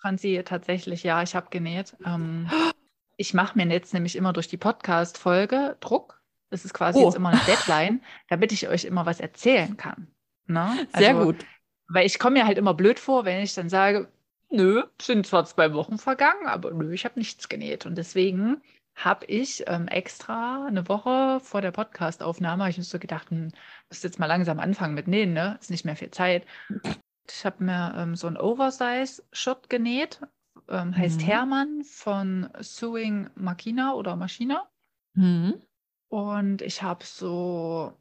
Franzi, 0.00 0.42
tatsächlich, 0.44 1.02
ja, 1.04 1.22
ich 1.22 1.34
habe 1.34 1.48
genäht. 1.50 1.96
Ähm, 2.04 2.50
ich 3.16 3.34
mache 3.34 3.56
mir 3.56 3.66
jetzt 3.66 3.94
nämlich 3.94 4.16
immer 4.16 4.32
durch 4.32 4.48
die 4.48 4.56
Podcast-Folge 4.56 5.76
Druck. 5.80 6.20
Das 6.50 6.64
ist 6.64 6.74
quasi 6.74 6.98
oh. 6.98 7.04
jetzt 7.04 7.16
immer 7.16 7.30
eine 7.30 7.40
Deadline, 7.46 8.02
damit 8.28 8.52
ich 8.52 8.68
euch 8.68 8.84
immer 8.84 9.06
was 9.06 9.20
erzählen 9.20 9.76
kann. 9.76 10.08
Ne? 10.46 10.86
Also, 10.92 10.98
Sehr 10.98 11.14
gut. 11.14 11.46
Weil 11.88 12.06
ich 12.06 12.18
komme 12.18 12.40
mir 12.40 12.46
halt 12.46 12.58
immer 12.58 12.74
blöd 12.74 12.98
vor, 12.98 13.24
wenn 13.24 13.42
ich 13.42 13.54
dann 13.54 13.68
sage, 13.68 14.10
nö, 14.50 14.82
sind 15.00 15.26
zwar 15.26 15.44
zwei 15.44 15.72
Wochen 15.72 15.98
vergangen, 15.98 16.46
aber 16.46 16.70
nö, 16.72 16.92
ich 16.92 17.04
habe 17.04 17.18
nichts 17.18 17.48
genäht. 17.48 17.86
Und 17.86 17.96
deswegen 17.96 18.62
habe 18.94 19.24
ich 19.26 19.64
ähm, 19.66 19.88
extra 19.88 20.66
eine 20.66 20.88
Woche 20.88 21.40
vor 21.40 21.62
der 21.62 21.70
Podcastaufnahme, 21.70 22.68
ich 22.68 22.76
habe 22.76 22.84
so 22.84 22.98
gedacht, 22.98 23.30
hm, 23.30 23.50
muss 23.88 24.02
jetzt 24.02 24.18
mal 24.18 24.26
langsam 24.26 24.60
anfangen 24.60 24.94
mit 24.94 25.08
Nähen, 25.08 25.32
ne? 25.32 25.56
Ist 25.60 25.70
nicht 25.70 25.84
mehr 25.84 25.96
viel 25.96 26.10
Zeit. 26.10 26.46
Ich 27.28 27.46
habe 27.46 27.62
mir 27.62 27.94
ähm, 27.96 28.16
so 28.16 28.26
ein 28.26 28.36
Oversize-Shirt 28.36 29.70
genäht, 29.70 30.20
ähm, 30.68 30.96
heißt 30.96 31.20
mhm. 31.20 31.24
Hermann 31.24 31.84
von 31.84 32.48
Sewing 32.60 33.30
Machina 33.34 33.94
oder 33.94 34.16
Maschina. 34.16 34.68
Mhm. 35.14 35.60
Und 36.08 36.62
ich 36.62 36.82
habe 36.82 37.04
so 37.04 37.92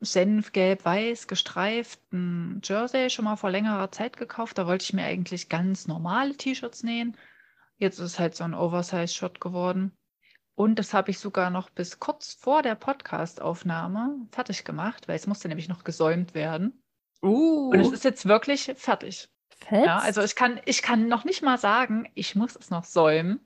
Senfgelb-Weiß 0.00 1.28
gestreiften 1.28 2.60
Jersey 2.64 3.10
schon 3.10 3.24
mal 3.24 3.36
vor 3.36 3.50
längerer 3.50 3.90
Zeit 3.92 4.16
gekauft. 4.16 4.58
Da 4.58 4.66
wollte 4.66 4.84
ich 4.84 4.92
mir 4.92 5.04
eigentlich 5.04 5.48
ganz 5.48 5.86
normale 5.86 6.36
T-Shirts 6.36 6.82
nähen. 6.82 7.16
Jetzt 7.78 7.98
ist 7.98 8.12
es 8.12 8.18
halt 8.18 8.34
so 8.34 8.44
ein 8.44 8.54
Oversize-Shirt 8.54 9.40
geworden. 9.40 9.92
Und 10.54 10.78
das 10.78 10.92
habe 10.92 11.10
ich 11.10 11.18
sogar 11.18 11.50
noch 11.50 11.70
bis 11.70 11.98
kurz 11.98 12.34
vor 12.34 12.62
der 12.62 12.74
Podcast-Aufnahme 12.74 14.26
fertig 14.30 14.64
gemacht, 14.64 15.08
weil 15.08 15.16
es 15.16 15.26
musste 15.26 15.48
nämlich 15.48 15.68
noch 15.68 15.82
gesäumt 15.84 16.34
werden. 16.34 16.82
Uh. 17.22 17.70
Und 17.70 17.80
es 17.80 17.90
ist 17.90 18.04
jetzt 18.04 18.26
wirklich 18.26 18.72
fertig. 18.76 19.28
Ja, 19.70 19.98
also 19.98 20.22
ich 20.22 20.34
kann, 20.34 20.60
ich 20.64 20.82
kann 20.82 21.08
noch 21.08 21.24
nicht 21.24 21.42
mal 21.42 21.58
sagen, 21.58 22.10
ich 22.14 22.34
muss 22.34 22.56
es 22.56 22.70
noch 22.70 22.84
säumen. 22.84 23.40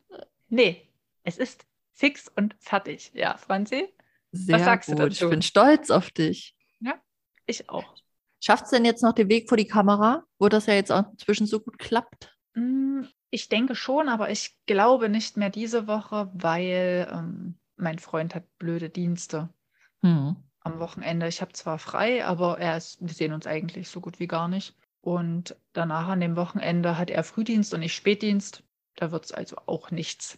Nee, 0.49 0.89
es 1.23 1.39
ist 1.39 1.67
fix 1.93 2.31
und 2.35 2.57
fertig. 2.59 3.13
Ja, 3.15 3.37
Franzi? 3.37 3.89
Sehr 4.33 4.57
Was 4.57 4.65
sagst 4.65 4.89
gut. 4.89 4.99
du 4.99 5.09
dazu? 5.09 5.25
Ich 5.25 5.31
bin 5.31 5.43
stolz 5.43 5.91
auf 5.91 6.11
dich. 6.11 6.57
Ja, 6.81 6.95
ich 7.47 7.69
auch. 7.69 7.95
Schafft 8.41 8.65
es 8.65 8.71
denn 8.71 8.85
jetzt 8.85 9.03
noch 9.03 9.13
den 9.13 9.29
Weg 9.29 9.49
vor 9.49 9.57
die 9.57 9.67
Kamera, 9.67 10.25
wo 10.39 10.49
das 10.49 10.67
ja 10.67 10.75
jetzt 10.75 10.93
auch 10.93 11.11
inzwischen 11.13 11.47
so 11.47 11.61
gut 11.61 11.79
klappt? 11.79 12.37
Mm, 12.55 13.03
ich 13.31 13.49
denke 13.49 13.75
schon, 13.75 14.09
aber 14.09 14.31
ich 14.31 14.57
glaube 14.67 15.09
nicht 15.09 15.37
mehr 15.37 15.51
diese 15.51 15.87
Woche, 15.87 16.31
weil 16.35 17.09
ähm, 17.11 17.59
mein 17.77 17.99
Freund 17.99 18.35
hat 18.35 18.45
blöde 18.59 18.91
Dienste. 18.91 19.49
Hm 20.03 20.37
am 20.67 20.81
Wochenende. 20.81 21.29
Ich 21.29 21.41
habe 21.41 21.53
zwar 21.53 21.79
frei, 21.79 22.27
aber 22.27 22.59
er 22.59 22.77
ist, 22.77 23.01
wir 23.01 23.15
sehen 23.15 23.33
uns 23.33 23.47
eigentlich 23.47 23.89
so 23.89 24.01
gut 24.01 24.19
wie 24.19 24.27
gar 24.27 24.49
nicht. 24.49 24.75
Und 25.07 25.55
danach 25.73 26.09
an 26.09 26.19
dem 26.19 26.35
Wochenende 26.35 26.99
hat 26.99 27.11
er 27.11 27.23
Frühdienst 27.23 27.73
und 27.73 27.81
ich 27.81 27.95
Spätdienst. 27.95 28.65
Da 28.97 29.13
wird 29.13 29.27
es 29.27 29.31
also 29.31 29.57
auch 29.67 29.93
nichts. 29.93 30.37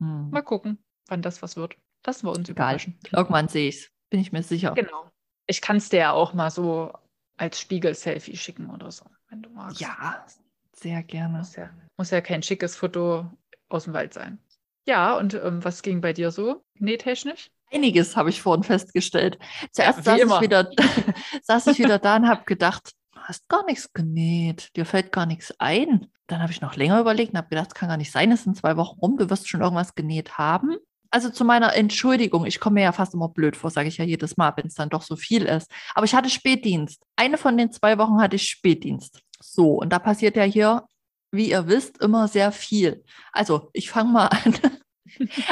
Hm. 0.00 0.30
Mal 0.30 0.42
gucken, 0.42 0.78
wann 1.06 1.22
das 1.22 1.40
was 1.40 1.56
wird. 1.56 1.76
Das 2.02 2.24
wir 2.24 2.30
uns 2.30 2.48
Egal. 2.48 2.70
überraschen. 2.70 2.98
Irgendwann 3.12 3.46
sehe 3.46 3.68
ich 3.68 3.76
es, 3.76 3.90
bin 4.10 4.18
ich 4.18 4.32
mir 4.32 4.42
sicher. 4.42 4.72
Genau. 4.72 5.08
Ich 5.46 5.60
kann 5.60 5.76
es 5.76 5.88
dir 5.88 6.00
ja 6.00 6.12
auch 6.12 6.34
mal 6.34 6.50
so 6.50 6.92
als 7.36 7.60
Spiegel-Selfie 7.60 8.36
schicken 8.36 8.70
oder 8.70 8.90
so, 8.90 9.04
wenn 9.28 9.42
du 9.42 9.50
magst. 9.50 9.80
Ja, 9.80 10.26
sehr 10.72 11.04
gerne. 11.04 11.38
Muss 11.38 11.54
ja, 11.54 11.70
muss 11.96 12.10
ja 12.10 12.20
kein 12.20 12.42
schickes 12.42 12.74
Foto 12.74 13.30
aus 13.68 13.84
dem 13.84 13.92
Wald 13.92 14.14
sein. 14.14 14.40
Ja, 14.84 15.16
und 15.16 15.34
ähm, 15.34 15.62
was 15.62 15.82
ging 15.82 16.00
bei 16.00 16.12
dir 16.12 16.32
so 16.32 16.64
nähtechnisch? 16.74 17.52
Einiges 17.70 18.16
habe 18.16 18.30
ich 18.30 18.42
vorhin 18.42 18.64
festgestellt. 18.64 19.38
Zuerst 19.70 19.98
ja, 19.98 20.18
saß, 20.18 20.18
ich 20.18 20.40
wieder, 20.40 20.68
saß 21.42 21.68
ich 21.68 21.78
wieder 21.78 22.00
da 22.00 22.16
und 22.16 22.26
habe 22.28 22.42
gedacht, 22.46 22.97
hast 23.28 23.48
gar 23.48 23.64
nichts 23.66 23.92
genäht, 23.92 24.74
dir 24.74 24.86
fällt 24.86 25.12
gar 25.12 25.26
nichts 25.26 25.54
ein. 25.58 26.06
Dann 26.26 26.40
habe 26.40 26.50
ich 26.50 26.60
noch 26.60 26.76
länger 26.76 26.98
überlegt 26.98 27.32
und 27.32 27.38
habe 27.38 27.50
gedacht, 27.50 27.74
kann 27.74 27.88
gar 27.88 27.98
nicht 27.98 28.10
sein, 28.10 28.32
es 28.32 28.44
sind 28.44 28.56
zwei 28.56 28.76
Wochen 28.76 28.98
rum, 28.98 29.16
du 29.18 29.28
wirst 29.30 29.48
schon 29.48 29.60
irgendwas 29.60 29.94
genäht 29.94 30.38
haben. 30.38 30.76
Also 31.10 31.30
zu 31.30 31.44
meiner 31.44 31.74
Entschuldigung, 31.74 32.44
ich 32.44 32.60
komme 32.60 32.74
mir 32.74 32.84
ja 32.84 32.92
fast 32.92 33.14
immer 33.14 33.28
blöd 33.28 33.56
vor, 33.56 33.70
sage 33.70 33.88
ich 33.88 33.98
ja 33.98 34.04
jedes 34.04 34.36
Mal, 34.36 34.52
wenn 34.56 34.66
es 34.66 34.74
dann 34.74 34.90
doch 34.90 35.02
so 35.02 35.16
viel 35.16 35.44
ist. 35.44 35.70
Aber 35.94 36.04
ich 36.04 36.14
hatte 36.14 36.28
Spätdienst. 36.28 37.02
Eine 37.16 37.38
von 37.38 37.56
den 37.56 37.72
zwei 37.72 37.96
Wochen 37.98 38.20
hatte 38.20 38.36
ich 38.36 38.48
Spätdienst. 38.48 39.20
So, 39.40 39.74
und 39.74 39.90
da 39.90 39.98
passiert 39.98 40.36
ja 40.36 40.42
hier, 40.42 40.84
wie 41.30 41.50
ihr 41.50 41.66
wisst, 41.66 41.98
immer 42.02 42.28
sehr 42.28 42.52
viel. 42.52 43.04
Also, 43.32 43.70
ich 43.72 43.90
fange 43.90 44.12
mal 44.12 44.26
an. 44.26 44.54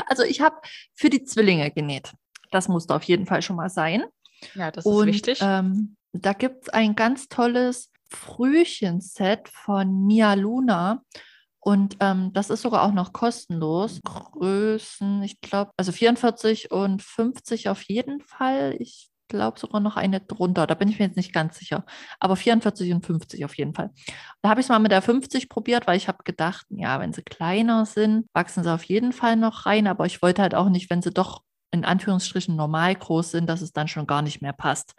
Also 0.07 0.23
ich 0.23 0.43
habe 0.43 0.57
für 0.95 1.09
die 1.09 1.25
Zwillinge 1.25 1.71
genäht. 1.71 2.13
Das 2.51 2.69
musste 2.69 2.95
auf 2.95 3.03
jeden 3.05 3.25
Fall 3.25 3.41
schon 3.41 3.57
mal 3.57 3.71
sein. 3.71 4.05
Ja, 4.55 4.71
das 4.71 4.85
ist 4.85 4.93
Und, 4.93 5.07
wichtig. 5.07 5.39
Ähm, 5.41 5.97
da 6.25 6.33
gibt 6.33 6.65
es 6.65 6.69
ein 6.69 6.95
ganz 6.95 7.29
tolles 7.29 7.91
Frühchenset 8.09 9.49
von 9.49 10.07
Mia 10.07 10.35
Luna. 10.35 11.03
Und 11.61 11.97
ähm, 11.99 12.33
das 12.33 12.51
ist 12.51 12.63
sogar 12.63 12.85
auch 12.85 12.93
noch 12.93 13.13
kostenlos. 13.13 14.01
Größen, 14.05 15.23
ich 15.25 15.41
glaube, 15.41 15.73
also 15.77 15.91
44 15.91 16.71
und 16.71 17.03
50 17.03 17.69
auf 17.69 17.83
jeden 17.83 18.21
Fall. 18.21 18.77
Ich 18.79 19.11
glaube 19.29 19.59
sogar 19.59 19.81
noch 19.81 19.97
eine 19.97 20.21
drunter. 20.21 20.69
Da 20.69 20.75
bin 20.75 20.89
ich 20.89 21.01
mir 21.01 21.07
jetzt 21.07 21.17
nicht 21.17 21.33
ganz 21.33 21.59
sicher. 21.59 21.85
Aber 22.21 22.37
44 22.37 22.93
und 22.93 23.05
50 23.05 23.45
auf 23.45 23.57
jeden 23.57 23.75
Fall. 23.75 23.91
Da 24.43 24.51
habe 24.51 24.61
ich 24.61 24.67
es 24.67 24.69
mal 24.69 24.79
mit 24.79 24.93
der 24.93 25.03
50 25.03 25.49
probiert, 25.49 25.89
weil 25.89 25.97
ich 25.97 26.07
habe 26.07 26.23
gedacht, 26.23 26.67
ja, 26.71 27.01
wenn 27.01 27.13
sie 27.13 27.23
kleiner 27.23 27.85
sind, 27.85 28.29
wachsen 28.33 28.63
sie 28.63 28.73
auf 28.73 28.85
jeden 28.85 29.13
Fall 29.13 29.35
noch 29.35 29.67
rein. 29.67 29.89
Aber 29.89 30.07
ich 30.07 30.23
wollte 30.23 30.43
halt 30.43 30.55
auch 30.55 30.69
nicht, 30.69 30.89
wenn 30.89 31.03
sie 31.03 31.11
doch 31.11 31.43
in 31.73 31.85
Anführungsstrichen 31.85 32.57
normal 32.57 32.95
groß 32.95 33.33
sind, 33.33 33.49
dass 33.49 33.61
es 33.61 33.73
dann 33.73 33.89
schon 33.89 34.07
gar 34.07 34.23
nicht 34.23 34.41
mehr 34.41 34.53
passt. 34.53 34.95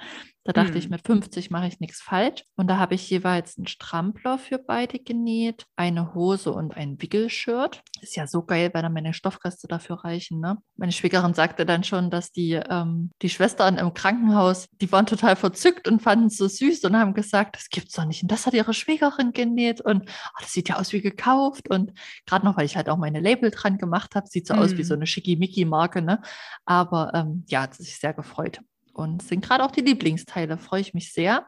Da 0.47 0.53
dachte 0.53 0.71
hm. 0.71 0.77
ich, 0.77 0.89
mit 0.89 1.05
50 1.05 1.51
mache 1.51 1.67
ich 1.67 1.81
nichts 1.81 2.01
falsch. 2.01 2.45
Und 2.55 2.67
da 2.67 2.77
habe 2.77 2.95
ich 2.95 3.09
jeweils 3.09 3.57
einen 3.57 3.67
Strampler 3.67 4.37
für 4.37 4.57
beide 4.57 4.97
genäht, 4.97 5.65
eine 5.75 6.13
Hose 6.13 6.53
und 6.53 6.77
ein 6.77 7.01
Wickelshirt. 7.01 7.81
Ist 7.99 8.15
ja 8.15 8.27
so 8.27 8.43
geil, 8.43 8.69
weil 8.73 8.81
dann 8.81 8.93
meine 8.93 9.13
Stoffreste 9.13 9.67
dafür 9.67 10.05
reichen. 10.05 10.39
Ne? 10.39 10.57
Meine 10.77 10.93
Schwägerin 10.93 11.33
sagte 11.33 11.65
dann 11.65 11.83
schon, 11.83 12.09
dass 12.09 12.31
die, 12.31 12.53
ähm, 12.53 13.11
die 13.21 13.27
Schwestern 13.27 13.77
im 13.77 13.93
Krankenhaus, 13.93 14.69
die 14.79 14.89
waren 14.89 15.05
total 15.05 15.35
verzückt 15.35 15.85
und 15.89 16.01
fanden 16.01 16.27
es 16.27 16.37
so 16.37 16.47
süß 16.47 16.85
und 16.85 16.95
haben 16.95 17.13
gesagt, 17.13 17.57
das 17.57 17.67
gibt's 17.67 17.95
doch 17.95 18.05
nicht. 18.05 18.23
Und 18.23 18.31
das 18.31 18.45
hat 18.45 18.53
ihre 18.53 18.73
Schwägerin 18.73 19.33
genäht 19.33 19.81
und 19.81 20.03
oh, 20.07 20.39
das 20.39 20.53
sieht 20.53 20.69
ja 20.69 20.77
aus 20.77 20.93
wie 20.93 21.01
gekauft. 21.01 21.69
Und 21.69 21.91
gerade 22.25 22.45
noch, 22.45 22.55
weil 22.55 22.65
ich 22.65 22.77
halt 22.77 22.87
auch 22.87 22.97
meine 22.97 23.19
Label 23.19 23.51
dran 23.51 23.77
gemacht 23.77 24.15
habe, 24.15 24.27
sieht 24.27 24.47
so 24.47 24.53
hm. 24.53 24.61
aus 24.61 24.77
wie 24.77 24.83
so 24.85 24.93
hm. 24.93 24.99
eine 24.99 25.07
Schickimicki-Marke. 25.07 26.01
Ne? 26.01 26.21
Aber 26.63 27.11
ähm, 27.13 27.43
ja, 27.49 27.63
hat 27.63 27.73
sich 27.73 27.99
sehr 27.99 28.13
gefreut 28.13 28.61
und 28.97 29.21
sind 29.21 29.43
gerade 29.43 29.63
auch 29.63 29.71
die 29.71 29.81
Lieblingsteile. 29.81 30.57
Freue 30.57 30.81
ich 30.81 30.93
mich 30.93 31.13
sehr. 31.13 31.47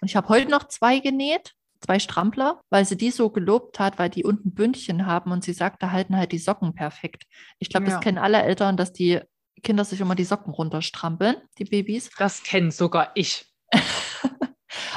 Und 0.00 0.08
ich 0.08 0.16
habe 0.16 0.28
heute 0.28 0.50
noch 0.50 0.68
zwei 0.68 0.98
genäht, 0.98 1.54
zwei 1.80 1.98
Strampler, 1.98 2.60
weil 2.70 2.84
sie 2.84 2.96
die 2.96 3.10
so 3.10 3.30
gelobt 3.30 3.78
hat, 3.78 3.98
weil 3.98 4.10
die 4.10 4.24
unten 4.24 4.52
Bündchen 4.52 5.06
haben 5.06 5.32
und 5.32 5.44
sie 5.44 5.52
sagt, 5.52 5.82
da 5.82 5.90
halten 5.90 6.16
halt 6.16 6.32
die 6.32 6.38
Socken 6.38 6.74
perfekt. 6.74 7.24
Ich 7.58 7.70
glaube, 7.70 7.86
ja. 7.86 7.94
das 7.94 8.00
kennen 8.00 8.18
alle 8.18 8.42
Eltern, 8.42 8.76
dass 8.76 8.92
die 8.92 9.20
Kinder 9.62 9.84
sich 9.84 10.00
immer 10.00 10.14
die 10.14 10.24
Socken 10.24 10.52
runterstrampeln, 10.52 11.36
die 11.58 11.64
Babys. 11.64 12.10
Das 12.18 12.42
kennen 12.42 12.70
sogar 12.70 13.10
ich. 13.14 13.46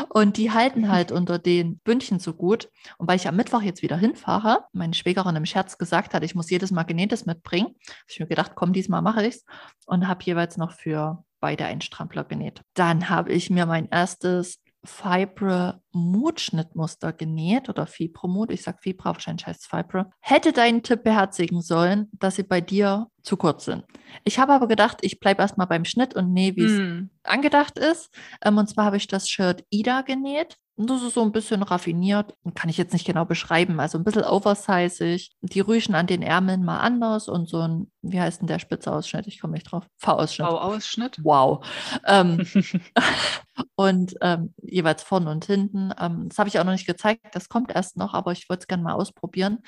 Und 0.10 0.38
die 0.38 0.52
halten 0.52 0.90
halt 0.90 1.12
unter 1.12 1.40
den 1.40 1.80
Bündchen 1.80 2.20
so 2.20 2.34
gut. 2.34 2.70
Und 2.98 3.08
weil 3.08 3.16
ich 3.16 3.28
am 3.28 3.36
Mittwoch 3.36 3.62
jetzt 3.62 3.82
wieder 3.82 3.98
hinfahre, 3.98 4.66
meine 4.72 4.94
Schwägerin 4.94 5.36
im 5.36 5.46
Scherz 5.46 5.78
gesagt 5.78 6.14
hat, 6.14 6.24
ich 6.24 6.36
muss 6.36 6.50
jedes 6.50 6.72
Mal 6.72 6.84
Genähtes 6.84 7.26
mitbringen, 7.26 7.68
habe 7.68 8.08
ich 8.08 8.20
mir 8.20 8.28
gedacht, 8.28 8.54
komm, 8.56 8.74
diesmal 8.74 9.02
mache 9.02 9.26
ich 9.26 9.36
es. 9.36 9.46
Und 9.86 10.08
habe 10.08 10.24
jeweils 10.24 10.58
noch 10.58 10.72
für 10.72 11.24
beide 11.44 11.66
einen 11.66 11.82
Strampler 11.82 12.24
genäht. 12.24 12.62
Dann 12.74 13.10
habe 13.10 13.34
ich 13.34 13.50
mir 13.50 13.66
mein 13.66 13.90
erstes 13.90 14.62
Fibre 14.86 15.82
Mood 15.92 16.40
Schnittmuster 16.40 17.12
genäht 17.12 17.68
oder 17.68 17.86
Fibre 17.86 18.30
Mood. 18.30 18.50
Ich 18.50 18.64
sag 18.64 18.82
Fibra, 18.82 19.12
wahrscheinlich 19.14 19.46
heißt 19.46 19.62
es 19.62 19.68
Fibre. 19.68 20.10
Hätte 20.22 20.54
deinen 20.54 20.84
Tipp 20.84 21.04
beherzigen 21.04 21.62
sollen, 21.62 22.10
dass 22.14 22.38
sie 22.38 22.44
bei 22.44 22.62
dir 22.62 23.08
zu 23.24 23.36
kurz 23.36 23.66
sind. 23.66 23.84
Ich 24.24 24.40
habe 24.40 24.54
aber 24.54 24.70
gedacht, 24.70 25.00
ich 25.02 25.20
bleibe 25.20 25.42
erstmal 25.42 25.68
beim 25.68 25.84
Schnitt 25.84 26.16
und 26.16 26.32
nähe, 26.32 26.56
wie 26.56 26.64
es 26.64 26.78
Hm. 26.78 27.10
angedacht 27.24 27.78
ist. 27.78 28.10
Ähm, 28.42 28.58
und 28.58 28.70
zwar 28.70 28.86
habe 28.86 28.96
ich 28.98 29.08
das 29.08 29.28
Shirt 29.28 29.66
Ida 29.70 30.02
genäht. 30.02 30.56
Und 30.76 30.90
das 30.90 31.04
ist 31.04 31.14
so 31.14 31.22
ein 31.22 31.32
bisschen 31.32 31.62
raffiniert. 31.62 32.36
Kann 32.56 32.70
ich 32.70 32.78
jetzt 32.78 32.94
nicht 32.94 33.06
genau 33.06 33.26
beschreiben. 33.26 33.80
Also 33.80 34.00
ein 34.00 34.04
bisschen 34.04 34.24
oversizig. 34.24 35.32
Die 35.42 35.60
Rüschen 35.60 35.94
an 35.94 36.08
den 36.08 36.24
Ärmeln 36.24 36.64
mal 36.64 36.80
anders 36.80 37.28
und 37.28 37.48
so 37.48 37.60
ein, 37.60 37.92
wie 38.02 38.20
heißt 38.20 38.42
denn 38.42 38.48
der 38.48 38.58
Spitze-Ausschnitt? 38.58 39.28
Ich 39.28 39.40
komme 39.40 39.54
nicht 39.54 39.72
drauf. 39.72 39.86
V-Ausschnitt. 39.98 40.48
V-Ausschnitt. 40.48 41.20
Wow. 41.24 41.64
Ähm, 42.08 42.44
und 43.76 44.16
ähm, 44.22 44.56
jeweils 44.64 45.04
vorne 45.04 45.30
und 45.30 45.46
hinten. 45.46 45.94
Ähm, 46.00 46.30
das 46.30 46.40
habe 46.40 46.50
ich 46.50 46.58
auch 46.58 46.64
noch 46.64 46.72
nicht 46.72 46.88
gezeigt. 46.88 47.22
Das 47.34 47.50
kommt 47.50 47.74
erst 47.74 47.98
noch, 47.98 48.16
aber 48.16 48.32
ich 48.32 48.50
wollte 48.50 48.62
es 48.62 48.68
gerne 48.68 48.82
mal 48.82 48.94
ausprobieren. 48.94 49.60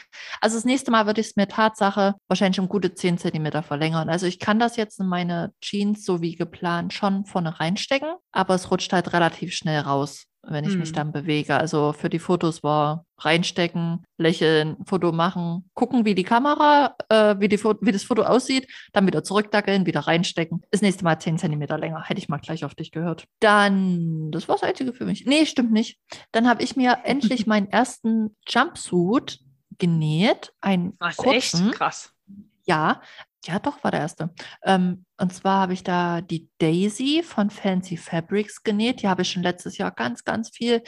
Also 0.41 0.57
das 0.57 0.65
nächste 0.65 0.89
Mal 0.89 1.05
würde 1.05 1.21
ich 1.21 1.27
es 1.27 1.35
mir 1.35 1.47
Tatsache 1.47 2.15
wahrscheinlich 2.27 2.59
um 2.59 2.67
gute 2.67 2.95
10 2.95 3.19
cm 3.19 3.61
verlängern. 3.61 4.09
Also 4.09 4.25
ich 4.25 4.39
kann 4.39 4.57
das 4.57 4.75
jetzt 4.75 4.99
in 4.99 5.07
meine 5.07 5.53
Jeans 5.61 6.03
so 6.03 6.21
wie 6.21 6.35
geplant 6.35 6.93
schon 6.93 7.25
vorne 7.25 7.59
reinstecken, 7.59 8.15
aber 8.31 8.55
es 8.55 8.71
rutscht 8.71 8.91
halt 8.91 9.13
relativ 9.13 9.53
schnell 9.53 9.81
raus 9.81 10.25
wenn 10.47 10.63
ich 10.65 10.75
mich 10.77 10.89
Hm. 10.89 10.95
dann 10.95 11.11
bewege. 11.11 11.55
Also 11.55 11.93
für 11.93 12.09
die 12.09 12.19
Fotos 12.19 12.63
war 12.63 13.05
reinstecken, 13.17 14.03
lächeln, 14.17 14.77
Foto 14.85 15.11
machen, 15.11 15.69
gucken, 15.73 16.05
wie 16.05 16.15
die 16.15 16.23
Kamera, 16.23 16.95
äh, 17.09 17.35
wie, 17.39 17.47
die, 17.47 17.57
Fo- 17.57 17.77
wie 17.81 17.91
das 17.91 18.03
Foto 18.03 18.23
aussieht, 18.23 18.67
dann 18.93 19.07
wieder 19.07 19.23
zurückdackeln, 19.23 19.85
wieder 19.85 20.01
reinstecken. 20.01 20.61
Das 20.71 20.81
nächste 20.81 21.03
Mal 21.03 21.19
10 21.19 21.37
cm 21.37 21.61
länger. 21.79 22.03
Hätte 22.03 22.19
ich 22.19 22.29
mal 22.29 22.37
gleich 22.39 22.65
auf 22.65 22.75
dich 22.75 22.91
gehört. 22.91 23.25
Dann, 23.39 24.31
das 24.31 24.47
war 24.47 24.55
das 24.55 24.63
Einzige 24.63 24.93
für 24.93 25.05
mich. 25.05 25.25
Nee, 25.25 25.45
stimmt 25.45 25.71
nicht. 25.71 25.99
Dann 26.31 26.47
habe 26.47 26.63
ich 26.63 26.75
mir 26.75 26.97
endlich 27.03 27.47
meinen 27.47 27.67
ersten 27.69 28.35
Jumpsuit 28.47 29.39
genäht. 29.77 30.53
Einen 30.61 30.93
Was 30.99 31.17
kurzen. 31.17 31.67
echt 31.69 31.75
krass. 31.77 32.11
Ja, 32.65 33.01
ja, 33.45 33.59
doch, 33.59 33.83
war 33.83 33.91
der 33.91 34.01
erste. 34.01 34.33
Ähm, 34.63 35.05
und 35.17 35.33
zwar 35.33 35.61
habe 35.61 35.73
ich 35.73 35.83
da 35.83 36.21
die 36.21 36.49
Daisy 36.57 37.23
von 37.23 37.49
Fancy 37.49 37.97
Fabrics 37.97 38.63
genäht. 38.63 39.01
Die 39.01 39.07
habe 39.07 39.21
ich 39.21 39.31
schon 39.31 39.43
letztes 39.43 39.77
Jahr 39.77 39.91
ganz, 39.91 40.23
ganz 40.23 40.49
viel. 40.49 40.81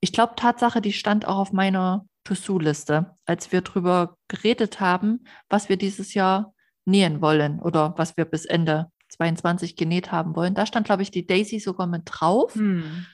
Ich 0.00 0.12
glaube, 0.12 0.34
Tatsache, 0.36 0.80
die 0.80 0.92
stand 0.92 1.26
auch 1.26 1.38
auf 1.38 1.52
meiner 1.52 2.06
To-Do-Liste, 2.24 3.14
als 3.26 3.52
wir 3.52 3.62
drüber 3.62 4.16
geredet 4.28 4.80
haben, 4.80 5.24
was 5.48 5.68
wir 5.68 5.76
dieses 5.76 6.14
Jahr 6.14 6.54
nähen 6.84 7.20
wollen 7.20 7.60
oder 7.60 7.94
was 7.96 8.16
wir 8.16 8.24
bis 8.24 8.44
Ende 8.44 8.90
22 9.08 9.76
genäht 9.76 10.12
haben 10.12 10.36
wollen. 10.36 10.54
Da 10.54 10.66
stand, 10.66 10.86
glaube 10.86 11.02
ich, 11.02 11.10
die 11.10 11.26
Daisy 11.26 11.60
sogar 11.60 11.86
mit 11.86 12.02
drauf. 12.06 12.54
Hm. 12.54 13.06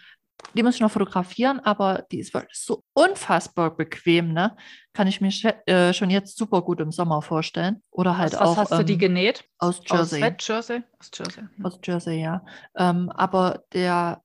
Die 0.55 0.63
muss 0.63 0.75
ich 0.77 0.81
noch 0.81 0.91
fotografieren, 0.91 1.61
aber 1.61 2.05
die 2.11 2.19
ist 2.19 2.33
wirklich 2.35 2.59
so 2.59 2.83
unfassbar 2.95 3.75
bequem, 3.77 4.33
ne? 4.33 4.57
Kann 4.93 5.07
ich 5.07 5.21
mir 5.21 5.31
äh, 5.67 5.93
schon 5.93 6.11
jetzt 6.11 6.37
super 6.39 6.63
gut 6.63 6.81
im 6.81 6.93
Sommer 6.93 7.21
vorstellen. 7.23 7.83
Oder 7.91 8.17
halt 8.17 8.33
Was, 8.33 8.41
was 8.41 8.49
auch 8.49 8.57
hast 8.57 8.73
du 8.73 8.85
die 8.85 8.95
ähm, 8.95 8.99
genäht? 8.99 9.45
aus 9.59 9.81
Aus 9.81 9.87
Jersey. 9.91 10.23
Wet 10.23 10.49
Jersey? 10.49 10.83
Aus 10.99 11.11
Jersey. 11.15 11.45
Hm. 11.57 11.65
Aus 11.67 11.79
Jersey, 11.85 12.21
ja. 12.21 12.45
Ähm, 12.77 13.11
aber 13.11 13.65
der, 13.73 14.23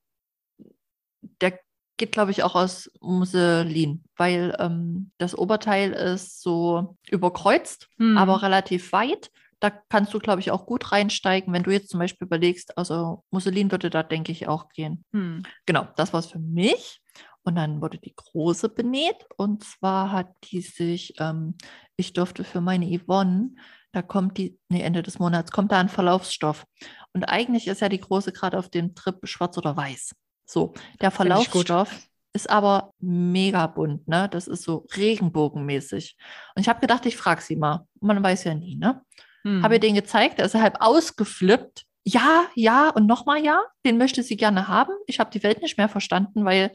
der 1.40 1.58
geht, 1.98 2.12
glaube 2.12 2.30
ich, 2.30 2.42
auch 2.42 2.54
aus 2.54 2.90
Musselin, 3.00 4.02
weil 4.16 4.56
ähm, 4.58 5.12
das 5.18 5.36
Oberteil 5.36 5.92
ist 5.92 6.42
so 6.42 6.96
überkreuzt, 7.10 7.88
Hm. 7.98 8.16
aber 8.18 8.42
relativ 8.42 8.92
weit. 8.92 9.30
Da 9.62 9.70
kannst 9.70 10.12
du, 10.12 10.18
glaube 10.18 10.40
ich, 10.40 10.50
auch 10.50 10.66
gut 10.66 10.90
reinsteigen. 10.90 11.52
Wenn 11.52 11.62
du 11.62 11.70
jetzt 11.70 11.88
zum 11.90 12.00
Beispiel 12.00 12.26
überlegst, 12.26 12.76
also 12.76 13.22
Musselin 13.30 13.70
würde 13.70 13.90
da, 13.90 14.02
denke 14.02 14.32
ich, 14.32 14.48
auch 14.48 14.68
gehen. 14.70 15.04
Hm. 15.12 15.44
Genau, 15.66 15.86
das 15.94 16.12
war 16.12 16.18
es 16.18 16.26
für 16.26 16.40
mich. 16.40 17.00
Und 17.44 17.54
dann 17.54 17.80
wurde 17.80 17.98
die 17.98 18.12
große 18.12 18.70
benäht. 18.70 19.24
Und 19.36 19.62
zwar 19.62 20.10
hat 20.10 20.34
die 20.50 20.62
sich, 20.62 21.14
ähm, 21.20 21.54
ich 21.94 22.12
durfte 22.12 22.42
für 22.42 22.60
meine 22.60 22.86
Yvonne, 22.86 23.50
da 23.92 24.02
kommt 24.02 24.36
die, 24.36 24.58
nee, 24.68 24.82
Ende 24.82 25.00
des 25.00 25.20
Monats, 25.20 25.52
kommt 25.52 25.70
da 25.70 25.78
ein 25.78 25.88
Verlaufsstoff. 25.88 26.64
Und 27.12 27.24
eigentlich 27.24 27.68
ist 27.68 27.82
ja 27.82 27.88
die 27.88 28.00
große 28.00 28.32
gerade 28.32 28.58
auf 28.58 28.68
dem 28.68 28.96
Trip 28.96 29.16
schwarz 29.28 29.56
oder 29.58 29.76
weiß. 29.76 30.10
So, 30.44 30.74
der. 31.00 31.12
Verlaufsstoff 31.12 32.08
ist 32.32 32.50
aber 32.50 32.92
mega 32.98 33.68
bunt, 33.68 34.08
ne? 34.08 34.28
Das 34.28 34.48
ist 34.48 34.64
so 34.64 34.86
regenbogenmäßig. 34.96 36.16
Und 36.56 36.62
ich 36.62 36.68
habe 36.68 36.80
gedacht, 36.80 37.06
ich 37.06 37.16
frage 37.16 37.42
sie 37.42 37.54
mal. 37.54 37.86
Man 38.00 38.20
weiß 38.24 38.42
ja 38.42 38.54
nie, 38.54 38.74
ne? 38.74 39.04
Hm. 39.44 39.62
Habe 39.62 39.74
ihr 39.74 39.80
den 39.80 39.94
gezeigt, 39.94 40.38
der 40.38 40.46
ist 40.46 40.54
halb 40.54 40.76
ausgeflippt. 40.80 41.84
Ja, 42.04 42.46
ja 42.54 42.90
und 42.90 43.06
nochmal 43.06 43.44
ja, 43.44 43.62
den 43.86 43.98
möchte 43.98 44.22
sie 44.22 44.36
gerne 44.36 44.68
haben. 44.68 44.92
Ich 45.06 45.20
habe 45.20 45.30
die 45.30 45.42
Welt 45.42 45.62
nicht 45.62 45.78
mehr 45.78 45.88
verstanden, 45.88 46.44
weil 46.44 46.72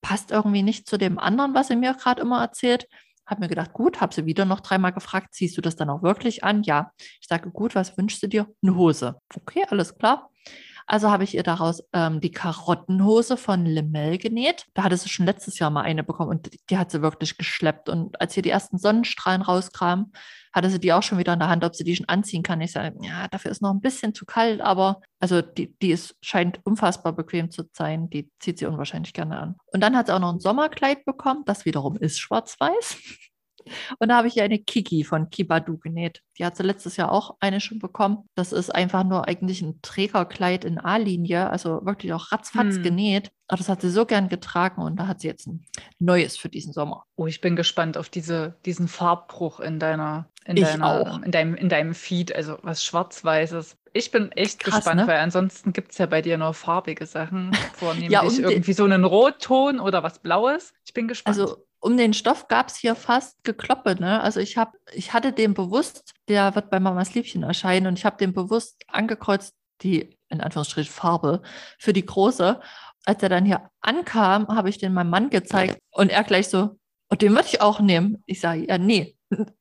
passt 0.00 0.30
irgendwie 0.30 0.62
nicht 0.62 0.88
zu 0.88 0.98
dem 0.98 1.18
anderen, 1.18 1.54
was 1.54 1.68
sie 1.68 1.76
mir 1.76 1.94
gerade 1.94 2.22
immer 2.22 2.40
erzählt. 2.40 2.86
Habe 3.26 3.40
mir 3.40 3.48
gedacht, 3.48 3.72
gut, 3.72 4.00
habe 4.00 4.14
sie 4.14 4.24
wieder 4.24 4.44
noch 4.44 4.60
dreimal 4.60 4.92
gefragt, 4.92 5.34
ziehst 5.34 5.56
du 5.56 5.60
das 5.60 5.74
dann 5.74 5.90
auch 5.90 6.02
wirklich 6.02 6.44
an? 6.44 6.62
Ja. 6.62 6.92
Ich 7.20 7.26
sage, 7.26 7.50
gut, 7.50 7.74
was 7.74 7.98
wünschst 7.98 8.22
du 8.22 8.28
dir? 8.28 8.46
Eine 8.62 8.76
Hose. 8.76 9.16
Okay, 9.34 9.64
alles 9.68 9.98
klar. 9.98 10.30
Also 10.86 11.10
habe 11.10 11.24
ich 11.24 11.34
ihr 11.34 11.42
daraus 11.42 11.82
ähm, 11.92 12.20
die 12.20 12.30
Karottenhose 12.30 13.36
von 13.36 13.66
Lemel 13.66 14.18
genäht. 14.18 14.66
Da 14.74 14.84
hatte 14.84 14.96
sie 14.96 15.08
schon 15.08 15.26
letztes 15.26 15.58
Jahr 15.58 15.70
mal 15.70 15.82
eine 15.82 16.04
bekommen 16.04 16.30
und 16.30 16.50
die 16.70 16.78
hat 16.78 16.92
sie 16.92 17.02
wirklich 17.02 17.36
geschleppt. 17.36 17.88
Und 17.88 18.20
als 18.20 18.34
hier 18.34 18.44
die 18.44 18.50
ersten 18.50 18.78
Sonnenstrahlen 18.78 19.42
rauskamen, 19.42 20.12
hatte 20.56 20.70
sie 20.70 20.80
die 20.80 20.92
auch 20.94 21.02
schon 21.02 21.18
wieder 21.18 21.34
in 21.34 21.38
der 21.38 21.50
Hand, 21.50 21.64
ob 21.64 21.76
sie 21.76 21.84
die 21.84 21.94
schon 21.94 22.08
anziehen 22.08 22.42
kann. 22.42 22.62
Ich 22.62 22.72
sage, 22.72 22.96
ja, 23.02 23.28
dafür 23.28 23.50
ist 23.50 23.60
noch 23.60 23.72
ein 23.72 23.82
bisschen 23.82 24.14
zu 24.14 24.24
kalt, 24.24 24.62
aber 24.62 25.02
also 25.20 25.42
die, 25.42 25.76
die 25.82 25.90
ist, 25.90 26.16
scheint 26.22 26.60
unfassbar 26.64 27.12
bequem 27.12 27.50
zu 27.50 27.64
sein. 27.72 28.08
Die 28.08 28.30
zieht 28.40 28.58
sie 28.58 28.66
unwahrscheinlich 28.66 29.12
gerne 29.12 29.38
an. 29.38 29.56
Und 29.66 29.80
dann 29.82 29.94
hat 29.94 30.06
sie 30.06 30.14
auch 30.14 30.18
noch 30.18 30.32
ein 30.32 30.40
Sommerkleid 30.40 31.04
bekommen, 31.04 31.42
das 31.44 31.66
wiederum 31.66 31.96
ist 31.96 32.18
schwarz-weiß. 32.18 32.96
Und 33.98 34.10
da 34.10 34.18
habe 34.18 34.28
ich 34.28 34.36
ihr 34.36 34.44
eine 34.44 34.60
Kiki 34.60 35.02
von 35.02 35.28
Kibadu 35.28 35.76
genäht. 35.78 36.22
Die 36.38 36.44
hat 36.44 36.56
sie 36.56 36.62
letztes 36.62 36.96
Jahr 36.96 37.10
auch 37.10 37.36
eine 37.40 37.60
schon 37.60 37.80
bekommen. 37.80 38.28
Das 38.36 38.52
ist 38.52 38.72
einfach 38.72 39.02
nur 39.02 39.26
eigentlich 39.26 39.60
ein 39.60 39.80
Trägerkleid 39.82 40.64
in 40.64 40.78
A-Linie, 40.78 41.50
also 41.50 41.84
wirklich 41.84 42.12
auch 42.12 42.30
ratzfatz 42.30 42.76
Hm. 42.76 42.82
genäht. 42.84 43.32
Aber 43.48 43.58
das 43.58 43.68
hat 43.68 43.80
sie 43.80 43.90
so 43.90 44.06
gern 44.06 44.28
getragen 44.28 44.82
und 44.82 44.96
da 44.96 45.08
hat 45.08 45.20
sie 45.20 45.26
jetzt 45.26 45.48
ein 45.48 45.64
neues 45.98 46.36
für 46.36 46.48
diesen 46.48 46.72
Sommer. 46.72 47.04
Oh, 47.16 47.26
ich 47.26 47.40
bin 47.40 47.56
gespannt 47.56 47.96
auf 47.96 48.08
diese, 48.08 48.56
diesen 48.64 48.86
Farbbruch 48.86 49.58
in 49.58 49.80
deiner, 49.80 50.30
in 50.46 50.56
Ich 50.56 50.64
deiner, 50.64 50.86
auch. 51.00 51.22
in 51.22 51.30
deinem, 51.30 51.54
in 51.54 51.68
deinem 51.68 51.94
Feed, 51.94 52.34
also 52.34 52.58
was 52.62 52.84
Schwarz-Weißes. 52.84 53.76
Ich 53.92 54.10
bin 54.10 54.30
echt 54.32 54.60
Krass, 54.60 54.76
gespannt, 54.76 55.00
ne? 55.02 55.06
weil 55.06 55.18
ansonsten 55.20 55.72
gibt 55.72 55.92
es 55.92 55.98
ja 55.98 56.06
bei 56.06 56.22
dir 56.22 56.36
nur 56.38 56.54
farbige 56.54 57.06
Sachen, 57.06 57.52
vornehmlich 57.74 58.10
Ja, 58.10 58.22
die- 58.28 58.42
irgendwie 58.42 58.72
so 58.72 58.84
einen 58.84 59.04
Rotton 59.04 59.80
oder 59.80 60.02
was 60.02 60.18
Blaues. 60.18 60.72
Ich 60.84 60.92
bin 60.92 61.08
gespannt. 61.08 61.38
Also 61.38 61.64
um 61.80 61.96
den 61.96 62.14
Stoff 62.14 62.48
gab 62.48 62.68
es 62.68 62.76
hier 62.76 62.94
fast 62.94 63.42
Gekloppe. 63.44 63.96
Ne? 64.00 64.20
Also 64.20 64.40
ich, 64.40 64.56
hab, 64.56 64.74
ich 64.92 65.12
hatte 65.12 65.32
den 65.32 65.54
bewusst, 65.54 66.14
der 66.28 66.54
wird 66.54 66.70
bei 66.70 66.80
Mamas 66.80 67.14
Liebchen 67.14 67.42
erscheinen 67.42 67.86
und 67.86 67.98
ich 67.98 68.04
habe 68.04 68.16
den 68.16 68.32
bewusst 68.32 68.82
angekreuzt, 68.88 69.54
die 69.82 70.16
in 70.28 70.40
Anführungsstrichen 70.40 70.92
Farbe 70.92 71.42
für 71.78 71.92
die 71.92 72.04
große. 72.04 72.60
Als 73.04 73.22
er 73.22 73.28
dann 73.28 73.44
hier 73.44 73.70
ankam, 73.80 74.48
habe 74.48 74.68
ich 74.68 74.78
den 74.78 74.92
meinem 74.94 75.10
Mann 75.10 75.30
gezeigt 75.30 75.78
und 75.92 76.10
er 76.10 76.24
gleich 76.24 76.48
so, 76.48 76.76
und 77.08 77.22
den 77.22 77.32
würde 77.34 77.46
ich 77.46 77.60
auch 77.60 77.78
nehmen. 77.78 78.22
Ich 78.26 78.40
sage, 78.40 78.66
ja, 78.66 78.78
nee, 78.78 79.15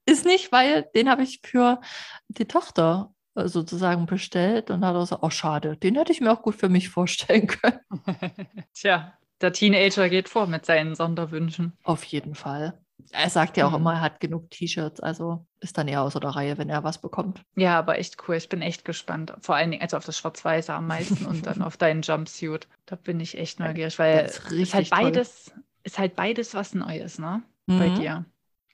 ist 0.06 0.26
nicht, 0.26 0.52
weil 0.52 0.90
den 0.96 1.10
habe 1.10 1.24
ich 1.24 1.42
für 1.44 1.82
die 2.28 2.46
Tochter 2.46 3.14
äh, 3.36 3.48
sozusagen 3.48 4.06
bestellt 4.06 4.72
und 4.72 4.86
hat 4.86 4.96
er 4.96 5.06
so, 5.06 5.20
oh 5.22 5.30
schade, 5.30 5.78
den 5.78 5.96
hätte 5.96 6.12
ich 6.12 6.22
mir 6.22 6.32
auch 6.32 6.42
gut 6.42 6.56
für 6.56 6.70
mich 6.70 6.90
vorstellen 6.90 7.48
können. 7.48 7.80
Tja, 8.74 9.14
der 9.42 9.54
Teenager 9.54 10.10
geht 10.10 10.30
vor 10.30 10.48
mit 10.48 10.66
seinen 10.66 10.96
Sonderwünschen. 10.96 11.74
Auf 11.84 12.04
jeden 12.06 12.36
Fall. 12.36 12.80
Er 13.12 13.30
sagt 13.30 13.58
ja 13.58 13.68
auch 13.68 13.72
Mhm. 13.72 13.78
immer, 13.78 13.94
er 13.94 14.02
hat 14.02 14.20
genug 14.20 14.50
T-Shirts, 14.50 15.00
also 15.02 15.46
ist 15.60 15.78
dann 15.78 15.88
eher 15.88 16.02
außer 16.02 16.20
der 16.20 16.32
Reihe, 16.32 16.58
wenn 16.58 16.70
er 16.70 16.84
was 16.84 17.00
bekommt. 17.00 17.42
Ja, 17.56 17.78
aber 17.78 18.00
echt 18.00 18.18
cool. 18.28 18.36
Ich 18.36 18.50
bin 18.50 18.62
echt 18.62 18.86
gespannt. 18.86 19.34
Vor 19.42 19.56
allen 19.56 19.72
Dingen 19.72 19.82
also 19.84 19.98
auf 19.98 20.06
das 20.06 20.18
Schwarz-Weiße 20.18 20.74
am 20.74 20.88
meisten 20.88 21.26
und 21.26 21.46
dann 21.46 21.62
auf 21.62 21.78
deinen 21.78 22.02
Jumpsuit. 22.02 22.68
Da 22.86 22.96
bin 22.96 23.20
ich 23.20 23.38
echt 23.38 23.60
neugierig, 23.60 24.00
weil 24.00 24.24
Das 24.24 24.38
ist 24.38 24.44
ist 24.46 24.52
richtig 24.52 24.74
halt 24.74 24.90
toll. 24.92 25.02
beides, 25.12 25.54
ist 25.84 26.00
halt 26.00 26.16
beides 26.16 26.54
was 26.54 26.74
Neues, 26.74 27.20
ne? 27.20 27.44
Bei 27.68 27.90
Mhm. 27.90 27.96
dir. 27.96 28.26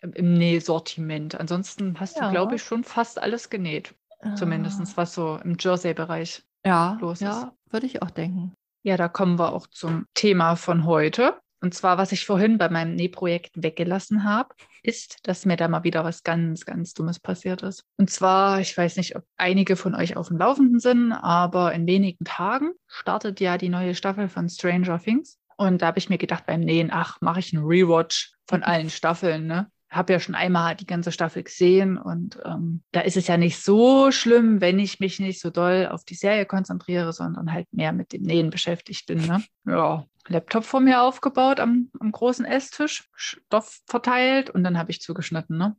Im, 0.02 0.14
im 0.14 0.34
Nähsortiment. 0.34 1.40
Ansonsten 1.40 2.00
hast 2.00 2.18
Ja. 2.18 2.26
du, 2.28 2.32
glaube 2.32 2.56
ich, 2.56 2.64
schon 2.64 2.84
fast 2.84 3.22
alles 3.22 3.50
genäht. 3.50 3.94
Zumindest 4.36 4.98
was 4.98 5.14
so 5.16 5.40
im 5.44 5.56
Jersey-Bereich. 5.60 6.44
ja, 6.64 6.98
los 7.02 7.22
ist. 7.22 7.28
ja, 7.28 7.54
würde 7.72 7.88
ich 7.88 8.02
auch 8.04 8.12
denken. 8.12 8.54
Ja, 8.84 8.96
da 8.98 9.08
kommen 9.08 9.40
wir 9.40 9.54
auch 9.54 9.66
zum 9.68 10.06
Thema 10.14 10.56
von 10.56 10.86
heute. 10.86 11.40
Und 11.64 11.74
zwar, 11.76 11.98
was 12.00 12.12
ich 12.12 12.26
vorhin 12.26 12.58
bei 12.60 12.70
meinem 12.70 12.96
Nähprojekt 12.96 13.52
weggelassen 13.56 14.24
habe, 14.24 14.54
ist, 14.84 15.20
dass 15.28 15.46
mir 15.46 15.58
da 15.58 15.68
mal 15.68 15.84
wieder 15.84 16.04
was 16.04 16.24
ganz, 16.24 16.66
ganz 16.66 16.94
Dummes 16.94 17.20
passiert 17.20 17.62
ist. 17.64 17.84
Und 17.98 18.10
zwar, 18.12 18.60
ich 18.60 18.76
weiß 18.76 18.98
nicht, 18.98 19.16
ob 19.16 19.24
einige 19.38 19.76
von 19.76 19.94
euch 19.96 20.18
auf 20.18 20.28
dem 20.30 20.38
Laufenden 20.38 20.80
sind, 20.80 21.12
aber 21.14 21.74
in 21.74 21.86
wenigen 21.88 22.26
Tagen 22.26 22.72
startet 22.88 23.40
ja 23.40 23.58
die 23.58 23.70
neue 23.70 23.94
Staffel 23.96 24.28
von 24.28 24.50
Stranger 24.50 25.00
Things. 25.00 25.38
Und 25.58 25.82
da 25.84 25.88
habe 25.88 26.00
ich 26.00 26.10
mir 26.10 26.18
gedacht 26.18 26.46
beim 26.48 26.62
Nähen, 26.62 26.90
ach, 26.92 27.18
mache 27.22 27.40
ich 27.40 27.56
einen 27.56 27.66
Rewatch 27.66 28.34
von 28.48 28.64
allen 28.64 28.90
Staffeln, 28.92 29.46
ne? 29.48 29.70
Habe 29.92 30.14
ja 30.14 30.20
schon 30.20 30.36
einmal 30.36 30.76
die 30.76 30.86
ganze 30.86 31.12
Staffel 31.12 31.44
gesehen 31.44 31.98
und 31.98 32.40
ähm, 32.46 32.82
da 32.94 33.02
ist 33.02 33.18
es 33.18 33.28
ja 33.28 33.36
nicht 33.36 33.62
so 33.62 34.10
schlimm, 34.12 34.62
wenn 34.62 34.80
ich 34.80 35.02
mich 35.02 35.20
nicht 35.20 35.42
so 35.42 35.50
doll 35.50 35.90
auf 35.92 36.06
die 36.06 36.16
Serie 36.16 36.46
konzentriere, 36.46 37.12
sondern 37.12 37.52
halt 37.52 37.68
mehr 37.74 37.92
mit 37.92 38.14
dem 38.14 38.22
Nähen 38.22 38.50
beschäftigt 38.50 39.06
bin. 39.06 39.26
Ne? 39.28 39.44
Ja, 39.66 40.06
Laptop 40.28 40.64
vor 40.64 40.80
mir 40.80 41.02
aufgebaut 41.02 41.60
am, 41.60 41.90
am 42.00 42.12
großen 42.12 42.46
Esstisch, 42.46 43.10
Stoff 43.16 43.82
verteilt 43.86 44.50
und 44.50 44.64
dann 44.64 44.78
habe 44.78 44.92
ich 44.92 45.02
zugeschnitten. 45.02 45.58
Ne? 45.58 45.76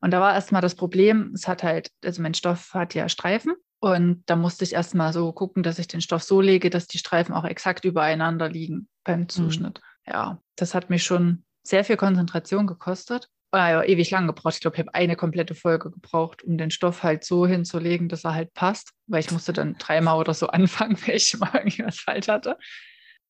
Und 0.00 0.10
da 0.10 0.20
war 0.20 0.34
erstmal 0.34 0.60
das 0.60 0.74
Problem, 0.74 1.32
es 1.34 1.48
hat 1.48 1.62
halt, 1.62 1.90
also 2.04 2.20
mein 2.20 2.34
Stoff 2.34 2.74
hat 2.74 2.94
ja 2.94 3.08
Streifen 3.08 3.54
und 3.78 4.22
da 4.26 4.36
musste 4.36 4.64
ich 4.64 4.74
erstmal 4.74 5.12
so 5.12 5.32
gucken, 5.32 5.62
dass 5.62 5.78
ich 5.78 5.88
den 5.88 6.00
Stoff 6.00 6.24
so 6.24 6.40
lege, 6.40 6.70
dass 6.70 6.88
die 6.88 6.98
Streifen 6.98 7.34
auch 7.34 7.44
exakt 7.44 7.84
übereinander 7.84 8.48
liegen 8.48 8.88
beim 9.04 9.20
mhm. 9.20 9.28
Zuschnitt. 9.28 9.80
Mhm. 10.06 10.12
Ja, 10.12 10.42
das 10.56 10.74
hat 10.74 10.90
mich 10.90 11.04
schon 11.04 11.44
sehr 11.62 11.84
viel 11.84 11.96
Konzentration 11.96 12.66
gekostet. 12.66 13.28
Ah, 13.54 13.70
ja, 13.70 13.82
ewig 13.84 14.10
lang 14.10 14.26
gebraucht. 14.26 14.54
Ich 14.54 14.60
glaube, 14.60 14.76
ich 14.76 14.80
habe 14.80 14.94
eine 14.94 15.14
komplette 15.14 15.54
Folge 15.54 15.90
gebraucht, 15.90 16.42
um 16.42 16.56
den 16.56 16.70
Stoff 16.70 17.02
halt 17.02 17.22
so 17.22 17.46
hinzulegen, 17.46 18.08
dass 18.08 18.24
er 18.24 18.34
halt 18.34 18.54
passt, 18.54 18.92
weil 19.06 19.20
ich 19.20 19.30
musste 19.30 19.52
dann 19.52 19.74
dreimal 19.74 20.18
oder 20.18 20.32
so 20.32 20.46
anfangen, 20.48 20.96
weil 21.06 21.16
ich 21.16 21.38
mal 21.38 21.54
irgendwas 21.54 21.98
falsch 21.98 22.28
hatte. 22.28 22.56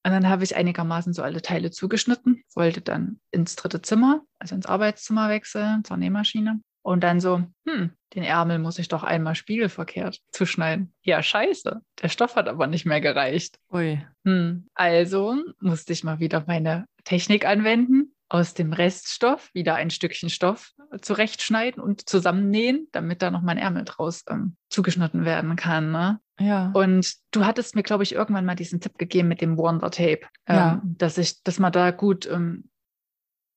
Und 0.04 0.12
dann 0.12 0.28
habe 0.28 0.44
ich 0.44 0.56
einigermaßen 0.56 1.12
so 1.12 1.22
alle 1.22 1.42
Teile 1.42 1.70
zugeschnitten, 1.70 2.42
wollte 2.54 2.80
dann 2.80 3.20
ins 3.30 3.56
dritte 3.56 3.82
Zimmer, 3.82 4.22
also 4.38 4.54
ins 4.54 4.66
Arbeitszimmer 4.66 5.28
wechseln, 5.28 5.84
zur 5.84 5.96
Nähmaschine. 5.96 6.60
Und 6.82 7.04
dann 7.04 7.20
so, 7.20 7.44
hm, 7.66 7.92
den 8.14 8.22
Ärmel 8.24 8.58
muss 8.58 8.78
ich 8.78 8.88
doch 8.88 9.04
einmal 9.04 9.36
spiegelverkehrt 9.36 10.18
zuschneiden. 10.32 10.92
Ja, 11.02 11.22
scheiße. 11.22 11.80
Der 12.02 12.08
Stoff 12.08 12.34
hat 12.34 12.48
aber 12.48 12.66
nicht 12.66 12.86
mehr 12.86 13.00
gereicht. 13.00 13.58
Ui. 13.72 14.04
Hm, 14.24 14.66
also 14.74 15.36
musste 15.60 15.92
ich 15.92 16.02
mal 16.02 16.18
wieder 16.18 16.44
meine 16.46 16.86
Technik 17.04 17.46
anwenden 17.46 18.11
aus 18.32 18.54
dem 18.54 18.72
Reststoff 18.72 19.50
wieder 19.52 19.74
ein 19.74 19.90
Stückchen 19.90 20.30
Stoff 20.30 20.72
zurechtschneiden 21.02 21.82
und 21.82 22.08
zusammennähen, 22.08 22.88
damit 22.90 23.20
da 23.20 23.30
noch 23.30 23.42
mein 23.42 23.58
Ärmel 23.58 23.84
draus 23.84 24.24
ähm, 24.26 24.56
zugeschnitten 24.70 25.26
werden 25.26 25.54
kann. 25.54 25.92
Ne? 25.92 26.18
Ja. 26.40 26.70
Und 26.72 27.14
du 27.30 27.44
hattest 27.44 27.74
mir, 27.74 27.82
glaube 27.82 28.04
ich, 28.04 28.14
irgendwann 28.14 28.46
mal 28.46 28.54
diesen 28.54 28.80
Tipp 28.80 28.96
gegeben 28.96 29.28
mit 29.28 29.42
dem 29.42 29.58
Wonder 29.58 29.90
Tape, 29.90 30.22
ähm, 30.46 30.56
ja. 30.56 30.82
dass 30.82 31.18
ich, 31.18 31.42
dass 31.42 31.58
man 31.58 31.72
da 31.72 31.90
gut 31.90 32.26
ähm, 32.26 32.70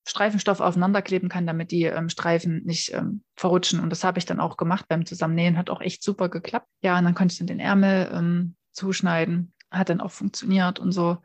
Streifenstoff 0.05 0.59
aufeinander 0.59 1.01
kleben 1.01 1.29
kann, 1.29 1.47
damit 1.47 1.71
die 1.71 1.83
ähm, 1.83 2.09
Streifen 2.09 2.63
nicht 2.65 2.93
ähm, 2.93 3.23
verrutschen. 3.37 3.79
Und 3.79 3.91
das 3.91 4.03
habe 4.03 4.19
ich 4.19 4.25
dann 4.25 4.41
auch 4.41 4.57
gemacht 4.57 4.87
beim 4.89 5.05
Zusammennähen, 5.05 5.57
hat 5.57 5.69
auch 5.69 5.79
echt 5.79 6.03
super 6.03 6.27
geklappt. 6.27 6.67
Ja, 6.81 6.97
und 6.97 7.05
dann 7.05 7.15
konnte 7.15 7.31
ich 7.31 7.37
dann 7.37 7.47
den 7.47 7.61
Ärmel 7.61 8.09
ähm, 8.11 8.55
zuschneiden, 8.73 9.53
hat 9.71 9.87
dann 9.87 10.01
auch 10.01 10.11
funktioniert 10.11 10.79
und 10.79 10.91
so. 10.91 11.19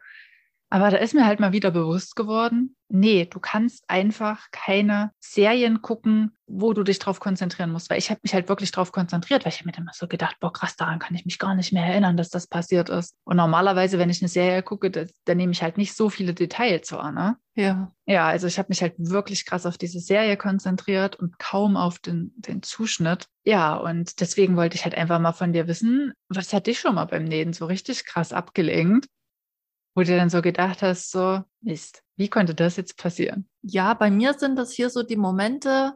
Aber 0.70 0.90
da 0.90 0.98
ist 0.98 1.14
mir 1.14 1.26
halt 1.26 1.40
mal 1.40 1.52
wieder 1.52 1.72
bewusst 1.72 2.14
geworden, 2.14 2.76
nee, 2.88 3.24
du 3.26 3.40
kannst 3.40 3.84
einfach 3.88 4.50
keine 4.52 5.10
Serien 5.18 5.82
gucken, 5.82 6.36
wo 6.46 6.72
du 6.72 6.84
dich 6.84 7.00
drauf 7.00 7.18
konzentrieren 7.18 7.72
musst. 7.72 7.90
Weil 7.90 7.98
ich 7.98 8.08
habe 8.08 8.20
mich 8.22 8.34
halt 8.34 8.48
wirklich 8.48 8.70
drauf 8.70 8.92
konzentriert, 8.92 9.44
weil 9.44 9.52
ich 9.52 9.58
habe 9.58 9.66
mir 9.68 9.72
dann 9.72 9.84
mal 9.84 9.92
so 9.94 10.06
gedacht, 10.06 10.36
boah, 10.38 10.52
krass, 10.52 10.76
daran 10.76 11.00
kann 11.00 11.16
ich 11.16 11.24
mich 11.24 11.40
gar 11.40 11.56
nicht 11.56 11.72
mehr 11.72 11.84
erinnern, 11.84 12.16
dass 12.16 12.30
das 12.30 12.46
passiert 12.46 12.88
ist. 12.88 13.16
Und 13.24 13.36
normalerweise, 13.36 13.98
wenn 13.98 14.10
ich 14.10 14.22
eine 14.22 14.28
Serie 14.28 14.62
gucke, 14.62 14.90
da 14.90 15.34
nehme 15.34 15.52
ich 15.52 15.62
halt 15.62 15.76
nicht 15.76 15.96
so 15.96 16.08
viele 16.08 16.34
Details 16.34 16.92
wahr, 16.92 17.10
ne? 17.10 17.36
Ja. 17.56 17.92
Ja, 18.06 18.28
also 18.28 18.46
ich 18.46 18.58
habe 18.58 18.68
mich 18.68 18.80
halt 18.80 18.94
wirklich 18.96 19.44
krass 19.46 19.66
auf 19.66 19.76
diese 19.76 19.98
Serie 19.98 20.36
konzentriert 20.36 21.16
und 21.16 21.38
kaum 21.38 21.76
auf 21.76 21.98
den, 21.98 22.32
den 22.36 22.62
Zuschnitt. 22.62 23.26
Ja, 23.44 23.76
und 23.76 24.20
deswegen 24.20 24.56
wollte 24.56 24.76
ich 24.76 24.84
halt 24.84 24.94
einfach 24.94 25.18
mal 25.18 25.32
von 25.32 25.52
dir 25.52 25.66
wissen, 25.66 26.12
was 26.28 26.52
hat 26.52 26.68
dich 26.68 26.78
schon 26.78 26.94
mal 26.94 27.06
beim 27.06 27.24
Nähen 27.24 27.52
so 27.52 27.66
richtig 27.66 28.04
krass 28.04 28.32
abgelenkt? 28.32 29.06
Wo 29.94 30.02
du 30.02 30.16
dann 30.16 30.30
so 30.30 30.42
gedacht 30.42 30.82
hast, 30.82 31.10
so, 31.10 31.42
Mist, 31.60 32.02
wie 32.16 32.28
konnte 32.28 32.54
das 32.54 32.76
jetzt 32.76 32.96
passieren? 32.96 33.48
Ja, 33.62 33.94
bei 33.94 34.10
mir 34.10 34.34
sind 34.34 34.56
das 34.56 34.72
hier 34.72 34.90
so 34.90 35.02
die 35.02 35.16
Momente, 35.16 35.94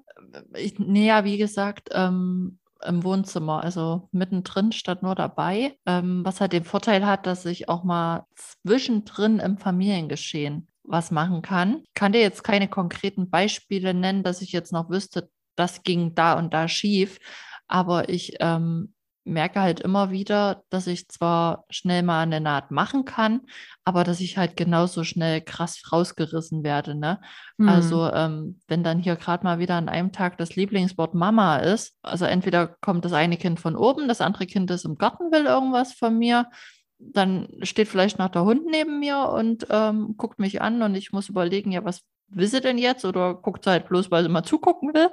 ich 0.55 0.79
näher, 0.79 1.25
wie 1.25 1.39
gesagt, 1.39 1.91
ähm, 1.93 2.59
im 2.85 3.05
Wohnzimmer, 3.05 3.63
also 3.63 4.09
mittendrin 4.13 4.73
statt 4.73 5.03
nur 5.03 5.15
dabei, 5.15 5.79
ähm, 5.87 6.25
was 6.25 6.41
halt 6.41 6.53
den 6.53 6.65
Vorteil 6.65 7.07
hat, 7.07 7.27
dass 7.27 7.45
ich 7.47 7.69
auch 7.69 7.85
mal 7.85 8.27
zwischendrin 8.35 9.39
im 9.39 9.59
Familiengeschehen 9.59 10.69
was 10.83 11.11
machen 11.11 11.43
kann. 11.43 11.83
Ich 11.85 11.95
kann 11.95 12.13
dir 12.13 12.21
jetzt 12.21 12.45
keine 12.45 12.69
konkreten 12.69 13.31
Beispiele 13.31 13.95
nennen, 13.95 14.23
dass 14.23 14.43
ich 14.43 14.53
jetzt 14.53 14.73
noch 14.73 14.91
wüsste, 14.91 15.31
das 15.57 15.83
ging 15.83 16.15
da 16.15 16.35
und 16.35 16.53
da 16.53 16.69
schief, 16.69 17.19
aber 17.67 18.09
ich 18.09 18.37
ähm, 18.41 18.94
merke 19.25 19.61
halt 19.61 19.81
immer 19.81 20.11
wieder, 20.11 20.63
dass 20.71 20.87
ich 20.87 21.09
zwar 21.09 21.65
schnell 21.71 22.03
mal 22.03 22.23
eine 22.23 22.41
Naht 22.41 22.71
machen 22.71 23.05
kann, 23.05 23.41
aber 23.85 24.05
dass 24.05 24.21
ich 24.21 24.37
halt 24.37 24.57
genauso 24.57 25.05
schnell 25.05 25.41
krass 25.41 25.83
rausgerissen 25.91 26.63
werde. 26.63 26.95
Ne? 26.95 27.21
Mhm. 27.57 27.69
Also 27.69 28.11
ähm, 28.11 28.61
wenn 28.69 28.85
dann 28.85 28.99
hier 28.99 29.17
gerade 29.17 29.45
mal 29.45 29.59
wieder 29.59 29.75
an 29.75 29.89
einem 29.89 30.13
Tag 30.13 30.39
das 30.39 30.57
Lieblingswort 30.57 31.15
Mama 31.15 31.59
ist, 31.59 31.97
also 32.03 32.25
entweder 32.27 32.67
kommt 32.67 33.05
das 33.05 33.13
eine 33.13 33.37
Kind 33.37 33.61
von 33.61 33.77
oben, 33.77 34.09
das 34.09 34.21
andere 34.21 34.47
Kind 34.47 34.71
ist 34.71 34.85
im 34.85 34.97
Garten, 34.97 35.33
will 35.33 35.47
irgendwas 35.47 35.93
von 35.93 36.19
mir, 36.19 36.51
dann 36.99 37.49
steht 37.63 37.89
vielleicht 37.89 38.19
noch 38.19 38.29
der 38.29 38.45
Hund 38.45 38.67
neben 38.71 39.01
mir 39.01 39.29
und 39.31 39.67
ähm, 39.71 40.15
guckt 40.17 40.39
mich 40.39 40.63
an 40.63 40.83
und 40.83 40.95
ich 40.95 41.13
muss 41.13 41.29
überlegen, 41.29 41.73
ja, 41.73 41.85
was 41.85 42.03
will 42.29 42.47
sie 42.47 42.61
denn 42.61 42.79
jetzt? 42.79 43.05
Oder 43.05 43.35
guckt 43.35 43.65
sie 43.65 43.71
halt 43.71 43.89
bloß, 43.89 44.11
weil 44.11 44.23
sie 44.23 44.29
mal 44.29 44.43
zugucken 44.43 44.95
will. 44.95 45.11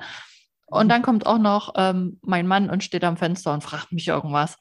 Und 0.71 0.89
dann 0.89 1.01
kommt 1.01 1.25
auch 1.25 1.37
noch 1.37 1.73
ähm, 1.75 2.19
mein 2.21 2.47
Mann 2.47 2.69
und 2.69 2.83
steht 2.83 3.03
am 3.03 3.17
Fenster 3.17 3.53
und 3.53 3.63
fragt 3.63 3.91
mich 3.91 4.07
irgendwas. 4.07 4.57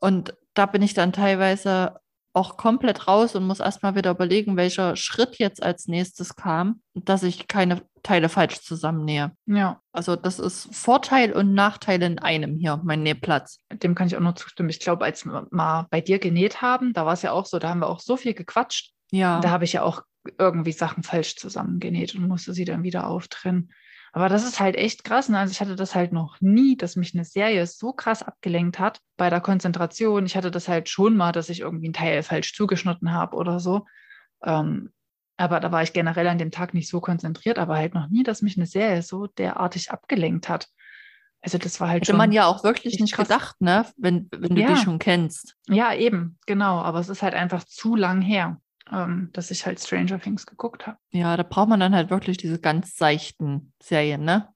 Und 0.00 0.34
da 0.54 0.66
bin 0.66 0.82
ich 0.82 0.94
dann 0.94 1.12
teilweise 1.12 2.00
auch 2.34 2.56
komplett 2.56 3.08
raus 3.08 3.34
und 3.34 3.46
muss 3.46 3.60
erstmal 3.60 3.94
wieder 3.94 4.10
überlegen, 4.10 4.56
welcher 4.56 4.96
Schritt 4.96 5.36
jetzt 5.36 5.62
als 5.62 5.86
nächstes 5.86 6.34
kam, 6.34 6.80
dass 6.94 7.22
ich 7.22 7.46
keine 7.46 7.82
Teile 8.02 8.28
falsch 8.28 8.60
zusammennähe. 8.62 9.32
Ja. 9.46 9.80
Also 9.92 10.16
das 10.16 10.38
ist 10.38 10.74
Vorteil 10.74 11.32
und 11.32 11.54
Nachteil 11.54 12.02
in 12.02 12.18
einem 12.18 12.56
hier, 12.56 12.80
mein 12.82 13.02
Nähplatz. 13.02 13.58
Dem 13.70 13.94
kann 13.94 14.06
ich 14.06 14.16
auch 14.16 14.20
nur 14.20 14.34
zustimmen. 14.34 14.70
Ich 14.70 14.80
glaube, 14.80 15.04
als 15.04 15.24
wir 15.24 15.46
mal 15.50 15.86
bei 15.90 16.00
dir 16.00 16.18
genäht 16.18 16.62
haben, 16.62 16.94
da 16.94 17.04
war 17.04 17.12
es 17.12 17.22
ja 17.22 17.32
auch 17.32 17.46
so, 17.46 17.58
da 17.58 17.68
haben 17.68 17.80
wir 17.80 17.88
auch 17.88 18.00
so 18.00 18.16
viel 18.16 18.34
gequatscht. 18.34 18.92
Ja. 19.10 19.40
Da 19.40 19.50
habe 19.50 19.64
ich 19.64 19.74
ja 19.74 19.82
auch 19.82 20.02
irgendwie 20.38 20.72
Sachen 20.72 21.02
falsch 21.02 21.36
zusammengenäht 21.36 22.14
und 22.14 22.26
musste 22.28 22.54
sie 22.54 22.64
dann 22.64 22.82
wieder 22.82 23.06
auftrennen. 23.06 23.72
Aber 24.14 24.28
das 24.28 24.44
ist 24.44 24.60
halt 24.60 24.76
echt 24.76 25.04
krass. 25.04 25.30
Ne? 25.30 25.38
Also 25.38 25.52
ich 25.52 25.60
hatte 25.60 25.74
das 25.74 25.94
halt 25.94 26.12
noch 26.12 26.40
nie, 26.40 26.76
dass 26.76 26.96
mich 26.96 27.14
eine 27.14 27.24
Serie 27.24 27.66
so 27.66 27.92
krass 27.92 28.22
abgelenkt 28.22 28.78
hat 28.78 29.00
bei 29.16 29.30
der 29.30 29.40
Konzentration. 29.40 30.26
Ich 30.26 30.36
hatte 30.36 30.50
das 30.50 30.68
halt 30.68 30.90
schon 30.90 31.16
mal, 31.16 31.32
dass 31.32 31.48
ich 31.48 31.60
irgendwie 31.60 31.88
ein 31.88 31.94
Teil 31.94 32.22
falsch 32.22 32.54
zugeschnitten 32.54 33.12
habe 33.12 33.36
oder 33.36 33.58
so. 33.58 33.86
Ähm, 34.44 34.92
aber 35.38 35.60
da 35.60 35.72
war 35.72 35.82
ich 35.82 35.94
generell 35.94 36.28
an 36.28 36.38
dem 36.38 36.50
Tag 36.50 36.74
nicht 36.74 36.88
so 36.88 37.00
konzentriert, 37.00 37.58
aber 37.58 37.76
halt 37.76 37.94
noch 37.94 38.08
nie, 38.08 38.22
dass 38.22 38.42
mich 38.42 38.56
eine 38.58 38.66
Serie 38.66 39.02
so 39.02 39.26
derartig 39.26 39.90
abgelenkt 39.90 40.48
hat. 40.50 40.68
Also 41.40 41.58
das 41.58 41.80
war 41.80 41.88
halt 41.88 42.02
Hätte 42.02 42.12
schon 42.12 42.18
man 42.18 42.32
ja 42.32 42.46
auch 42.46 42.62
wirklich 42.62 43.00
nicht 43.00 43.14
krass. 43.14 43.28
gedacht, 43.28 43.60
ne? 43.60 43.86
wenn, 43.96 44.28
wenn 44.30 44.54
du 44.54 44.60
ja. 44.60 44.68
die 44.68 44.76
schon 44.76 44.98
kennst. 44.98 45.56
Ja, 45.68 45.92
eben, 45.94 46.38
genau. 46.46 46.80
Aber 46.82 47.00
es 47.00 47.08
ist 47.08 47.22
halt 47.22 47.34
einfach 47.34 47.64
zu 47.64 47.96
lang 47.96 48.20
her 48.20 48.60
ähm, 48.92 49.30
dass 49.32 49.50
ich 49.50 49.64
halt 49.64 49.80
Stranger 49.80 50.20
Things 50.20 50.46
geguckt 50.46 50.86
habe. 50.86 50.98
Ja, 51.10 51.36
da 51.36 51.42
braucht 51.42 51.68
man 51.68 51.80
dann 51.80 51.94
halt 51.94 52.10
wirklich 52.10 52.36
diese 52.36 52.58
ganz 52.58 52.96
seichten 52.96 53.72
Serien, 53.82 54.24
ne? 54.24 54.48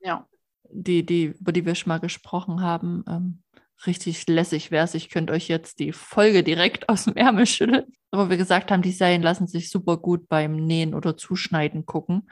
Ja. 0.00 0.26
Die, 0.72 1.04
die, 1.04 1.24
über 1.24 1.52
die 1.52 1.66
wir 1.66 1.74
schon 1.74 1.88
mal 1.88 1.98
gesprochen 1.98 2.62
haben. 2.62 3.04
Ähm, 3.08 3.42
richtig 3.86 4.28
lässig 4.28 4.70
wäre 4.70 4.84
es. 4.84 4.94
Ich 4.94 5.10
könnte 5.10 5.32
euch 5.32 5.48
jetzt 5.48 5.80
die 5.80 5.92
Folge 5.92 6.44
direkt 6.44 6.88
aus 6.88 7.04
dem 7.04 7.16
Ärmel 7.16 7.46
schütteln. 7.46 7.86
Aber 8.12 8.30
wir 8.30 8.36
gesagt 8.36 8.70
haben, 8.70 8.82
die 8.82 8.92
Serien 8.92 9.22
lassen 9.22 9.46
sich 9.46 9.70
super 9.70 9.96
gut 9.96 10.28
beim 10.28 10.52
Nähen 10.52 10.94
oder 10.94 11.16
Zuschneiden 11.16 11.86
gucken. 11.86 12.30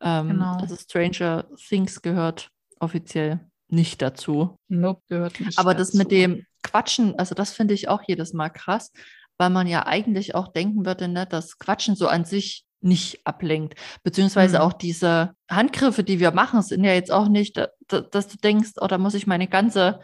Ähm, 0.00 0.28
genau. 0.28 0.56
Also 0.56 0.76
Stranger 0.76 1.46
Things 1.56 2.02
gehört 2.02 2.50
offiziell 2.80 3.48
nicht 3.68 4.02
dazu. 4.02 4.58
Nope, 4.68 5.02
gehört 5.08 5.40
nicht. 5.40 5.58
Aber 5.58 5.74
dazu. 5.74 5.92
das 5.92 5.94
mit 5.94 6.10
dem 6.10 6.44
Quatschen, 6.62 7.18
also 7.18 7.34
das 7.34 7.52
finde 7.52 7.74
ich 7.74 7.88
auch 7.88 8.02
jedes 8.06 8.32
Mal 8.32 8.50
krass 8.50 8.92
weil 9.38 9.50
man 9.50 9.66
ja 9.66 9.86
eigentlich 9.86 10.34
auch 10.34 10.48
denken 10.48 10.86
würde, 10.86 11.08
ne, 11.08 11.26
dass 11.26 11.58
Quatschen 11.58 11.96
so 11.96 12.08
an 12.08 12.24
sich 12.24 12.64
nicht 12.80 13.26
ablenkt. 13.26 13.74
Beziehungsweise 14.02 14.58
mhm. 14.58 14.62
auch 14.62 14.72
diese 14.72 15.34
Handgriffe, 15.50 16.04
die 16.04 16.20
wir 16.20 16.30
machen, 16.30 16.62
sind 16.62 16.84
ja 16.84 16.92
jetzt 16.92 17.12
auch 17.12 17.28
nicht, 17.28 17.56
dass 17.88 18.28
du 18.28 18.36
denkst, 18.42 18.72
oh, 18.80 18.86
da 18.86 18.98
muss 18.98 19.14
ich 19.14 19.26
meine 19.26 19.48
ganze 19.48 20.00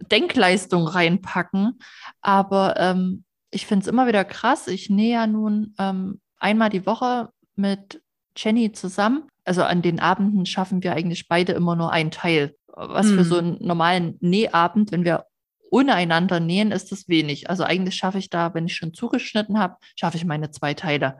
Denkleistung 0.00 0.86
reinpacken. 0.86 1.78
Aber 2.20 2.74
ähm, 2.78 3.24
ich 3.50 3.66
finde 3.66 3.84
es 3.84 3.88
immer 3.88 4.06
wieder 4.06 4.24
krass. 4.24 4.68
Ich 4.68 4.90
nähe 4.90 5.12
ja 5.12 5.26
nun 5.26 5.74
ähm, 5.78 6.20
einmal 6.38 6.70
die 6.70 6.86
Woche 6.86 7.30
mit 7.56 8.02
Jenny 8.36 8.72
zusammen. 8.72 9.24
Also 9.44 9.62
an 9.62 9.82
den 9.82 10.00
Abenden 10.00 10.46
schaffen 10.46 10.82
wir 10.82 10.92
eigentlich 10.92 11.28
beide 11.28 11.52
immer 11.52 11.76
nur 11.76 11.92
ein 11.92 12.10
Teil. 12.10 12.54
Was 12.68 13.06
mhm. 13.06 13.16
für 13.16 13.24
so 13.24 13.38
einen 13.38 13.58
normalen 13.60 14.16
Nähabend, 14.20 14.92
wenn 14.92 15.04
wir 15.04 15.26
untereinander 15.70 16.40
nähen 16.40 16.72
ist 16.72 16.92
es 16.92 17.08
wenig. 17.08 17.48
Also 17.48 17.64
eigentlich 17.64 17.94
schaffe 17.94 18.18
ich 18.18 18.30
da, 18.30 18.54
wenn 18.54 18.66
ich 18.66 18.76
schon 18.76 18.94
zugeschnitten 18.94 19.58
habe, 19.58 19.76
schaffe 19.96 20.16
ich 20.16 20.24
meine 20.24 20.50
zwei 20.50 20.74
Teile. 20.74 21.18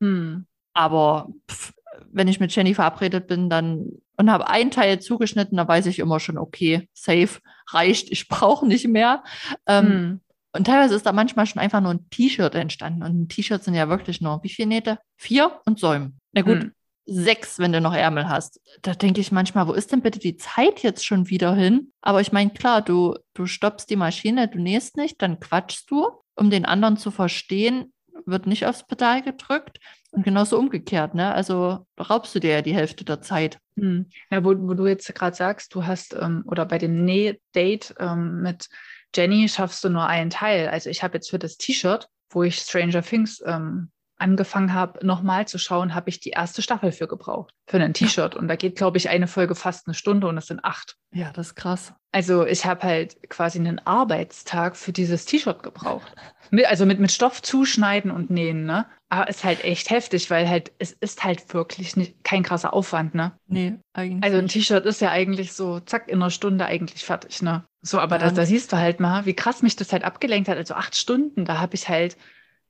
Hm. 0.00 0.46
Aber 0.72 1.28
pff, 1.50 1.72
wenn 2.10 2.28
ich 2.28 2.40
mit 2.40 2.54
Jenny 2.54 2.74
verabredet 2.74 3.26
bin, 3.26 3.48
dann 3.48 3.92
und 4.16 4.30
habe 4.30 4.48
ein 4.48 4.70
Teil 4.70 5.00
zugeschnitten, 5.00 5.56
da 5.56 5.66
weiß 5.66 5.86
ich 5.86 5.98
immer 5.98 6.20
schon, 6.20 6.38
okay, 6.38 6.88
safe, 6.92 7.40
reicht, 7.70 8.10
ich 8.10 8.28
brauche 8.28 8.66
nicht 8.66 8.86
mehr. 8.86 9.24
Ähm, 9.66 9.86
hm. 9.86 10.20
Und 10.52 10.66
teilweise 10.68 10.94
ist 10.94 11.04
da 11.04 11.12
manchmal 11.12 11.46
schon 11.46 11.60
einfach 11.60 11.80
nur 11.80 11.92
ein 11.92 12.08
T-Shirt 12.10 12.54
entstanden. 12.54 13.02
Und 13.02 13.22
ein 13.22 13.28
T-Shirt 13.28 13.64
sind 13.64 13.74
ja 13.74 13.88
wirklich 13.88 14.20
nur, 14.20 14.40
wie 14.44 14.48
viele 14.48 14.68
Nähte? 14.68 14.98
Vier 15.16 15.60
und 15.66 15.80
Säumen. 15.80 16.20
Na 16.32 16.42
gut, 16.42 16.62
hm 16.62 16.72
sechs, 17.06 17.58
wenn 17.58 17.72
du 17.72 17.80
noch 17.80 17.94
Ärmel 17.94 18.28
hast. 18.28 18.60
Da 18.82 18.94
denke 18.94 19.20
ich 19.20 19.32
manchmal, 19.32 19.68
wo 19.68 19.72
ist 19.72 19.92
denn 19.92 20.02
bitte 20.02 20.18
die 20.18 20.36
Zeit 20.36 20.82
jetzt 20.82 21.04
schon 21.04 21.28
wieder 21.28 21.54
hin? 21.54 21.92
Aber 22.00 22.20
ich 22.20 22.32
meine, 22.32 22.50
klar, 22.50 22.82
du, 22.82 23.16
du 23.34 23.46
stoppst 23.46 23.90
die 23.90 23.96
Maschine, 23.96 24.48
du 24.48 24.58
nähst 24.58 24.96
nicht, 24.96 25.20
dann 25.20 25.40
quatschst 25.40 25.90
du, 25.90 26.08
um 26.34 26.50
den 26.50 26.64
anderen 26.64 26.96
zu 26.96 27.10
verstehen, 27.10 27.92
wird 28.26 28.46
nicht 28.46 28.66
aufs 28.66 28.86
Pedal 28.86 29.22
gedrückt. 29.22 29.78
Und 30.10 30.22
genauso 30.22 30.58
umgekehrt, 30.58 31.14
ne? 31.14 31.34
Also 31.34 31.86
raubst 31.98 32.34
du 32.34 32.38
dir 32.40 32.52
ja 32.52 32.62
die 32.62 32.74
Hälfte 32.74 33.04
der 33.04 33.20
Zeit. 33.20 33.58
Hm. 33.76 34.06
Ja, 34.30 34.44
wo, 34.44 34.50
wo 34.50 34.74
du 34.74 34.86
jetzt 34.86 35.12
gerade 35.14 35.36
sagst, 35.36 35.74
du 35.74 35.84
hast, 35.86 36.14
ähm, 36.14 36.44
oder 36.46 36.64
bei 36.66 36.78
dem 36.78 37.04
Näh-Date 37.04 37.96
ähm, 37.98 38.40
mit 38.40 38.68
Jenny 39.14 39.48
schaffst 39.48 39.82
du 39.82 39.88
nur 39.88 40.06
einen 40.06 40.30
Teil. 40.30 40.68
Also 40.68 40.88
ich 40.88 41.02
habe 41.02 41.14
jetzt 41.14 41.30
für 41.30 41.38
das 41.38 41.56
T-Shirt, 41.56 42.08
wo 42.30 42.44
ich 42.44 42.56
Stranger 42.56 43.02
Things 43.02 43.42
ähm, 43.44 43.90
angefangen 44.16 44.74
habe, 44.74 45.04
nochmal 45.04 45.46
zu 45.48 45.58
schauen, 45.58 45.94
habe 45.94 46.08
ich 46.08 46.20
die 46.20 46.30
erste 46.30 46.62
Staffel 46.62 46.92
für 46.92 47.08
gebraucht, 47.08 47.52
für 47.66 47.78
ein 47.78 47.94
T-Shirt. 47.94 48.36
Und 48.36 48.48
da 48.48 48.56
geht, 48.56 48.76
glaube 48.76 48.96
ich, 48.96 49.08
eine 49.08 49.26
Folge 49.26 49.54
fast 49.54 49.86
eine 49.86 49.94
Stunde 49.94 50.28
und 50.28 50.38
es 50.38 50.46
sind 50.46 50.64
acht. 50.64 50.96
Ja, 51.12 51.30
das 51.32 51.48
ist 51.48 51.54
krass. 51.56 51.92
Also 52.12 52.46
ich 52.46 52.64
habe 52.64 52.82
halt 52.84 53.28
quasi 53.28 53.58
einen 53.58 53.80
Arbeitstag 53.80 54.76
für 54.76 54.92
dieses 54.92 55.26
T-Shirt 55.26 55.62
gebraucht. 55.62 56.14
Mit, 56.50 56.66
also 56.66 56.86
mit, 56.86 57.00
mit 57.00 57.10
Stoff 57.10 57.42
zuschneiden 57.42 58.10
und 58.10 58.30
nähen, 58.30 58.64
ne? 58.64 58.86
Aber 59.08 59.28
ist 59.28 59.44
halt 59.44 59.64
echt 59.64 59.90
heftig, 59.90 60.30
weil 60.30 60.48
halt, 60.48 60.72
es 60.78 60.92
ist 60.92 61.24
halt 61.24 61.52
wirklich 61.54 61.96
nicht, 61.96 62.22
kein 62.24 62.42
krasser 62.42 62.72
Aufwand, 62.72 63.14
ne? 63.14 63.32
Nee, 63.46 63.74
eigentlich. 63.92 64.24
Also 64.24 64.38
ein 64.38 64.48
T-Shirt 64.48 64.86
ist 64.86 65.00
ja 65.00 65.10
eigentlich 65.10 65.52
so, 65.52 65.80
zack, 65.80 66.08
in 66.08 66.22
einer 66.22 66.30
Stunde 66.30 66.66
eigentlich 66.66 67.04
fertig, 67.04 67.42
ne? 67.42 67.64
So, 67.82 67.98
aber 67.98 68.16
ja. 68.16 68.26
da, 68.26 68.30
da 68.30 68.46
siehst 68.46 68.72
du 68.72 68.76
halt 68.76 68.98
mal, 68.98 69.26
wie 69.26 69.34
krass 69.34 69.62
mich 69.62 69.76
das 69.76 69.92
halt 69.92 70.04
abgelenkt 70.04 70.48
hat. 70.48 70.56
Also 70.56 70.74
acht 70.74 70.96
Stunden, 70.96 71.44
da 71.44 71.58
habe 71.58 71.74
ich 71.74 71.88
halt 71.88 72.16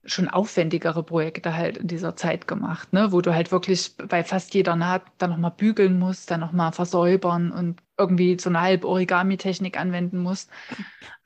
schon 0.06 0.28
aufwendigere 0.28 1.02
Projekte 1.02 1.56
halt 1.56 1.78
in 1.78 1.88
dieser 1.88 2.16
Zeit 2.16 2.46
gemacht, 2.46 2.92
ne? 2.92 3.12
wo 3.12 3.20
du 3.20 3.34
halt 3.34 3.52
wirklich 3.52 3.96
bei 3.96 4.24
fast 4.24 4.54
jeder 4.54 4.76
Naht 4.76 5.02
dann 5.18 5.30
nochmal 5.30 5.52
bügeln 5.56 5.98
musst, 5.98 6.30
dann 6.30 6.40
nochmal 6.40 6.72
versäubern 6.72 7.50
und 7.50 7.80
irgendwie 7.98 8.38
so 8.38 8.50
eine 8.50 8.60
halbe 8.60 8.88
Origami-Technik 8.88 9.78
anwenden 9.78 10.18
musst. 10.18 10.50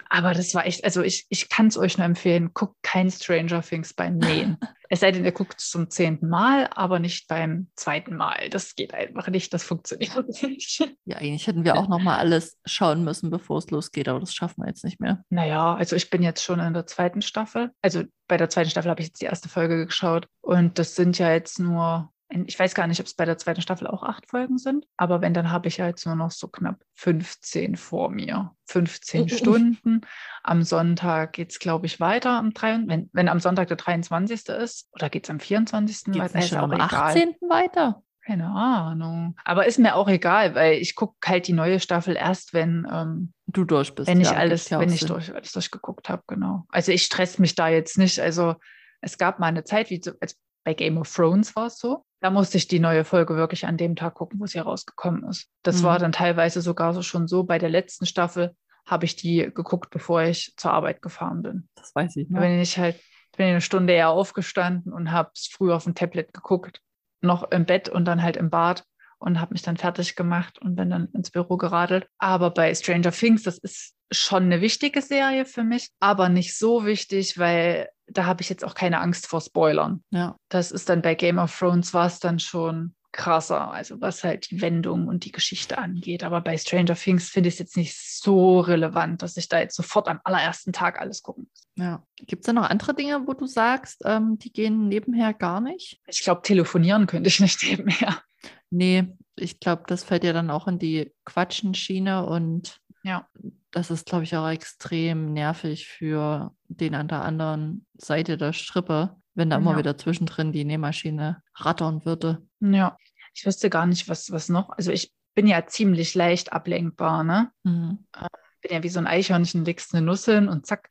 Aber 0.09 0.33
das 0.33 0.55
war 0.55 0.67
echt, 0.67 0.85
also 0.85 1.03
ich, 1.03 1.27
ich 1.29 1.49
kann 1.49 1.67
es 1.67 1.77
euch 1.77 1.99
nur 1.99 2.07
empfehlen, 2.07 2.53
guckt 2.55 2.77
kein 2.83 3.11
Stranger 3.11 3.63
Things 3.63 3.95
beim 3.95 4.17
Nähen. 4.19 4.57
es 4.89 5.01
sei 5.01 5.13
denn, 5.13 5.25
ihr 5.25 5.33
guckt 5.33 5.57
es 5.59 5.71
zum 5.71 5.91
zehnten 5.91 6.29
Mal, 6.29 6.69
aber 6.75 6.99
nicht 6.99 7.29
beim 7.29 7.69
zweiten 7.77 8.17
Mal. 8.17 8.49
Das 8.51 8.75
geht 8.75 8.95
einfach 8.95 9.29
nicht, 9.29 9.53
das 9.53 9.65
funktioniert 9.65 10.29
nicht. 10.43 10.81
Ja, 11.05 11.17
eigentlich 11.17 11.47
hätten 11.47 11.65
wir 11.65 11.77
auch 11.77 11.89
nochmal 11.89 12.19
alles 12.19 12.59
schauen 12.65 13.05
müssen, 13.05 13.31
bevor 13.31 13.59
es 13.59 13.71
losgeht, 13.71 14.09
aber 14.09 14.21
das 14.21 14.35
schaffen 14.35 14.63
wir 14.63 14.69
jetzt 14.69 14.85
nicht 14.85 15.01
mehr. 15.01 15.25
Naja, 15.31 15.75
also 15.75 15.97
ich 15.97 16.11
bin 16.11 16.23
jetzt 16.23 16.43
schon 16.43 16.61
in 16.61 16.75
der 16.75 16.87
zweiten 16.87 17.23
Staffel. 17.23 17.71
Also 17.83 18.05
bei 18.27 18.37
der 18.37 18.49
zweiten 18.49 18.71
Staffel 18.71 18.91
habe 18.91 19.01
ich 19.01 19.09
jetzt 19.09 19.21
die 19.21 19.27
erste 19.27 19.49
Folge 19.49 19.87
geschaut 19.87 20.27
und 20.41 20.79
das 20.79 20.95
sind 20.95 21.19
ja 21.19 21.33
jetzt 21.33 21.59
nur 21.59 22.11
ich 22.31 22.59
weiß 22.59 22.75
gar 22.75 22.87
nicht, 22.87 23.01
ob 23.01 23.07
es 23.07 23.15
bei 23.15 23.25
der 23.25 23.39
zweiten 23.39 23.63
Staffel 23.63 23.87
auch 23.87 24.03
acht 24.03 24.29
Folgen 24.29 24.59
sind, 24.59 24.87
aber 24.97 25.23
wenn, 25.23 25.33
dann 25.33 25.51
habe 25.51 25.69
ich 25.69 25.79
ja 25.79 25.87
jetzt 25.87 26.05
nur 26.05 26.15
noch 26.15 26.31
so 26.31 26.49
knapp 26.49 26.77
15 26.95 27.77
vor 27.77 28.11
mir. 28.11 28.55
15 28.67 29.23
mhm. 29.23 29.29
Stunden. 29.29 30.01
Am 30.43 30.63
Sonntag 30.63 31.33
geht 31.33 31.51
es, 31.51 31.59
glaube 31.59 31.87
ich, 31.87 32.01
weiter 32.01 32.33
am 32.33 32.53
3. 32.53 32.83
Wenn, 32.87 33.09
wenn 33.13 33.29
am 33.29 33.41
Sonntag 33.41 33.69
der 33.69 33.79
23. 33.79 34.49
ist, 34.49 34.89
oder 34.93 35.09
geht 35.09 35.25
es 35.25 35.31
am 35.31 35.41
24. 35.41 36.05
Geht's 36.05 36.19
weiter? 36.19 36.39
Ist 36.39 36.55
auch 36.55 36.65
am 36.65 36.73
egal. 36.73 36.89
18. 36.91 37.35
weiter. 37.49 38.03
Keine 38.29 38.49
Ahnung. 38.49 39.37
Aber 39.45 39.65
ist 39.65 39.79
mir 39.79 39.95
auch 39.95 40.07
egal, 40.07 40.55
weil 40.55 40.75
ich 40.75 40.95
gucke 40.95 41.17
halt 41.27 41.49
die 41.49 41.55
neue 41.55 41.81
Staffel 41.81 42.15
erst, 42.15 42.53
wenn 42.53 42.87
ähm, 42.93 43.33
du 43.47 43.65
durch 43.65 43.95
bist. 43.95 44.07
Wenn 44.07 44.21
ich 44.21 44.31
ja, 44.31 44.37
alles, 44.37 44.71
wenn 44.71 44.93
ich 44.93 45.07
durch, 45.07 45.35
alles 45.35 45.53
durchgeguckt 45.53 46.11
habe, 46.11 46.25
genau. 46.27 46.67
Also 46.69 46.93
ich 46.93 47.05
stress 47.05 47.39
mich 47.39 47.55
da 47.55 47.69
jetzt 47.69 47.97
nicht. 47.97 48.21
Also 48.21 48.57
es 49.01 49.17
gab 49.17 49.39
mal 49.39 49.47
eine 49.47 49.65
Zeit, 49.65 49.89
wie 49.89 50.03
also 50.21 50.35
bei 50.69 50.75
Game 50.75 50.99
of 50.99 51.11
Thrones 51.11 51.57
war 51.57 51.69
es 51.69 51.79
so. 51.79 52.05
Da 52.21 52.29
musste 52.29 52.59
ich 52.59 52.69
die 52.69 52.79
neue 52.79 53.05
Folge 53.05 53.37
wirklich 53.37 53.67
an 53.67 53.79
dem 53.79 53.97
Tag 53.97 54.17
gucken, 54.17 54.39
wo 54.39 54.45
sie 54.45 54.59
rausgekommen 54.59 55.25
ist. 55.25 55.49
Das 55.63 55.79
mhm. 55.79 55.85
war 55.85 55.99
dann 55.99 56.13
teilweise 56.13 56.61
sogar 56.61 56.93
so 56.93 57.01
schon 57.01 57.27
so. 57.27 57.45
Bei 57.45 57.59
der 57.59 57.71
letzten 57.71 58.05
Staffel 58.05 58.55
habe 58.85 59.07
ich 59.07 59.17
die 59.17 59.51
geguckt, 59.55 59.89
bevor 59.89 60.25
ich 60.25 60.53
zur 60.59 60.73
Arbeit 60.75 61.01
gefahren 61.01 61.41
bin. 61.41 61.69
Das 61.75 61.95
weiß 61.95 62.17
ich. 62.17 62.29
Ne? 62.29 62.43
Wenn 62.43 62.61
ich 62.61 62.77
halt 62.77 63.01
bin 63.35 63.47
eine 63.47 63.63
Stunde 63.63 63.95
eher 63.95 64.11
aufgestanden 64.11 64.93
und 64.93 65.11
habe 65.11 65.31
es 65.35 65.47
früh 65.47 65.73
auf 65.73 65.85
dem 65.85 65.95
Tablet 65.95 66.35
geguckt, 66.35 66.83
noch 67.23 67.51
im 67.51 67.65
Bett 67.65 67.89
und 67.89 68.05
dann 68.05 68.23
halt 68.23 68.37
im 68.37 68.51
Bad 68.51 68.85
und 69.19 69.41
habe 69.41 69.55
mich 69.55 69.63
dann 69.63 69.79
fertig 69.79 70.17
gemacht 70.17 70.59
und 70.59 70.77
bin 70.77 70.91
dann 70.91 71.09
ins 71.15 71.31
Büro 71.31 71.57
geradelt. 71.57 72.09
Aber 72.19 72.51
bei 72.51 72.75
Stranger 72.75 73.13
Things, 73.13 73.45
das 73.45 73.57
ist 73.57 73.95
schon 74.11 74.43
eine 74.43 74.61
wichtige 74.61 75.01
Serie 75.01 75.47
für 75.47 75.65
mich, 75.65 75.89
aber 75.99 76.29
nicht 76.29 76.59
so 76.59 76.85
wichtig, 76.85 77.39
weil 77.39 77.89
da 78.11 78.27
habe 78.27 78.43
ich 78.43 78.49
jetzt 78.49 78.65
auch 78.65 78.75
keine 78.75 79.01
Angst 79.01 79.27
vor 79.27 79.41
Spoilern. 79.41 80.03
Ja. 80.11 80.37
Das 80.49 80.71
ist 80.71 80.89
dann 80.89 81.03
bei 81.03 81.15
Game 81.15 81.39
of 81.39 81.57
Thrones 81.57 81.95
war 81.95 82.07
es 82.07 82.21
dann 82.21 82.39
schon 82.39 82.95
krasser, 83.13 83.71
also 83.73 84.01
was 84.01 84.23
halt 84.23 84.51
die 84.51 84.61
Wendung 84.61 85.09
und 85.09 85.25
die 85.25 85.33
Geschichte 85.33 85.79
angeht. 85.79 86.23
Aber 86.23 86.41
bei 86.41 86.57
Stranger 86.59 86.95
Things 86.95 87.31
finde 87.31 87.49
ich 87.49 87.55
es 87.55 87.59
jetzt 87.59 87.77
nicht 87.77 87.97
so 87.99 88.61
relevant, 88.61 89.23
dass 89.23 89.37
ich 89.37 89.49
da 89.49 89.59
jetzt 89.59 89.77
sofort 89.77 90.09
am 90.09 90.21
allerersten 90.25 90.73
Tag 90.73 91.01
alles 91.01 91.23
gucken 91.23 91.49
muss. 91.49 91.67
Ja. 91.77 92.05
Gibt 92.17 92.43
es 92.43 92.47
da 92.47 92.53
noch 92.53 92.69
andere 92.69 92.95
Dinge, 92.95 93.27
wo 93.27 93.33
du 93.33 93.47
sagst, 93.47 94.03
ähm, 94.05 94.39
die 94.39 94.53
gehen 94.53 94.89
nebenher 94.89 95.33
gar 95.33 95.61
nicht? 95.61 96.01
Ich 96.07 96.21
glaube, 96.21 96.43
telefonieren 96.43 97.07
könnte 97.07 97.29
ich 97.29 97.41
nicht 97.41 97.63
nebenher. 97.69 98.23
Nee, 98.71 99.09
ich 99.37 99.61
glaube, 99.61 99.85
das 99.87 100.05
fällt 100.05 100.25
ja 100.25 100.33
dann 100.33 100.51
auch 100.51 100.69
in 100.69 100.79
die 100.79 101.13
Quatschenschiene 101.25 102.27
und 102.27 102.79
ja. 103.03 103.27
das 103.71 103.91
ist, 103.91 104.07
glaube 104.07 104.25
ich, 104.25 104.37
auch 104.37 104.49
extrem 104.49 105.33
nervig 105.33 105.87
für 105.87 106.55
den 106.69 106.95
an 106.95 107.09
der 107.09 107.23
anderen 107.23 107.87
Seite 107.97 108.37
der 108.37 108.53
Strippe, 108.53 109.17
wenn 109.35 109.51
da 109.51 109.57
ja. 109.57 109.63
immer 109.63 109.79
wieder 109.79 109.97
zwischendrin 109.97 110.53
die 110.53 110.65
Nähmaschine 110.65 111.43
rattern 111.55 112.05
würde. 112.05 112.43
Ja, 112.61 112.97
ich 113.35 113.47
wüsste 113.47 113.71
gar 113.71 113.87
nicht, 113.87 114.09
was, 114.09 114.31
was 114.31 114.49
noch. 114.49 114.71
Also 114.71 114.91
ich 114.91 115.13
bin 115.35 115.47
ja 115.47 115.67
ziemlich 115.67 116.15
leicht 116.15 116.53
ablenkbar, 116.53 117.23
ne? 117.23 117.51
Mhm. 117.63 118.07
Ähm, 118.17 118.27
bin 118.61 118.73
ja 118.73 118.83
wie 118.83 118.89
so 118.89 118.99
ein 118.99 119.07
Eichhörnchen, 119.07 119.65
legst 119.65 119.95
eine 119.95 120.05
Nuss 120.05 120.25
hin 120.25 120.49
und 120.49 120.67
zack, 120.67 120.89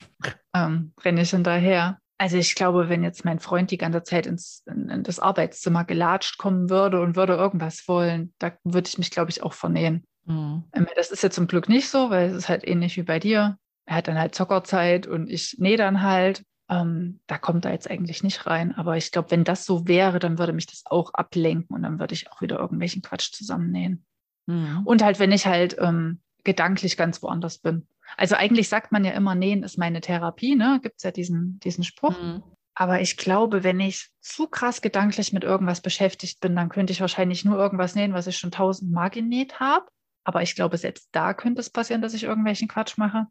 ähm, 0.54 0.94
renne 1.04 1.22
ich 1.22 1.32
hinterher. 1.32 2.00
Also 2.18 2.38
ich 2.38 2.56
glaube, 2.56 2.90
wenn 2.90 3.04
jetzt 3.04 3.26
mein 3.26 3.40
Freund 3.40 3.70
die 3.70 3.78
ganze 3.78 4.04
Zeit 4.04 4.26
ins, 4.26 4.64
in, 4.66 4.90
in 4.90 5.04
das 5.04 5.20
Arbeitszimmer 5.20 5.86
gelatscht 5.86 6.38
kommen 6.38 6.70
würde 6.70 7.02
und 7.02 7.16
würde 7.16 7.34
irgendwas 7.34 7.88
wollen, 7.88 8.34
da 8.40 8.54
würde 8.64 8.88
ich 8.88 8.98
mich, 8.98 9.12
glaube 9.12 9.30
ich, 9.30 9.44
auch 9.44 9.54
vernähen. 9.54 10.04
Mhm. 10.28 10.64
Ähm, 10.74 10.88
das 10.96 11.12
ist 11.12 11.24
ja 11.24 11.30
zum 11.30 11.48
Glück 11.48 11.70
nicht 11.70 11.90
so, 11.90 12.10
weil 12.10 12.30
es 12.30 12.36
ist 12.36 12.50
halt 12.50 12.68
ähnlich 12.68 12.98
wie 12.98 13.04
bei 13.04 13.20
dir. 13.20 13.58
Er 13.86 13.96
hat 13.96 14.08
dann 14.08 14.20
halt 14.20 14.36
Zockerzeit 14.36 15.08
und 15.08 15.30
ich 15.30 15.56
nähe 15.58 15.78
dann 15.78 16.02
halt. 16.02 16.44
Ähm, 16.70 17.22
da 17.28 17.38
kommt 17.38 17.64
er 17.64 17.72
jetzt 17.72 17.90
eigentlich 17.90 18.24
nicht 18.24 18.46
rein. 18.46 18.76
Aber 18.76 18.98
ich 18.98 19.12
glaube, 19.14 19.32
wenn 19.32 19.46
das 19.46 19.66
so 19.66 19.88
wäre, 19.88 20.20
dann 20.20 20.38
würde 20.38 20.52
mich 20.52 20.66
das 20.66 20.84
auch 20.86 21.14
ablenken 21.14 21.74
und 21.74 21.84
dann 21.84 21.98
würde 21.98 22.14
ich 22.14 22.30
auch 22.30 22.42
wieder 22.42 22.60
irgendwelchen 22.60 23.02
Quatsch 23.02 23.32
zusammennähen. 23.32 24.06
Mhm. 24.48 24.82
Und 24.84 25.02
halt, 25.02 25.20
wenn 25.20 25.32
ich 25.32 25.48
halt 25.48 25.78
ähm, 25.80 26.20
gedanklich 26.44 26.98
ganz 26.98 27.22
woanders 27.24 27.60
bin. 27.60 27.88
Also 28.18 28.36
eigentlich 28.36 28.68
sagt 28.68 28.92
man 28.92 29.06
ja 29.06 29.12
immer, 29.12 29.36
Nähen 29.36 29.64
ist 29.64 29.78
meine 29.78 30.02
Therapie, 30.02 30.56
ne? 30.56 30.80
Gibt 30.82 30.96
es 30.98 31.04
ja 31.04 31.12
diesen, 31.12 31.60
diesen 31.60 31.86
Spruch. 31.86 32.22
Mhm. 32.22 32.44
Aber 32.74 33.02
ich 33.02 33.18
glaube, 33.18 33.64
wenn 33.64 33.80
ich 33.80 34.10
zu 34.22 34.48
krass 34.48 34.82
gedanklich 34.82 35.34
mit 35.34 35.44
irgendwas 35.44 35.82
beschäftigt 35.82 36.42
bin, 36.42 36.56
dann 36.56 36.70
könnte 36.70 36.94
ich 36.94 37.02
wahrscheinlich 37.02 37.44
nur 37.44 37.58
irgendwas 37.58 37.96
nähen, 37.96 38.14
was 38.14 38.28
ich 38.28 38.38
schon 38.38 38.52
tausendmal 38.52 39.10
genäht 39.10 39.60
habe. 39.60 39.88
Aber 40.28 40.42
ich 40.42 40.56
glaube, 40.56 40.78
selbst 40.78 41.08
da 41.14 41.34
könnte 41.34 41.62
es 41.62 41.70
passieren, 41.70 42.02
dass 42.02 42.14
ich 42.14 42.24
irgendwelchen 42.24 42.68
Quatsch 42.68 42.98
mache. 42.98 43.28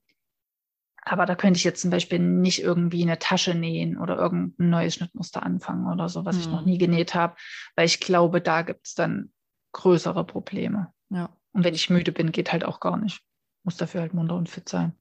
Aber 1.02 1.26
da 1.26 1.36
könnte 1.36 1.58
ich 1.58 1.64
jetzt 1.64 1.82
zum 1.82 1.90
Beispiel 1.90 2.18
nicht 2.18 2.62
irgendwie 2.62 3.02
eine 3.02 3.18
Tasche 3.18 3.54
nähen 3.54 3.98
oder 3.98 4.16
irgendein 4.16 4.70
neues 4.70 4.94
Schnittmuster 4.94 5.42
anfangen 5.42 5.86
oder 5.92 6.08
so, 6.08 6.24
was 6.24 6.36
mhm. 6.36 6.40
ich 6.40 6.48
noch 6.48 6.60
hm. 6.60 6.66
nie 6.66 6.78
genäht 6.78 7.14
habe, 7.14 7.36
weil 7.76 7.86
ich 7.86 8.00
glaube, 8.00 8.40
da 8.40 8.62
gibt 8.62 8.86
es 8.86 8.94
dann 8.94 9.32
größere 9.72 10.24
Probleme. 10.24 10.92
Ja. 11.10 11.28
Und 11.52 11.64
wenn 11.64 11.74
ich 11.74 11.90
müde 11.90 12.12
bin, 12.12 12.32
geht 12.32 12.50
halt 12.50 12.64
auch 12.64 12.80
gar 12.80 12.96
nicht 12.96 13.22
muss 13.66 13.76
dafür 13.76 14.00
halt 14.00 14.14
munter 14.14 14.36
und 14.36 14.48
fit 14.48 14.68
sein. 14.68 14.92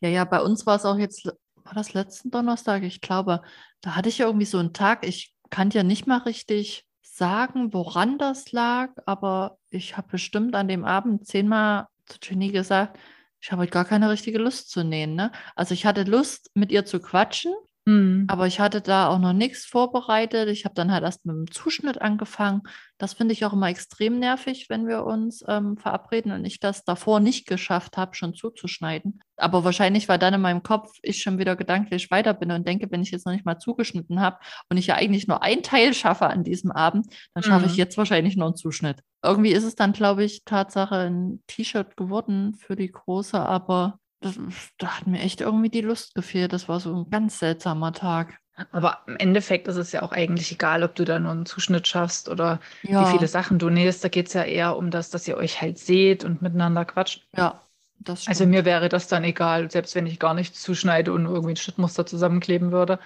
Ja, 0.00 0.08
ja, 0.08 0.24
bei 0.24 0.40
uns 0.40 0.66
war 0.66 0.76
es 0.76 0.84
auch 0.84 0.98
jetzt, 0.98 1.24
war 1.24 1.74
das 1.74 1.94
letzten 1.94 2.30
Donnerstag? 2.30 2.84
Ich 2.84 3.00
glaube, 3.00 3.42
da 3.80 3.96
hatte 3.96 4.10
ich 4.10 4.20
irgendwie 4.20 4.44
so 4.44 4.58
einen 4.58 4.74
Tag, 4.74 5.04
ich 5.04 5.34
kann 5.50 5.70
ja 5.70 5.82
nicht 5.82 6.06
mal 6.06 6.18
richtig 6.18 6.86
sagen, 7.02 7.72
woran 7.72 8.18
das 8.18 8.52
lag, 8.52 8.90
aber 9.06 9.58
ich 9.74 9.96
habe 9.96 10.08
bestimmt 10.08 10.54
an 10.54 10.68
dem 10.68 10.84
Abend 10.84 11.26
zehnmal 11.26 11.86
zu 12.06 12.18
Jenny 12.22 12.50
gesagt, 12.50 12.98
ich 13.40 13.52
habe 13.52 13.62
heute 13.62 13.72
gar 13.72 13.84
keine 13.84 14.10
richtige 14.10 14.38
Lust 14.38 14.70
zu 14.70 14.84
nähen. 14.84 15.14
Ne? 15.14 15.30
Also 15.54 15.74
ich 15.74 15.84
hatte 15.84 16.04
Lust, 16.04 16.50
mit 16.54 16.72
ihr 16.72 16.84
zu 16.86 17.00
quatschen, 17.00 17.52
Mhm. 17.86 18.24
Aber 18.28 18.46
ich 18.46 18.60
hatte 18.60 18.80
da 18.80 19.08
auch 19.08 19.18
noch 19.18 19.34
nichts 19.34 19.66
vorbereitet. 19.66 20.48
Ich 20.48 20.64
habe 20.64 20.74
dann 20.74 20.90
halt 20.90 21.04
erst 21.04 21.26
mit 21.26 21.36
dem 21.36 21.50
Zuschnitt 21.50 22.00
angefangen. 22.00 22.62
Das 22.96 23.12
finde 23.12 23.32
ich 23.34 23.44
auch 23.44 23.52
immer 23.52 23.68
extrem 23.68 24.18
nervig, 24.18 24.66
wenn 24.70 24.86
wir 24.86 25.04
uns 25.04 25.44
ähm, 25.46 25.76
verabreden 25.76 26.32
und 26.32 26.44
ich 26.46 26.60
das 26.60 26.84
davor 26.84 27.20
nicht 27.20 27.46
geschafft 27.46 27.98
habe, 27.98 28.14
schon 28.14 28.34
zuzuschneiden. 28.34 29.20
Aber 29.36 29.64
wahrscheinlich, 29.64 30.08
weil 30.08 30.18
dann 30.18 30.32
in 30.32 30.40
meinem 30.40 30.62
Kopf 30.62 30.92
ich 31.02 31.20
schon 31.20 31.38
wieder 31.38 31.56
gedanklich 31.56 32.10
weiter 32.10 32.32
bin 32.32 32.52
und 32.52 32.66
denke, 32.66 32.90
wenn 32.90 33.02
ich 33.02 33.10
jetzt 33.10 33.26
noch 33.26 33.32
nicht 33.32 33.44
mal 33.44 33.58
zugeschnitten 33.58 34.20
habe 34.20 34.38
und 34.70 34.78
ich 34.78 34.86
ja 34.86 34.94
eigentlich 34.94 35.26
nur 35.26 35.42
ein 35.42 35.62
Teil 35.62 35.92
schaffe 35.92 36.26
an 36.26 36.44
diesem 36.44 36.70
Abend, 36.70 37.06
dann 37.34 37.44
schaffe 37.44 37.66
mhm. 37.66 37.72
ich 37.72 37.76
jetzt 37.76 37.98
wahrscheinlich 37.98 38.36
nur 38.36 38.46
einen 38.46 38.56
Zuschnitt. 38.56 39.00
Irgendwie 39.24 39.52
ist 39.52 39.64
es 39.64 39.74
dann, 39.74 39.92
glaube 39.92 40.24
ich, 40.24 40.44
Tatsache 40.44 40.96
ein 40.96 41.42
T-Shirt 41.46 41.96
geworden 41.96 42.54
für 42.54 42.76
die 42.76 42.92
große, 42.92 43.40
aber 43.40 43.98
das, 44.20 44.38
da 44.78 44.98
hat 44.98 45.06
mir 45.06 45.20
echt 45.20 45.40
irgendwie 45.40 45.70
die 45.70 45.80
Lust 45.80 46.14
gefehlt. 46.14 46.52
Das 46.52 46.68
war 46.68 46.80
so 46.80 46.94
ein 46.94 47.10
ganz 47.10 47.38
seltsamer 47.38 47.92
Tag. 47.92 48.38
Aber 48.70 49.00
im 49.06 49.16
Endeffekt 49.16 49.66
ist 49.66 49.76
es 49.76 49.92
ja 49.92 50.02
auch 50.02 50.12
eigentlich 50.12 50.52
egal, 50.52 50.84
ob 50.84 50.94
du 50.94 51.04
da 51.04 51.18
nur 51.18 51.32
einen 51.32 51.46
Zuschnitt 51.46 51.88
schaffst 51.88 52.28
oder 52.28 52.60
ja. 52.82 53.02
wie 53.02 53.16
viele 53.16 53.26
Sachen 53.26 53.58
du 53.58 53.68
nähst. 53.68 54.04
Da 54.04 54.08
geht 54.08 54.28
es 54.28 54.34
ja 54.34 54.44
eher 54.44 54.76
um 54.76 54.90
das, 54.90 55.10
dass 55.10 55.26
ihr 55.26 55.36
euch 55.36 55.60
halt 55.60 55.78
seht 55.78 56.24
und 56.24 56.40
miteinander 56.40 56.84
quatscht. 56.84 57.26
Ja, 57.36 57.60
das 57.98 58.22
stimmt. 58.22 58.28
Also 58.30 58.46
mir 58.46 58.64
wäre 58.64 58.88
das 58.88 59.08
dann 59.08 59.24
egal, 59.24 59.70
selbst 59.70 59.94
wenn 59.96 60.06
ich 60.06 60.20
gar 60.20 60.34
nichts 60.34 60.62
zuschneide 60.62 61.12
und 61.12 61.26
irgendwie 61.26 61.54
ein 61.54 61.56
Schnittmuster 61.56 62.06
zusammenkleben 62.06 62.70
würde. 62.70 63.00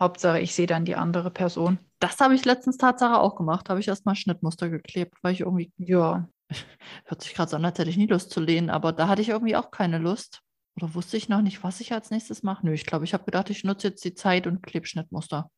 Hauptsache, 0.00 0.40
ich 0.40 0.54
sehe 0.54 0.66
dann 0.66 0.84
die 0.84 0.96
andere 0.96 1.30
Person. 1.30 1.78
Das 1.98 2.20
habe 2.20 2.34
ich 2.34 2.44
letztens 2.44 2.76
Tatsache 2.76 3.18
auch 3.18 3.36
gemacht. 3.36 3.68
Habe 3.68 3.80
ich 3.80 3.88
erstmal 3.88 4.14
Schnittmuster 4.14 4.68
geklebt, 4.68 5.16
weil 5.22 5.32
ich 5.32 5.40
irgendwie, 5.40 5.72
Ja, 5.78 6.28
hört 7.04 7.22
sich 7.22 7.34
gerade 7.34 7.50
so 7.50 7.56
an, 7.56 7.64
als 7.64 7.78
hätte 7.78 7.90
ich 7.90 7.96
nie 7.96 8.06
Lust 8.06 8.30
zu 8.30 8.40
lehnen, 8.40 8.70
aber 8.70 8.92
da 8.92 9.08
hatte 9.08 9.22
ich 9.22 9.30
irgendwie 9.30 9.56
auch 9.56 9.70
keine 9.70 9.98
Lust. 9.98 10.42
Oder 10.76 10.94
wusste 10.94 11.16
ich 11.16 11.28
noch 11.28 11.42
nicht, 11.42 11.64
was 11.64 11.80
ich 11.80 11.92
als 11.92 12.10
nächstes 12.10 12.44
mache? 12.44 12.64
Nö, 12.64 12.72
ich 12.72 12.86
glaube, 12.86 13.04
ich 13.04 13.12
habe 13.12 13.24
gedacht, 13.24 13.50
ich 13.50 13.64
nutze 13.64 13.88
jetzt 13.88 14.04
die 14.04 14.14
Zeit 14.14 14.46
und 14.46 14.62
klebe 14.62 14.86
Schnittmuster. 14.86 15.50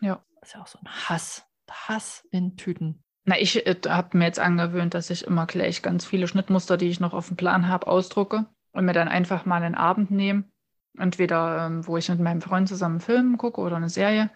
Ja. 0.00 0.24
Das 0.40 0.48
ist 0.48 0.54
ja 0.54 0.62
auch 0.62 0.66
so 0.66 0.78
ein 0.80 0.88
Hass. 0.88 1.44
Hass 1.70 2.26
in 2.32 2.56
Tüten. 2.56 3.04
Na, 3.24 3.38
ich 3.38 3.64
äh, 3.64 3.76
habe 3.86 4.18
mir 4.18 4.24
jetzt 4.24 4.40
angewöhnt, 4.40 4.94
dass 4.94 5.10
ich 5.10 5.24
immer 5.24 5.46
gleich 5.46 5.82
ganz 5.82 6.04
viele 6.04 6.26
Schnittmuster, 6.26 6.76
die 6.76 6.88
ich 6.88 6.98
noch 6.98 7.14
auf 7.14 7.28
dem 7.28 7.36
Plan 7.36 7.68
habe, 7.68 7.86
ausdrucke 7.86 8.46
und 8.72 8.84
mir 8.84 8.92
dann 8.92 9.06
einfach 9.06 9.44
mal 9.46 9.62
einen 9.62 9.76
Abend 9.76 10.10
nehme. 10.10 10.44
Entweder, 10.98 11.66
ähm, 11.66 11.86
wo 11.86 11.96
ich 11.96 12.08
mit 12.08 12.18
meinem 12.18 12.40
Freund 12.40 12.68
zusammen 12.68 12.94
einen 12.94 13.00
Film 13.00 13.38
gucke 13.38 13.60
oder 13.60 13.76
eine 13.76 13.88
Serie 13.88 14.30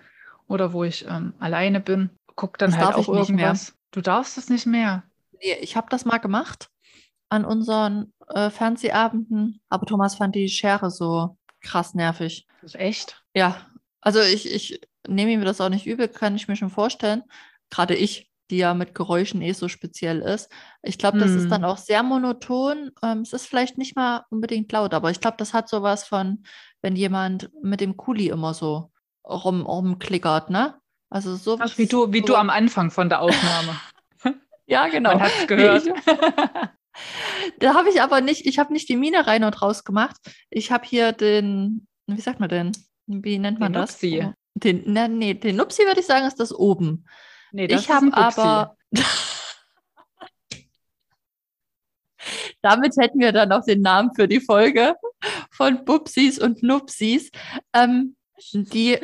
oder 0.48 0.72
wo 0.72 0.84
ich 0.84 1.06
ähm, 1.08 1.34
alleine 1.38 1.80
bin, 1.80 2.10
gucke 2.36 2.58
dann 2.58 2.70
Das 2.70 2.78
halt 2.78 2.90
darf 2.90 2.98
ich 2.98 3.08
auch 3.08 3.14
nicht 3.14 3.32
mehr. 3.32 3.48
irgendwas. 3.50 3.74
Du 3.90 4.00
darfst 4.00 4.38
es 4.38 4.48
nicht 4.48 4.66
mehr. 4.66 5.04
Nee, 5.40 5.54
ich 5.60 5.76
habe 5.76 5.88
das 5.90 6.04
mal 6.04 6.18
gemacht 6.18 6.70
an 7.28 7.44
unseren 7.44 8.12
äh, 8.28 8.50
Fernsehabenden, 8.50 9.60
aber 9.68 9.86
Thomas 9.86 10.16
fand 10.16 10.34
die 10.34 10.48
Schere 10.48 10.90
so 10.90 11.36
krass 11.60 11.94
nervig. 11.94 12.46
Das 12.60 12.74
ist 12.74 12.80
echt. 12.80 13.22
Ja, 13.34 13.66
also 14.00 14.20
ich, 14.20 14.50
ich 14.52 14.80
nehme 15.06 15.32
ihm 15.32 15.44
das 15.44 15.60
auch 15.60 15.68
nicht 15.68 15.86
übel, 15.86 16.08
kann 16.08 16.36
ich 16.36 16.48
mir 16.48 16.56
schon 16.56 16.70
vorstellen. 16.70 17.22
Gerade 17.70 17.94
ich, 17.96 18.30
die 18.50 18.58
ja 18.58 18.74
mit 18.74 18.94
Geräuschen 18.94 19.42
eh 19.42 19.52
so 19.52 19.68
speziell 19.68 20.20
ist. 20.20 20.50
Ich 20.82 20.98
glaube, 20.98 21.18
das 21.18 21.34
ist 21.34 21.44
Hm. 21.44 21.50
dann 21.50 21.64
auch 21.64 21.78
sehr 21.78 22.02
monoton. 22.02 22.90
Ähm, 23.02 23.20
es 23.20 23.32
ist 23.32 23.46
vielleicht 23.46 23.78
nicht 23.78 23.96
mal 23.96 24.24
unbedingt 24.30 24.70
laut, 24.70 24.94
aber 24.94 25.10
ich 25.10 25.20
glaube, 25.20 25.36
das 25.38 25.54
hat 25.54 25.68
sowas 25.68 26.04
von, 26.06 26.44
wenn 26.82 26.94
jemand 26.96 27.50
mit 27.62 27.80
dem 27.80 27.96
Kuli 27.96 28.28
immer 28.28 28.54
so 28.54 28.92
rum, 29.24 29.62
rumklickert, 29.62 30.50
ne? 30.50 30.74
Also 31.10 31.36
so 31.36 31.58
Ach, 31.60 31.78
wie 31.78 31.86
du, 31.86 32.12
wie 32.12 32.20
so, 32.20 32.26
du 32.26 32.34
am 32.36 32.50
Anfang 32.50 32.90
von 32.90 33.08
der 33.08 33.20
Aufnahme. 33.20 33.80
Ja, 34.66 34.88
genau. 34.88 35.10
Man 35.10 35.20
hat's 35.20 35.46
gehört. 35.46 35.84
Da 37.58 37.74
habe 37.74 37.90
ich 37.90 38.00
aber 38.00 38.20
nicht, 38.20 38.46
ich 38.46 38.58
habe 38.58 38.72
nicht 38.72 38.88
die 38.88 38.96
Mine 38.96 39.26
rein 39.26 39.44
und 39.44 39.60
raus 39.60 39.84
gemacht. 39.84 40.16
Ich 40.48 40.70
habe 40.70 40.86
hier 40.86 41.12
den, 41.12 41.86
wie 42.06 42.20
sagt 42.20 42.40
man 42.40 42.48
denn? 42.48 42.72
Wie 43.06 43.38
nennt 43.38 43.58
man 43.58 43.72
Den 43.72 43.82
das? 43.82 43.92
Nupsi. 43.92 44.30
Den, 44.54 44.92
ne, 44.92 45.08
nee, 45.08 45.34
den 45.34 45.56
Nupsi 45.56 45.82
würde 45.84 46.00
ich 46.00 46.06
sagen, 46.06 46.26
ist 46.26 46.38
das 46.40 46.54
oben. 46.54 47.04
Nee, 47.52 47.66
das 47.66 47.82
ich 47.82 47.90
habe 47.90 48.12
aber. 48.14 48.76
Damit 52.62 52.96
hätten 52.96 53.18
wir 53.18 53.32
dann 53.32 53.52
auch 53.52 53.64
den 53.64 53.82
Namen 53.82 54.14
für 54.14 54.26
die 54.26 54.40
Folge 54.40 54.94
von 55.50 55.84
Bubsis 55.84 56.38
und 56.38 56.62
Nupsis. 56.62 57.30
Ähm, 57.74 58.16
die 58.52 58.98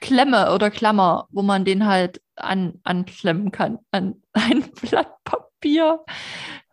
Klemme 0.00 0.52
oder 0.54 0.70
Klammer, 0.70 1.26
wo 1.30 1.42
man 1.42 1.64
den 1.64 1.86
halt 1.86 2.22
an, 2.36 2.80
anklemmen 2.84 3.50
kann 3.52 3.78
an 3.90 4.22
ein 4.32 4.70
Blatt 4.72 5.12
Papier. 5.24 6.04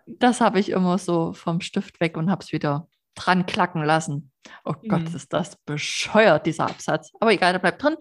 Das 0.06 0.40
habe 0.42 0.60
ich 0.60 0.70
immer 0.70 0.98
so 0.98 1.34
vom 1.34 1.62
Stift 1.62 2.00
weg 2.00 2.16
und 2.18 2.30
habe 2.30 2.44
es 2.44 2.52
wieder 2.52 2.88
dran 3.16 3.46
klacken 3.46 3.84
lassen. 3.84 4.32
Oh 4.64 4.74
Gott, 4.88 5.10
Mhm. 5.10 5.16
ist 5.16 5.34
das 5.34 5.56
bescheuert, 5.66 6.46
dieser 6.46 6.66
Absatz. 6.70 7.12
Aber 7.20 7.32
egal, 7.32 7.54
der 7.54 7.60
bleibt 7.60 7.82
drin. 7.82 7.96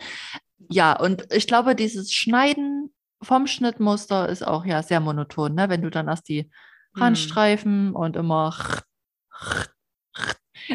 Ja, 0.68 0.98
und 0.98 1.32
ich 1.32 1.46
glaube, 1.46 1.74
dieses 1.74 2.12
Schneiden 2.12 2.92
vom 3.22 3.46
Schnittmuster 3.46 4.28
ist 4.28 4.46
auch 4.46 4.66
ja 4.66 4.82
sehr 4.82 5.00
monoton, 5.00 5.54
ne? 5.54 5.68
wenn 5.70 5.82
du 5.82 5.90
dann 5.90 6.08
erst 6.08 6.28
die 6.28 6.50
Mhm. 6.96 7.02
Randstreifen 7.02 7.92
und 7.94 8.14
immer. 8.16 8.54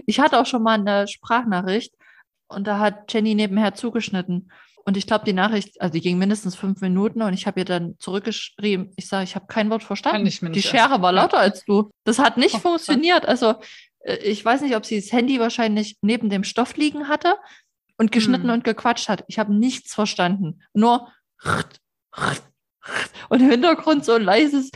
Ich 0.06 0.20
hatte 0.20 0.40
auch 0.40 0.46
schon 0.46 0.64
mal 0.64 0.80
eine 0.80 1.08
Sprachnachricht 1.08 1.94
und 2.50 2.68
da 2.68 2.80
hat 2.80 3.12
Jenny 3.14 3.36
nebenher 3.36 3.74
zugeschnitten. 3.76 4.52
Und 4.86 4.98
ich 4.98 5.06
glaube, 5.06 5.24
die 5.26 5.34
Nachricht, 5.34 5.80
also 5.82 5.94
die 5.94 6.02
ging 6.02 6.18
mindestens 6.18 6.56
fünf 6.56 6.82
Minuten 6.82 7.22
und 7.22 7.34
ich 7.34 7.46
habe 7.46 7.60
ihr 7.60 7.66
dann 7.66 7.96
zurückgeschrieben, 8.00 8.92
ich 8.96 9.08
sage, 9.08 9.24
ich 9.24 9.36
habe 9.36 9.46
kein 9.48 9.70
Wort 9.70 9.84
verstanden. 9.84 10.26
Die 10.54 10.62
Schere 10.64 11.02
war 11.02 11.14
Ja. 11.14 11.22
lauter 11.22 11.38
als 11.40 11.64
du. 11.66 11.92
Das 12.06 12.18
hat 12.18 12.38
nicht 12.38 12.56
Oh, 12.56 12.60
funktioniert. 12.60 13.26
Also 13.28 13.56
äh, 14.00 14.16
ich 14.18 14.44
weiß 14.44 14.62
nicht, 14.62 14.76
ob 14.76 14.86
sie 14.86 15.00
das 15.00 15.12
Handy 15.12 15.40
wahrscheinlich 15.40 15.98
neben 16.02 16.30
dem 16.30 16.44
Stoff 16.44 16.76
liegen 16.76 17.08
hatte 17.08 17.36
und 17.98 18.12
geschnitten 18.12 18.48
Hm. 18.48 18.54
und 18.56 18.64
gequatscht 18.64 19.10
hat. 19.10 19.26
Ich 19.28 19.38
habe 19.38 19.54
nichts 19.54 19.94
verstanden. 19.94 20.62
Nur 20.74 21.08
und 23.30 23.42
im 23.42 23.50
Hintergrund 23.52 24.06
so 24.06 24.14
ein 24.14 24.24
leises 24.24 24.72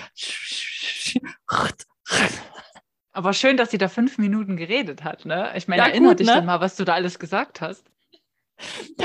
Aber 3.13 3.33
schön, 3.33 3.57
dass 3.57 3.71
sie 3.71 3.77
da 3.77 3.87
fünf 3.87 4.17
Minuten 4.17 4.57
geredet 4.57 5.03
hat, 5.03 5.25
ne? 5.25 5.51
Ich 5.55 5.67
meine, 5.67 5.83
Ja, 5.83 5.87
erinnere 5.87 6.11
gut, 6.13 6.19
dich 6.19 6.27
ne? 6.27 6.33
dann 6.33 6.45
mal, 6.45 6.59
was 6.61 6.75
du 6.75 6.83
da 6.83 6.93
alles 6.95 7.19
gesagt 7.19 7.61
hast. 7.61 7.85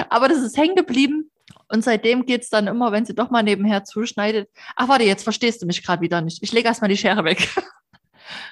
Aber 0.09 0.29
das 0.29 0.39
ist 0.39 0.57
hängen 0.57 0.75
geblieben. 0.77 1.31
Und 1.69 1.85
seitdem 1.85 2.25
geht 2.25 2.43
es 2.43 2.51
dann 2.51 2.67
immer, 2.67 2.93
wenn 2.93 3.05
sie 3.05 3.15
doch 3.15 3.31
mal 3.31 3.43
nebenher 3.43 3.85
zuschneidet. 3.85 4.51
Ach, 4.77 4.89
warte, 4.89 5.05
jetzt 5.05 5.23
verstehst 5.25 5.61
du 5.63 5.67
mich 5.67 5.85
gerade 5.85 6.01
wieder 6.03 6.21
nicht. 6.23 6.43
Ich 6.43 6.53
lege 6.53 6.69
erstmal 6.69 6.89
die 6.89 6.97
Schere 6.97 7.25
weg. 7.25 7.49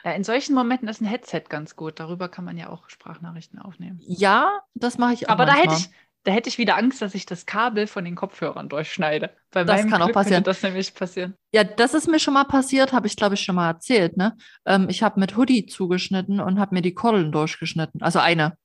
Ja, 0.05 0.13
in 0.13 0.25
solchen 0.25 0.55
Momenten 0.55 0.89
ist 0.89 1.03
ein 1.03 1.07
Headset 1.07 1.43
ganz 1.51 1.77
gut. 1.77 2.01
Darüber 2.01 2.31
kann 2.31 2.47
man 2.47 2.57
ja 2.57 2.71
auch 2.71 2.89
Sprachnachrichten 2.89 3.59
aufnehmen. 3.59 3.99
Ja, 4.01 4.61
das 4.75 4.97
mache 4.97 5.13
ich 5.13 5.29
auch. 5.29 5.33
Aber 5.33 5.45
da 5.45 5.53
hätte, 5.53 5.67
manchmal. 5.69 5.91
ich, 5.91 6.06
da 6.27 6.33
hätte 6.33 6.49
ich 6.49 6.59
wieder 6.59 6.77
Angst, 6.77 7.01
dass 7.01 7.15
ich 7.15 7.25
das 7.25 7.47
Kabel 7.47 7.87
von 7.87 8.05
den 8.05 8.17
Kopfhörern 8.17 8.69
durchschneide. 8.69 9.31
Bei 9.53 9.63
Das 9.63 9.87
kann 9.87 10.03
auch 10.03 10.07
Glück 10.07 10.15
passieren. 10.15 10.43
Könnte 10.43 10.51
das 10.51 10.63
nämlich 10.63 10.93
passieren. 10.93 11.35
Ja, 11.53 11.63
das 11.63 11.95
ist 11.95 12.09
mir 12.09 12.19
schon 12.19 12.35
mal 12.35 12.45
passiert, 12.45 12.93
habe 12.93 13.07
ich, 13.07 13.15
glaube 13.15 13.37
ich, 13.37 13.43
schon 13.43 13.55
mal 13.55 13.69
erzählt. 13.69 14.17
Ne? 14.17 14.37
Ähm, 14.67 14.89
ich 14.91 15.05
habe 15.05 15.21
mit 15.21 15.37
Hoodie 15.37 15.67
zugeschnitten 15.67 16.41
und 16.41 16.59
habe 16.59 16.75
mir 16.75 16.83
die 16.83 16.95
Kordeln 16.95 17.31
durchgeschnitten. 17.31 18.03
Also 18.03 18.19
eine. 18.19 18.59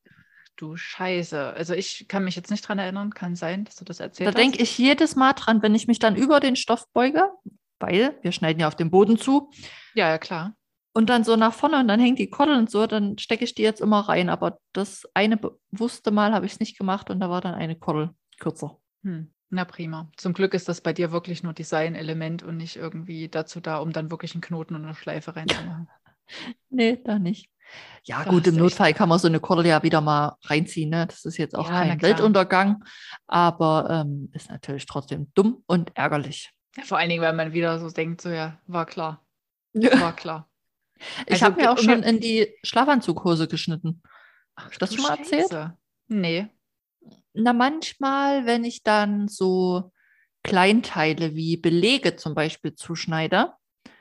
Du 0.57 0.76
Scheiße. 0.76 1.53
Also 1.53 1.76
ich 1.76 2.07
kann 2.07 2.24
mich 2.24 2.36
jetzt 2.36 2.49
nicht 2.49 2.68
dran 2.68 2.80
erinnern. 2.80 3.14
Kann 3.14 3.36
sein, 3.36 3.66
dass 3.66 3.76
du 3.76 3.86
das 3.86 3.99
erzählt 3.99 4.28
Da 4.28 4.32
hast. 4.32 4.38
denke 4.41 4.62
ich 4.62 4.78
jedes 4.80 5.16
Mal 5.16 5.34
dran, 5.34 5.62
wenn 5.62 5.76
ich 5.76 5.88
mich 5.88 5.99
dann 5.99 6.16
über 6.16 6.39
den 6.39 6.55
Stoff 6.55 6.86
beuge, 6.93 7.30
weil 7.80 8.18
wir 8.24 8.32
schneiden 8.32 8.59
ja 8.59 8.68
auf 8.68 8.76
dem 8.76 8.89
Boden 8.89 9.18
zu 9.18 9.51
Ja, 9.93 10.09
ja, 10.09 10.18
klar. 10.18 10.55
Und 10.94 11.10
dann 11.10 11.24
so 11.24 11.36
nach 11.36 11.54
vorne 11.54 11.80
und 11.80 11.88
dann 11.88 12.00
hängt 12.00 12.20
die 12.20 12.30
Kordel 12.30 12.58
und 12.58 12.70
so, 12.70 12.86
dann 12.88 13.18
stecke 13.18 13.44
ich 13.44 13.56
die 13.56 13.62
jetzt 13.62 13.82
immer 13.82 14.02
rein. 14.02 14.30
Aber 14.30 14.60
das 14.74 15.08
eine 15.14 15.38
bewusste 15.38 16.12
Mal 16.12 16.34
habe 16.34 16.46
ich 16.46 16.54
es 16.54 16.60
nicht 16.60 16.78
gemacht 16.78 17.10
und 17.10 17.20
da 17.20 17.30
war 17.30 17.42
dann 17.42 17.54
eine 17.56 17.76
Kordel 17.76 18.12
kürzer. 18.39 18.78
Hm. 19.04 19.32
Na 19.50 19.66
prima. 19.66 20.10
Zum 20.16 20.34
Glück 20.34 20.54
ist 20.54 20.70
das 20.70 20.80
bei 20.80 20.94
dir 20.94 21.12
wirklich 21.12 21.44
nur 21.44 21.54
Design-Element 21.54 22.44
und 22.44 22.58
nicht 22.58 22.78
irgendwie 22.78 23.28
dazu 23.28 23.60
da, 23.60 23.78
um 23.78 23.92
dann 23.92 24.10
wirklich 24.10 24.34
einen 24.34 24.42
Knoten 24.42 24.76
und 24.76 24.86
eine 24.86 24.96
Schleife 24.96 25.36
reinzumachen. 25.36 25.88
Nee, 26.70 26.98
da 27.04 27.20
nicht. 27.20 27.50
Ja, 28.06 28.24
Da 28.24 28.30
gut, 28.30 28.48
im 28.48 28.56
Notfall 28.56 28.94
kann 28.94 29.10
man 29.10 29.20
so 29.20 29.28
eine 29.28 29.42
Kordel 29.42 29.66
ja 29.66 29.84
wieder 29.84 30.00
mal 30.00 30.38
reinziehen. 30.44 30.89
Ne? 30.89 31.06
Das 31.08 31.26
ist 31.26 31.38
jetzt 31.38 31.56
auch 31.58 31.68
Ja, 31.70 31.84
kein. 31.84 32.02
Weltuntergang, 32.02 32.86
aber 33.28 33.89
ähm, 33.89 34.30
ist 34.34 34.50
natürlich 34.50 34.86
trotzdem 34.86 35.30
dumm 35.34 35.62
und 35.68 35.92
ärgerlich. 35.96 36.52
Ja, 36.78 36.84
vor 36.84 36.98
allen 37.00 37.10
Dingen, 37.10 37.22
weil 37.22 37.34
man 37.34 37.52
wieder 37.52 37.80
so 37.80 37.89
denkt, 37.89 38.22
so 38.22 38.30
ja, 38.30 38.58
war 38.66 38.86
klar, 38.86 39.26
war 39.74 40.16
klar. 40.16 40.50
Ich 41.26 41.34
Also, 41.34 41.45
habe 41.45 41.62
mir 41.62 41.72
auch 41.72 41.78
schon 41.78 42.04
in 42.04 42.20
die 42.20 42.54
Schlafanzughose 42.64 43.47
geschnitten. 43.47 44.02
Ach, 44.56 44.70
das 44.78 44.93
schon 44.93 45.04
mal 45.04 45.18
erzählt? 45.18 45.49
Scheiße. 45.49 45.78
Nee. 46.08 46.47
Na, 47.34 47.54
manchmal, 47.54 48.45
wenn 48.45 48.64
ich 48.64 48.84
dann 48.84 49.28
so 49.28 49.91
Kleinteile 50.43 51.36
wie 51.36 51.58
Belege 51.58 52.16
zum 52.16 52.36
Beispiel 52.36 52.76
zuschneide 52.76 53.54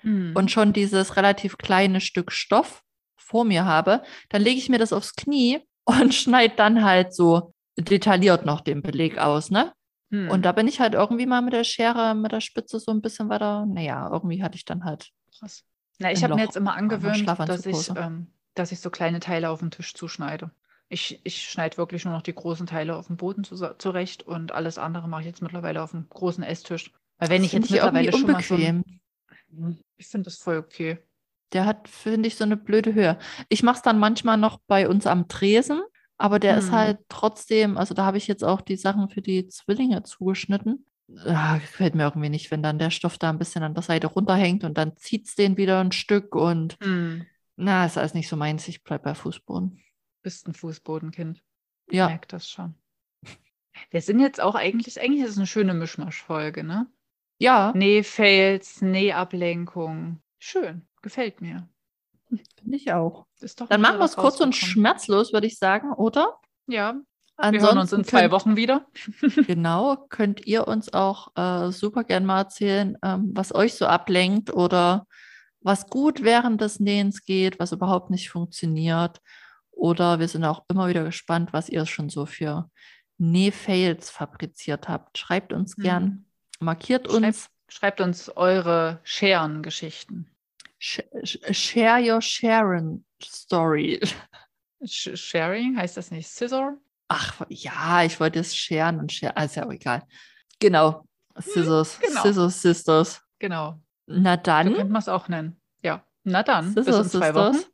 Hm. 0.03 0.33
und 0.35 0.51
schon 0.51 0.73
dieses 0.73 1.17
relativ 1.17 1.59
kleine 1.59 2.01
Stück 2.01 2.33
Stoff 2.33 2.83
vor 3.17 3.45
mir 3.45 3.65
habe, 3.67 4.03
dann 4.31 4.41
lege 4.43 4.59
ich 4.59 4.69
mir 4.71 4.79
das 4.79 4.93
aufs 4.95 5.15
Knie 5.15 5.61
und 5.85 6.15
schneide 6.15 6.55
dann 6.57 6.85
halt 6.85 7.15
so 7.15 7.55
detailliert 7.79 8.45
noch 8.47 8.61
den 8.63 8.83
Beleg 8.83 9.19
aus, 9.19 9.51
ne? 9.51 9.73
Hm. 10.11 10.29
Und 10.31 10.43
da 10.45 10.53
bin 10.53 10.67
ich 10.69 10.81
halt 10.81 10.95
irgendwie 10.95 11.27
mal 11.27 11.41
mit 11.43 11.53
der 11.53 11.65
Schere, 11.65 12.15
mit 12.15 12.33
der 12.33 12.41
Spitze 12.41 12.81
so 12.81 12.91
ein 12.91 13.01
bisschen 13.03 13.29
weiter, 13.29 13.65
naja, 13.67 14.09
irgendwie 14.13 14.43
hatte 14.43 14.57
ich 14.57 14.65
dann 14.65 14.85
halt, 14.85 15.11
Krass. 15.39 15.65
Na, 16.01 16.11
ich 16.11 16.25
habe 16.25 16.35
mir 16.35 16.43
jetzt 16.43 16.57
immer 16.57 16.75
angewöhnt, 16.75 17.29
dass 17.47 17.67
ich, 17.67 17.91
ähm, 17.95 18.27
dass 18.55 18.73
ich 18.73 18.81
so 18.81 18.91
kleine 18.91 19.21
Teile 19.21 19.51
auf 19.51 19.61
den 19.61 19.71
Tisch 19.71 19.95
zuschneide. 19.95 20.51
Ich, 20.89 21.21
ich 21.23 21.43
schneide 21.49 21.77
wirklich 21.77 22.05
nur 22.05 22.15
noch 22.15 22.23
die 22.23 22.35
großen 22.35 22.67
Teile 22.67 22.97
auf 22.97 23.07
dem 23.07 23.17
Boden 23.17 23.45
zu, 23.45 23.55
zurecht 23.79 24.25
und 24.25 24.51
alles 24.51 24.79
andere 24.79 25.09
mache 25.09 25.21
ich 25.21 25.27
jetzt 25.27 25.43
mittlerweile 25.43 25.83
auf 25.83 25.93
dem 25.93 26.09
großen 26.09 26.43
Esstisch. 26.43 26.91
Weil 27.19 27.29
wenn 27.31 27.45
ich 27.45 27.51
find 27.51 27.65
jetzt 27.65 27.73
mittlerweile 27.73 28.13
schon 28.13 28.33
mal 28.33 28.43
so 28.43 28.55
ein, 28.57 28.83
Ich 29.99 30.07
finde 30.09 30.25
das 30.25 30.39
voll 30.39 30.57
okay. 30.57 30.99
Der 31.53 31.67
hat, 31.67 31.89
finde 31.89 32.29
ich, 32.29 32.37
so 32.37 32.45
eine 32.45 32.57
blöde 32.57 32.95
Höhe. 32.95 33.19
Ich 33.49 33.63
mache 33.63 33.77
es 33.77 33.83
dann 33.83 33.99
manchmal 33.99 34.37
noch 34.37 34.59
bei 34.67 34.89
uns 34.89 35.07
am 35.07 35.29
Tresen, 35.29 35.83
aber 36.17 36.39
der 36.39 36.57
ist 36.57 36.71
Hm. 36.71 36.77
halt 36.79 36.99
trotzdem, 37.09 37.77
also 37.77 37.93
da 37.95 38.05
habe 38.05 38.19
ich 38.19 38.27
jetzt 38.27 38.45
auch 38.45 38.61
die 38.61 38.77
Sachen 38.77 39.09
für 39.11 39.21
die 39.21 39.49
Zwillinge 39.49 40.03
zugeschnitten. 40.03 40.87
Ah, 41.27 41.59
gefällt 41.59 41.95
mir 41.95 42.05
irgendwie 42.05 42.29
nicht, 42.29 42.51
wenn 42.51 42.63
dann 42.63 42.79
der 42.79 42.91
Stoff 42.91 43.19
da 43.19 43.31
ein 43.31 43.39
bisschen 43.39 43.63
an 43.63 43.75
der 43.75 43.83
Seite 43.83 44.07
runterhängt 44.07 44.65
und 44.65 44.79
dann 44.79 44.97
zieht 44.97 45.27
es 45.27 45.35
den 45.35 45.57
wieder 45.57 45.81
ein 45.81 45.93
Stück 45.93 46.35
und 46.35 46.79
Hm. 46.83 47.27
na, 47.57 47.85
ist 47.87 47.99
alles 47.99 48.15
nicht 48.15 48.29
so 48.29 48.37
meins. 48.37 48.69
Ich 48.69 48.83
bleibe 48.85 49.05
bei 49.05 49.15
Fußboden. 49.15 49.81
Bist 50.23 50.47
ein 50.47 50.55
Fußbodenkind. 50.55 51.43
Ich 51.89 51.97
Ja, 51.97 52.09
merke 52.09 52.29
das 52.29 52.49
schon. 52.49 52.75
Wir 53.91 54.03
sind 54.03 54.21
jetzt 54.21 54.41
auch 54.41 54.55
eigentlich, 54.55 55.01
eigentlich 55.01 55.25
ist 55.25 55.31
es 55.31 55.37
eine 55.39 55.47
schöne 55.47 55.75
Mischmasch-Folge, 55.75 56.65
ne? 56.65 56.87
ja, 57.39 57.73
Nee-Fails, 57.75 58.83
Nee-Ablenkung. 58.83 60.21
Schön, 60.39 60.87
gefällt 61.03 61.41
mir. 61.41 61.69
finde 62.29 62.77
ich 62.77 62.93
auch. 62.93 63.27
Ist 63.41 63.61
doch 63.61 63.69
Dann 63.69 63.81
machen 63.81 63.99
wir 63.99 64.05
es 64.05 64.17
kurz 64.17 64.41
und 64.41 64.55
schmerzlos, 64.55 65.33
würde 65.33 65.47
ich 65.47 65.59
sagen, 65.59 65.93
oder? 65.93 66.39
Ja, 66.67 67.01
Wir 67.51 67.61
hören 67.63 67.79
uns 67.79 67.93
in 67.93 68.05
zwei 68.05 68.23
könnt- 68.23 68.33
Wochen 68.33 68.57
wieder. 68.57 68.87
Genau, 69.47 69.97
könnt 70.09 70.47
ihr 70.47 70.67
uns 70.69 70.93
auch 70.93 71.35
äh, 71.37 71.71
super 71.73 72.05
gern 72.05 72.25
mal 72.27 72.39
erzählen, 72.41 72.97
ähm, 73.03 73.31
was 73.35 73.55
euch 73.55 73.75
so 73.75 73.87
ablenkt 73.87 74.53
oder 74.53 75.07
was 75.63 75.89
gut 75.89 76.23
während 76.23 76.61
des 76.61 76.81
Nähens 76.81 77.25
geht, 77.25 77.59
was 77.59 77.73
überhaupt 77.73 78.11
nicht 78.11 78.31
funktioniert. 78.31 79.21
Oder 79.71 80.19
wir 80.19 80.29
sind 80.29 80.45
auch 80.45 80.65
immer 80.69 80.89
wieder 80.89 81.05
gespannt, 81.05 81.53
was 81.53 81.69
ihr 81.69 81.87
schon 81.87 82.09
so 82.11 82.27
für 82.27 82.71
Nähfails 83.19 84.11
fabriziert 84.11 84.89
habt. 84.89 85.19
Schreibt 85.19 85.53
uns 85.53 85.77
Mhm. 85.77 85.83
gern, 85.83 86.25
markiert 86.61 87.07
Schreibt- 87.11 87.25
uns, 87.25 87.49
Schreibt 87.69 88.01
uns 88.01 88.29
eure 88.37 89.01
Scheren-Geschichten. 89.05 90.27
sh 90.79 91.01
sh- 91.23 91.53
share 91.55 92.01
your 92.03 92.21
Sharon 92.23 93.05
Story. 93.23 94.01
Sh 94.85 95.11
Sharing 95.15 95.77
heißt 95.77 95.97
das 95.99 96.11
nicht 96.11 96.27
Scissor? 96.29 96.79
Ach 97.13 97.41
ja, 97.49 98.05
ich 98.05 98.21
wollte 98.21 98.39
es 98.39 98.55
scheren 98.57 99.01
und 99.01 99.11
scheren, 99.11 99.37
ist 99.43 99.57
ja 99.57 99.67
auch 99.67 99.73
egal. 99.73 100.03
Genau, 100.61 101.05
Scissors, 101.41 101.99
genau. 102.01 102.23
Scissors 102.23 102.63
Sisters. 102.63 103.23
Genau. 103.41 103.81
Na 104.07 104.37
So 104.37 104.43
dann. 104.45 104.67
könnte 104.75 104.93
man 104.93 105.01
es 105.03 105.09
auch 105.09 105.27
nennen. 105.29 105.61
Ja. 105.83 106.05
Na 106.23 106.43
dann, 106.45 106.73
bis 106.75 106.85
Scissor 106.87 107.03
in 107.03 107.09
zwei 107.11 107.35
Wochen. 107.35 107.55
Sisters. 107.55 107.73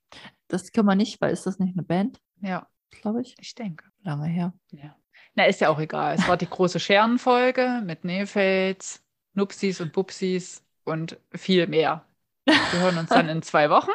Das 0.49 0.73
können 0.73 0.87
wir 0.87 0.95
nicht, 0.95 1.21
weil 1.21 1.33
ist 1.33 1.45
das 1.47 1.59
nicht 1.59 1.75
eine 1.77 1.83
Band, 1.83 2.19
Ja, 2.41 2.67
glaube 2.91 3.21
ich. 3.21 3.35
ich 3.39 3.55
denke. 3.55 3.85
Lange 4.03 4.27
her. 4.27 4.53
Ja. 4.71 4.97
Na, 5.35 5.45
ist 5.45 5.61
ja 5.61 5.69
auch 5.69 5.81
egal. 5.81 6.15
Es 6.15 6.27
war 6.29 6.37
die 6.39 6.49
große 6.49 6.81
Scherenfolge 6.81 7.83
mit 7.85 8.05
Nähfels, 8.05 9.03
Nupsis 9.35 9.81
und 9.83 9.93
Bupsis 9.93 10.65
und 10.85 11.19
viel 11.35 11.67
mehr. 11.67 12.07
Wir 12.47 12.81
hören 12.81 12.97
uns 12.97 13.11
dann 13.11 13.29
in 13.29 13.43
zwei 13.43 13.69
Wochen. 13.69 13.91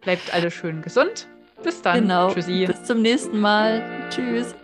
Bleibt 0.00 0.32
alle 0.32 0.50
schön 0.50 0.80
gesund. 0.80 1.28
Bis 1.62 1.82
dann. 1.82 2.00
genau. 2.02 2.32
Tschüssi. 2.32 2.66
Bis 2.66 2.84
zum 2.84 3.02
nächsten 3.02 3.38
Mal. 3.40 3.82
Tschüss. 4.10 4.54